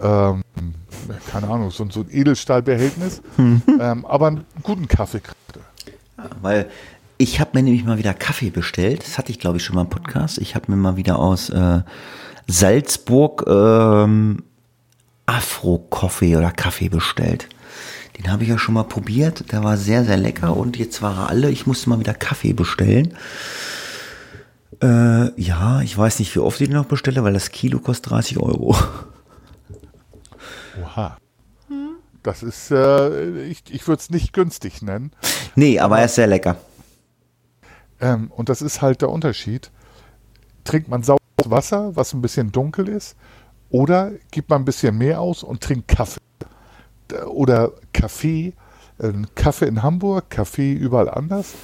[0.02, 0.41] ähm,
[1.32, 3.61] keine Ahnung, so, so ein Edelstahlbehältnis, mhm.
[3.80, 5.60] ähm, aber einen guten Kaffee kriegte.
[6.18, 6.70] Ja, weil
[7.18, 9.03] ich habe mir nämlich mal wieder Kaffee bestellt.
[9.06, 10.40] Das hatte ich, glaube ich, schon mal im Podcast.
[10.40, 11.82] Ich habe mir mal wieder aus äh,
[12.48, 14.44] Salzburg ähm,
[15.26, 17.48] Afro-Coffee oder Kaffee bestellt.
[18.18, 19.52] Den habe ich ja schon mal probiert.
[19.52, 21.50] Der war sehr, sehr lecker und jetzt war er alle.
[21.50, 23.16] Ich musste mal wieder Kaffee bestellen.
[24.82, 28.12] Äh, ja, ich weiß nicht, wie oft ich den noch bestelle, weil das Kilo kostet
[28.12, 28.76] 30 Euro.
[30.82, 31.18] Oha.
[32.22, 35.12] Das ist, äh, ich, ich würde es nicht günstig nennen.
[35.56, 36.56] Nee, aber er ist sehr lecker.
[38.00, 39.72] Ähm, und das ist halt der Unterschied.
[40.64, 43.18] Trinkt man saures Wasser, was ein bisschen dunkel ist,
[43.74, 46.22] oder gibt man ein bisschen mehr aus und trinkt Kaffee.
[47.26, 48.54] Oder Kaffee,
[49.00, 51.56] äh, Kaffee in Hamburg, Kaffee überall anders.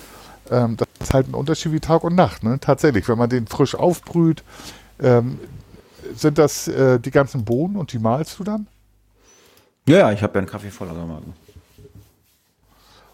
[0.50, 2.44] Ähm, das ist halt ein Unterschied wie Tag und Nacht.
[2.44, 2.60] Ne?
[2.60, 4.44] Tatsächlich, wenn man den frisch aufbrüht,
[5.00, 5.40] ähm,
[6.16, 8.66] sind das äh, die ganzen Bohnen und die malst du dann?
[9.88, 11.36] Ja, ja ich habe ja einen Kaffee voller Tomaten.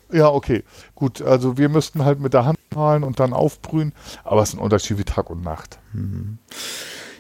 [0.09, 0.63] Ja, okay.
[0.95, 3.91] Gut, also wir müssten halt mit der Hand malen und dann aufbrühen,
[4.23, 5.79] aber es ist ein Unterschied wie Tag und Nacht.
[5.91, 6.37] Mhm.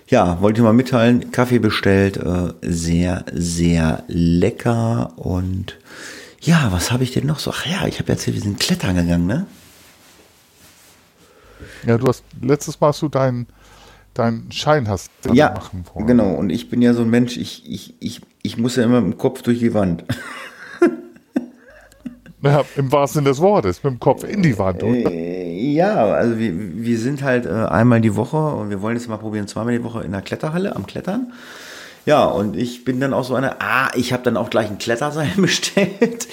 [0.07, 5.77] Ja, wollte ich mal mitteilen, Kaffee bestellt, äh, sehr, sehr lecker und
[6.41, 7.51] ja, was habe ich denn noch so?
[7.51, 9.47] Ach ja, ich habe erzählt, wir sind klettern gegangen, ne?
[11.87, 13.47] Ja, du hast letztes Mal hast du deinen
[14.13, 16.07] deinen Schein hast ja, machen wollen.
[16.07, 19.01] Genau, und ich bin ja so ein Mensch, ich, ich, ich, ich muss ja immer
[19.01, 20.03] mit dem Kopf durch die Wand.
[22.45, 24.83] Ja, im wahrsten Sinne des Wortes, mit dem Kopf in die Wand.
[24.83, 25.11] Oder?
[25.11, 29.09] Äh, ja, also wir, wir sind halt äh, einmal die Woche und wir wollen jetzt
[29.09, 31.33] mal probieren, zweimal die Woche in der Kletterhalle am Klettern.
[32.05, 34.77] Ja, und ich bin dann auch so eine, ah, ich habe dann auch gleich ein
[34.77, 36.27] Kletterseil bestellt.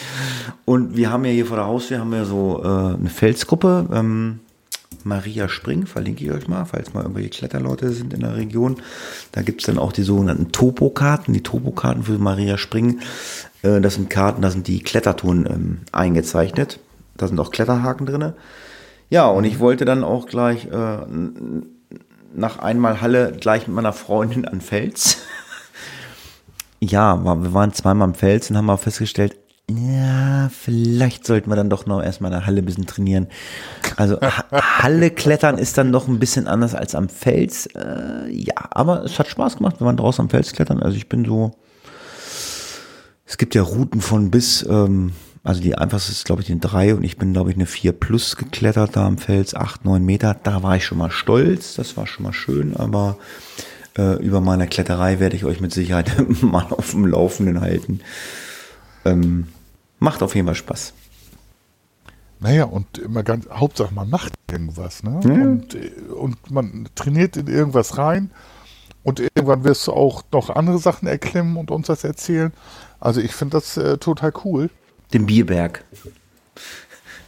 [0.66, 4.40] Und wir haben ja hier vor der Haustür haben wir so äh, eine Felsgruppe, ähm,
[5.04, 8.76] Maria Spring, verlinke ich euch mal, falls mal irgendwelche Kletterleute sind in der Region.
[9.32, 11.32] Da gibt es dann auch die sogenannten Topo-Karten.
[11.32, 13.00] Die Topo-Karten für Maria Spring
[13.62, 16.78] äh, das sind Karten, da sind die Klettertouren ähm, eingezeichnet.
[17.16, 18.32] Da sind auch Kletterhaken drin.
[19.10, 20.98] Ja, und ich wollte dann auch gleich äh,
[22.34, 25.18] nach einmal Halle gleich mit meiner Freundin an Fels.
[26.80, 29.36] ja, wir waren zweimal am Fels und haben mal festgestellt,
[29.70, 33.28] ja, vielleicht sollten wir dann doch noch erstmal in der Halle ein bisschen trainieren.
[33.96, 37.66] Also Halle klettern ist dann noch ein bisschen anders als am Fels.
[37.66, 39.80] Äh, ja, aber es hat Spaß gemacht.
[39.80, 40.82] Wir waren draußen am Fels klettern.
[40.82, 41.52] Also ich bin so
[43.32, 46.94] es gibt ja Routen von bis, ähm, also die einfachste ist, glaube ich, den drei
[46.94, 50.36] und ich bin, glaube ich, eine 4 plus geklettert da am Fels, 8, 9 Meter.
[50.42, 53.16] Da war ich schon mal stolz, das war schon mal schön, aber
[53.96, 58.00] äh, über meine Kletterei werde ich euch mit Sicherheit mal auf dem Laufenden halten.
[59.06, 59.48] Ähm,
[59.98, 60.92] macht auf jeden Fall Spaß.
[62.40, 65.20] Naja, und immer ganz, Hauptsache man macht irgendwas, ne?
[65.24, 65.32] Ja.
[65.32, 65.74] Und,
[66.10, 68.30] und man trainiert in irgendwas rein
[69.42, 72.52] irgendwann wirst du auch noch andere Sachen erklimmen und uns das erzählen.
[73.00, 74.70] Also ich finde das äh, total cool.
[75.12, 75.84] Den Bierberg.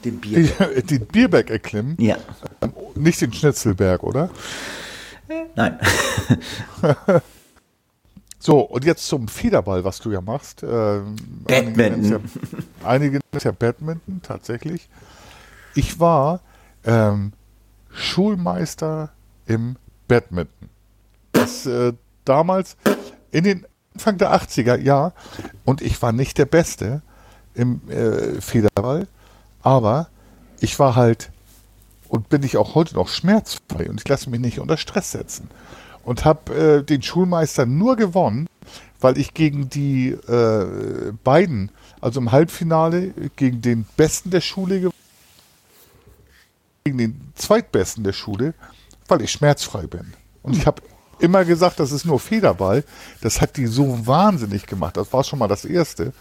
[0.04, 0.86] Den Bierberg.
[0.86, 1.96] Den Bierberg erklimmen?
[1.98, 2.16] Ja.
[2.60, 4.30] Ähm, nicht den Schnitzelberg, oder?
[5.56, 5.80] Nein.
[8.38, 10.62] so, und jetzt zum Federball, was du ja machst.
[10.62, 12.04] Ähm, Badminton.
[12.04, 12.18] Ja,
[12.88, 14.88] einige ist ja Badminton, tatsächlich.
[15.74, 16.40] Ich war
[16.84, 17.32] ähm,
[17.90, 19.10] Schulmeister
[19.46, 19.76] im
[20.06, 20.68] Badminton.
[21.32, 22.76] Das äh, damals
[23.30, 25.12] in den Anfang der 80er, ja.
[25.64, 27.02] Und ich war nicht der Beste
[27.54, 29.06] im äh, Federball,
[29.62, 30.08] aber
[30.60, 31.30] ich war halt
[32.08, 35.48] und bin ich auch heute noch schmerzfrei und ich lasse mich nicht unter Stress setzen.
[36.04, 38.46] Und habe äh, den Schulmeister nur gewonnen,
[39.00, 41.70] weil ich gegen die äh, beiden,
[42.00, 44.94] also im Halbfinale, gegen den Besten der Schule gewonnen
[46.84, 48.52] gegen den Zweitbesten der Schule,
[49.08, 50.12] weil ich schmerzfrei bin.
[50.42, 50.82] Und ich habe
[51.20, 52.84] immer gesagt, das ist nur Federball.
[53.20, 54.96] Das hat die so wahnsinnig gemacht.
[54.96, 56.12] Das war schon mal das Erste.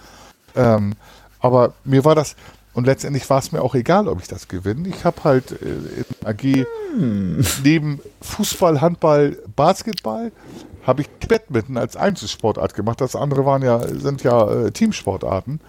[0.56, 0.94] Ähm,
[1.40, 2.36] aber mir war das,
[2.74, 4.88] und letztendlich war es mir auch egal, ob ich das gewinne.
[4.90, 6.66] Ich habe halt äh, in AG
[7.64, 10.32] neben Fußball, Handball, Basketball
[10.86, 13.00] habe ich Badminton als Einzelsportart gemacht.
[13.00, 15.62] Das andere waren ja, sind ja äh, Teamsportarten.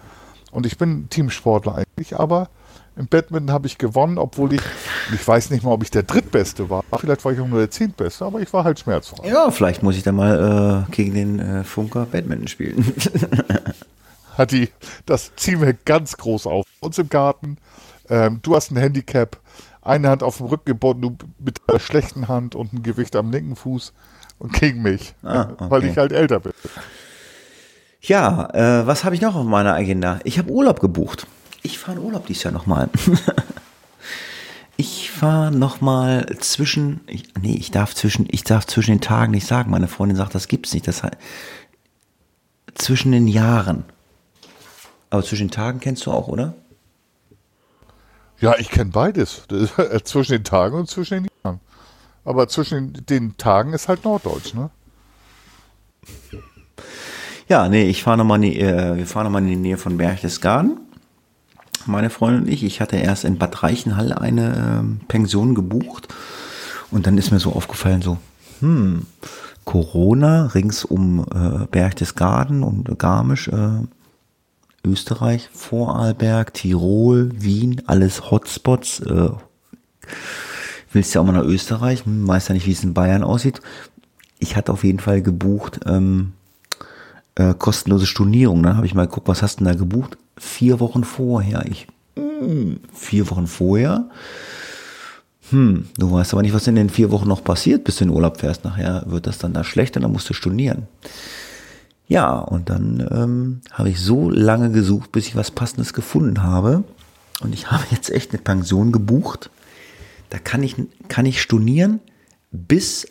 [0.51, 2.49] Und ich bin Teamsportler eigentlich, aber
[2.97, 4.61] im Badminton habe ich gewonnen, obwohl ich,
[5.13, 6.83] ich weiß nicht mal, ob ich der Drittbeste war.
[6.97, 9.27] Vielleicht war ich auch nur der Zehntbeste, aber ich war halt schmerzfrei.
[9.27, 12.93] Ja, vielleicht muss ich dann mal äh, gegen den äh, Funker Badminton spielen.
[14.37, 14.69] Hat die,
[15.05, 16.65] das ziehen wir ganz groß auf.
[16.79, 17.57] Uns im Garten,
[18.09, 19.39] ähm, du hast ein Handicap,
[19.81, 23.31] eine Hand auf dem Rücken gebunden, du mit der schlechten Hand und ein Gewicht am
[23.31, 23.93] linken Fuß
[24.39, 25.65] und gegen mich, ah, okay.
[25.69, 26.53] weil ich halt älter bin.
[28.01, 30.19] Ja, äh, was habe ich noch auf meiner Agenda?
[30.23, 31.27] Ich habe Urlaub gebucht.
[31.65, 32.91] Ich fahre in Urlaub dieses Jahr nochmal.
[34.77, 39.47] ich fahre nochmal zwischen, ich, nee, ich darf zwischen, ich darf zwischen den Tagen nicht
[39.47, 39.71] sagen.
[39.71, 40.87] Meine Freundin sagt, das gibt's nicht.
[40.87, 41.17] Das heißt,
[42.75, 43.83] zwischen den Jahren.
[45.09, 46.53] Aber zwischen den Tagen kennst du auch, oder?
[48.39, 49.41] Ja, ich kenne beides.
[50.03, 51.61] zwischen den Tagen und zwischen den Jahren.
[52.25, 54.69] Aber zwischen den Tagen ist halt Norddeutsch, ne?
[57.47, 60.84] Ja, nee, ich fahre nochmal, äh, wir fahren nochmal in die Nähe von Berchtesgaden
[61.87, 62.63] meine Freundin und ich.
[62.63, 66.07] Ich hatte erst in Bad Reichenhall eine äh, Pension gebucht
[66.91, 68.17] und dann ist mir so aufgefallen, so,
[68.59, 69.05] hm,
[69.65, 73.79] Corona rings um äh, Berchtesgaden und Garmisch, äh,
[74.85, 78.99] Österreich, Vorarlberg, Tirol, Wien, alles Hotspots.
[78.99, 79.29] Äh,
[80.91, 83.59] willst ja auch mal nach Österreich, hm, weiß ja nicht, wie es in Bayern aussieht.
[84.39, 86.33] Ich hatte auf jeden Fall gebucht ähm,
[87.35, 88.63] äh, kostenlose Stornierung.
[88.63, 90.17] Dann habe ich mal geguckt, was hast du denn da gebucht?
[90.37, 91.65] Vier Wochen vorher.
[91.69, 94.09] Ich, hm, vier Wochen vorher?
[95.49, 98.09] Hm, du weißt aber nicht, was in den vier Wochen noch passiert, bis du in
[98.09, 98.63] Urlaub fährst.
[98.63, 100.87] Nachher wird das dann da schlecht und dann musst du stornieren.
[102.07, 106.83] Ja, und dann ähm, habe ich so lange gesucht, bis ich was Passendes gefunden habe.
[107.41, 109.49] Und ich habe jetzt echt eine Pension gebucht.
[110.29, 110.75] Da kann ich,
[111.07, 111.99] kann ich stornieren
[112.51, 113.07] bis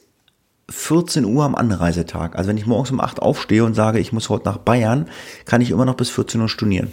[0.70, 2.36] 14 Uhr am Anreisetag.
[2.36, 5.09] Also wenn ich morgens um 8 aufstehe und sage, ich muss heute nach Bayern,
[5.44, 6.92] kann ich immer noch bis 14 Uhr stornieren.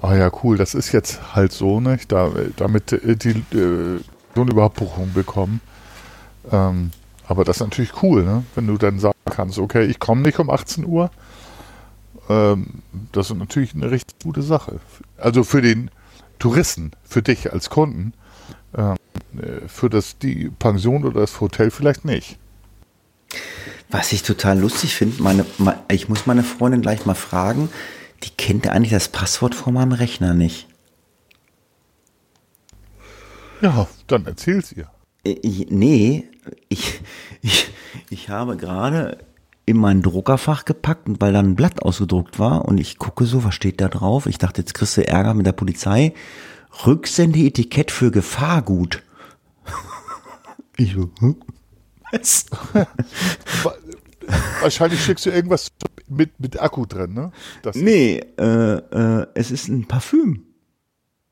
[0.00, 0.56] Ah ja, cool.
[0.56, 1.98] Das ist jetzt halt so, ne?
[2.08, 4.00] Da, damit äh, die äh,
[4.34, 5.60] so überhaupt Buchung bekommen.
[6.50, 6.90] Ähm,
[7.26, 8.44] aber das ist natürlich cool, ne?
[8.54, 11.10] Wenn du dann sagen kannst, okay, ich komme nicht um 18 Uhr.
[12.28, 12.66] Ähm,
[13.12, 14.80] das ist natürlich eine richtig gute Sache.
[15.16, 15.90] Also für den
[16.38, 18.12] Touristen, für dich als Kunden,
[18.76, 18.96] ähm,
[19.38, 22.38] äh, für das, die Pension oder das Hotel vielleicht nicht.
[23.90, 25.44] Was ich total lustig finde, meine,
[25.90, 27.68] ich muss meine Freundin gleich mal fragen,
[28.22, 30.68] die kennt eigentlich das Passwort von meinem Rechner nicht.
[33.60, 34.88] Ja, dann erzähl's ihr.
[35.22, 36.28] Ich, nee,
[36.68, 37.00] ich,
[37.42, 37.70] ich,
[38.10, 39.18] ich habe gerade
[39.66, 43.54] in mein Druckerfach gepackt, weil da ein Blatt ausgedruckt war und ich gucke so, was
[43.54, 44.26] steht da drauf?
[44.26, 46.14] Ich dachte, jetzt kriegst du Ärger mit der Polizei.
[46.84, 49.02] Rücksendeetikett für Gefahrgut.
[50.76, 51.36] Ich so, hm?
[52.10, 52.46] Was?
[54.60, 55.68] Wahrscheinlich schickst du irgendwas
[56.08, 57.32] mit, mit Akku drin, ne?
[57.62, 60.44] Das nee, äh, äh, es ist ein Parfüm.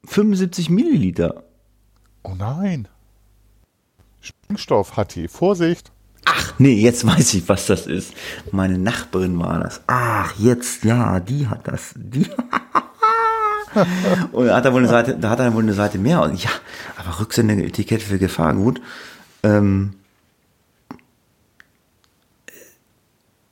[0.06, 1.44] 75 Milliliter.
[2.22, 2.88] Oh nein.
[4.20, 5.28] Sprengstoff, Hatti.
[5.28, 5.92] Vorsicht.
[6.24, 8.14] Ach, nee, jetzt weiß ich, was das ist.
[8.52, 9.80] Meine Nachbarin war das.
[9.86, 11.94] Ach, jetzt, ja, die hat das.
[11.96, 12.26] Die.
[14.32, 16.22] und da hat er wohl eine Seite, da hat er wohl eine Seite mehr.
[16.22, 16.50] Und ja,
[16.96, 18.80] aber Rücksende-Etikette für Gefahrgut.
[19.42, 19.94] Ähm,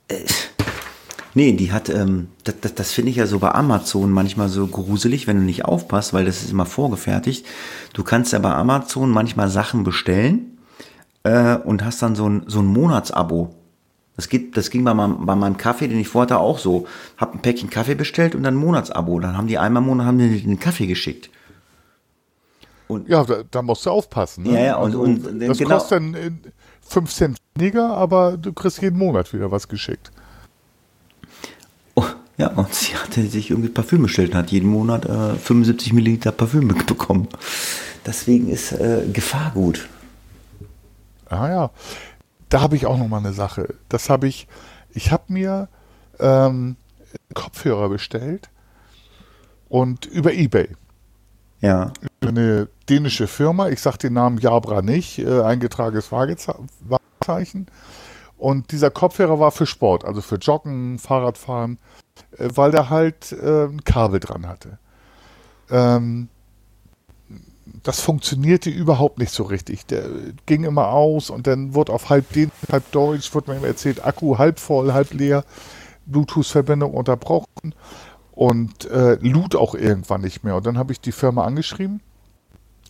[0.07, 0.23] äh,
[1.33, 4.67] nee, die hat, ähm, das, das, das finde ich ja so bei Amazon manchmal so
[4.67, 7.45] gruselig, wenn du nicht aufpasst, weil das ist immer vorgefertigt.
[7.93, 10.57] Du kannst ja bei Amazon manchmal Sachen bestellen,
[11.23, 13.55] äh, und hast dann so ein, so ein Monatsabo.
[14.15, 16.87] Das, geht, das ging bei meinem, bei meinem Kaffee, den ich vorhatte, auch so.
[17.17, 19.19] Hab ein Päckchen Kaffee bestellt und dann ein Monatsabo.
[19.19, 21.29] Dann haben die einmal im Monat haben die den Kaffee geschickt.
[22.87, 24.43] Und ja, da, da musst du aufpassen.
[24.43, 24.53] Ne?
[24.53, 25.75] Ja, ja, und, also, und das genau.
[25.75, 26.39] kostet dann
[26.81, 30.11] 5 Cent weniger, aber du kriegst jeden Monat wieder was geschickt.
[32.39, 36.31] Ja, und sie hatte sich irgendwie Parfüm bestellt und hat jeden Monat äh, 75 Milliliter
[36.31, 37.27] Parfüm bekommen.
[38.05, 39.89] Deswegen ist äh, Gefahr gut.
[41.27, 41.71] Ah ja,
[42.47, 43.75] da habe ich auch noch mal eine Sache.
[43.89, 44.47] Das habe ich,
[44.91, 45.67] ich habe mir
[46.17, 46.77] ähm,
[47.33, 48.49] Kopfhörer bestellt
[49.67, 50.69] und über eBay.
[51.59, 51.91] Ja.
[52.21, 57.67] Eine dänische Firma, ich sage den Namen Jabra nicht, äh, eingetragenes Wahrzeichen.
[58.37, 61.77] Und dieser Kopfhörer war für Sport, also für Joggen, Fahrradfahren,
[62.37, 64.79] weil der halt äh, ein Kabel dran hatte.
[65.69, 66.29] Ähm,
[67.83, 69.85] das funktionierte überhaupt nicht so richtig.
[69.85, 70.03] Der
[70.45, 74.05] ging immer aus und dann wurde auf halb den, halb Deutsch, wurde mir immer erzählt,
[74.05, 75.43] Akku halb voll, halb leer,
[76.05, 77.75] Bluetooth-Verbindung unterbrochen
[78.31, 80.55] und äh, lud auch irgendwann nicht mehr.
[80.55, 82.01] Und dann habe ich die Firma angeschrieben.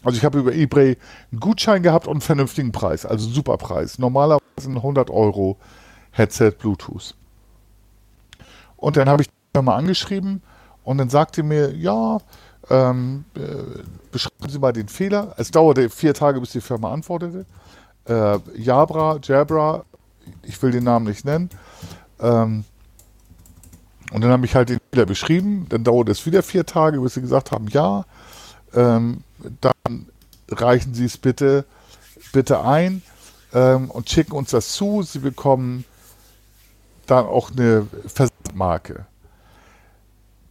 [0.04, 0.98] Also ich habe über eBay
[1.32, 4.00] einen Gutschein gehabt und einen vernünftigen Preis, also einen super Preis.
[4.00, 5.58] Normalerweise ein 100 Euro
[6.12, 7.16] Headset Bluetooth.
[8.80, 10.42] Und dann habe ich die Firma angeschrieben
[10.84, 12.20] und dann sagte mir, ja,
[12.70, 13.82] ähm, äh,
[14.12, 15.34] beschreiben Sie mal den Fehler.
[15.38, 17.46] Es dauerte vier Tage, bis die Firma antwortete.
[18.06, 19.86] Äh, Jabra, Jabra,
[20.44, 21.50] ich will den Namen nicht nennen.
[22.20, 22.64] Ähm,
[24.12, 25.68] und dann habe ich halt den Fehler beschrieben.
[25.70, 28.06] Dann dauert es wieder vier Tage, bis sie gesagt haben, ja,
[28.74, 29.24] ähm,
[29.62, 30.08] dann
[30.50, 31.66] reichen Sie es bitte,
[32.34, 33.02] bitte ein
[33.54, 35.04] ähm, und schicken uns das zu.
[35.04, 35.86] Sie bekommen
[37.10, 39.06] dann auch eine Versandmarke.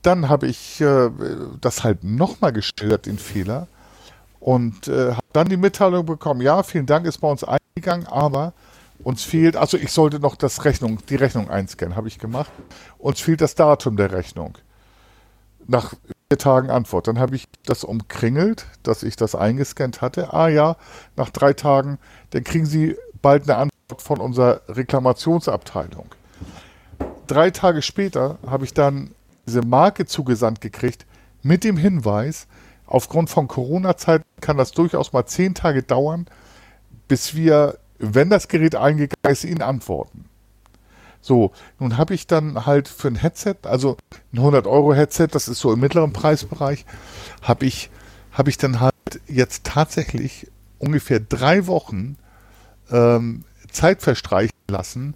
[0.02, 1.10] Dann habe ich äh,
[1.60, 3.66] das halt nochmal geschildert, den Fehler,
[4.40, 8.52] und äh, habe dann die Mitteilung bekommen, ja, vielen Dank, ist bei uns eingegangen, aber
[9.02, 12.50] uns fehlt, also ich sollte noch das Rechnung, die Rechnung einscannen, habe ich gemacht.
[12.98, 14.58] Uns fehlt das Datum der Rechnung.
[15.66, 15.94] Nach
[16.30, 17.06] vier Tagen Antwort.
[17.06, 20.32] Dann habe ich das umkringelt, dass ich das eingescannt hatte.
[20.32, 20.76] Ah ja,
[21.16, 21.98] nach drei Tagen,
[22.30, 26.06] dann kriegen Sie bald eine Antwort von unserer Reklamationsabteilung.
[27.28, 29.12] Drei Tage später habe ich dann
[29.46, 31.06] diese Marke zugesandt gekriegt
[31.42, 32.48] mit dem Hinweis,
[32.86, 36.26] aufgrund von Corona-Zeit kann das durchaus mal zehn Tage dauern,
[37.06, 40.24] bis wir wenn das Gerät eingegangen ist, Ihnen antworten.
[41.20, 43.96] So, nun habe ich dann halt für ein Headset, also
[44.32, 46.86] ein 100-Euro-Headset, das ist so im mittleren Preisbereich,
[47.42, 47.90] habe ich,
[48.32, 48.94] hab ich dann halt
[49.26, 50.48] jetzt tatsächlich
[50.78, 52.16] ungefähr drei Wochen
[52.90, 55.14] ähm, Zeit verstreichen lassen,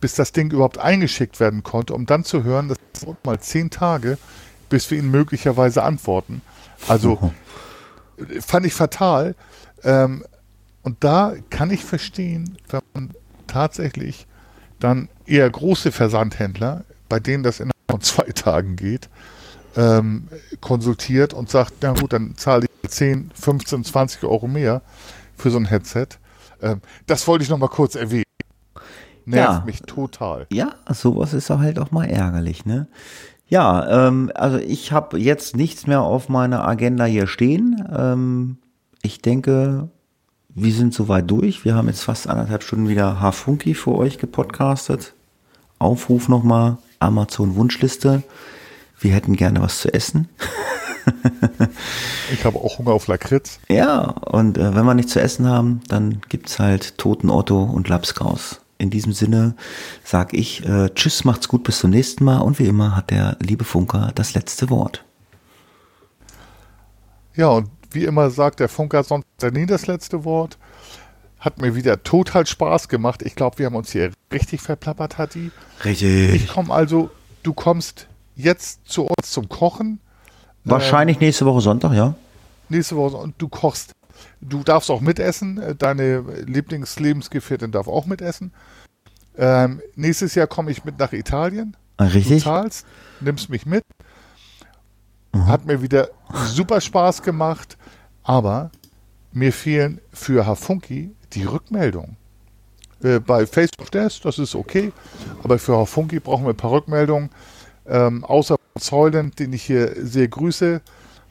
[0.00, 3.70] bis das Ding überhaupt eingeschickt werden konnte, um dann zu hören, das dauert mal zehn
[3.70, 4.18] Tage,
[4.68, 6.42] bis wir Ihnen möglicherweise antworten.
[6.88, 7.32] Also
[8.40, 9.34] fand ich fatal.
[9.82, 10.24] Ähm,
[10.82, 13.10] und da kann ich verstehen, wenn man
[13.46, 14.26] tatsächlich
[14.78, 19.08] dann eher große Versandhändler, bei denen das innerhalb von zwei Tagen geht,
[19.76, 20.28] ähm,
[20.60, 24.82] konsultiert und sagt, na gut, dann zahle ich 10, 15, 20 Euro mehr
[25.36, 26.08] für so ein Headset.
[26.62, 28.24] Ähm, das wollte ich noch mal kurz erwähnen.
[29.26, 29.62] Nervt ja.
[29.64, 30.46] mich total.
[30.52, 32.88] Ja, sowas ist halt auch mal ärgerlich, ne?
[33.48, 37.84] Ja, ähm, also ich habe jetzt nichts mehr auf meiner Agenda hier stehen.
[37.92, 38.58] Ähm,
[39.02, 39.88] ich denke,
[40.54, 41.64] wir sind soweit durch.
[41.64, 45.14] Wir haben jetzt fast anderthalb Stunden wieder Hafunki für euch gepodcastet.
[45.80, 48.22] Aufruf nochmal, Amazon Wunschliste.
[49.00, 50.28] Wir hätten gerne was zu essen.
[52.32, 53.58] ich habe auch Hunger auf Lakritz.
[53.68, 57.88] Ja, und äh, wenn wir nichts zu essen haben, dann gibt's halt Toten Otto und
[57.88, 58.60] Lapskaus.
[58.80, 59.54] In diesem Sinne
[60.04, 63.36] sag ich äh, Tschüss, macht's gut, bis zum nächsten Mal und wie immer hat der
[63.40, 65.04] liebe Funker das letzte Wort.
[67.36, 70.56] Ja, und wie immer sagt der Funker sonst nie das letzte Wort.
[71.38, 73.22] Hat mir wieder total Spaß gemacht.
[73.22, 75.50] Ich glaube, wir haben uns hier richtig verplappert, Hatti.
[75.84, 76.34] Richtig.
[76.34, 77.10] Ich komme also,
[77.42, 80.00] du kommst jetzt zu uns zum Kochen.
[80.64, 82.14] Wahrscheinlich ähm, nächste Woche Sonntag, ja.
[82.70, 83.92] Nächste Woche und du kochst.
[84.40, 85.76] Du darfst auch mitessen.
[85.78, 88.52] Deine Lieblingslebensgefährtin darf auch mitessen.
[89.36, 91.76] Ähm, nächstes Jahr komme ich mit nach Italien.
[91.96, 92.44] Ah, richtig.
[92.44, 92.86] Du zahlst,
[93.20, 93.84] nimmst mich mit.
[95.32, 95.46] Mhm.
[95.46, 96.08] Hat mir wieder
[96.46, 97.76] super Spaß gemacht,
[98.22, 98.70] aber
[99.32, 102.16] mir fehlen für Hafunki die Rückmeldungen.
[103.02, 104.92] Äh, bei Facebook das, das ist okay,
[105.42, 107.30] aber für Hafunki brauchen wir ein paar Rückmeldungen.
[107.86, 110.80] Ähm, außer Zeulen, den ich hier sehr grüße,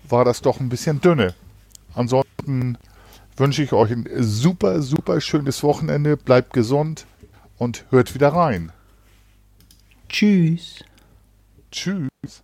[0.07, 1.33] war das doch ein bisschen dünne.
[1.93, 2.77] Ansonsten
[3.37, 6.17] wünsche ich euch ein super, super schönes Wochenende.
[6.17, 7.05] Bleibt gesund
[7.57, 8.71] und hört wieder rein.
[10.09, 10.83] Tschüss.
[11.71, 12.43] Tschüss.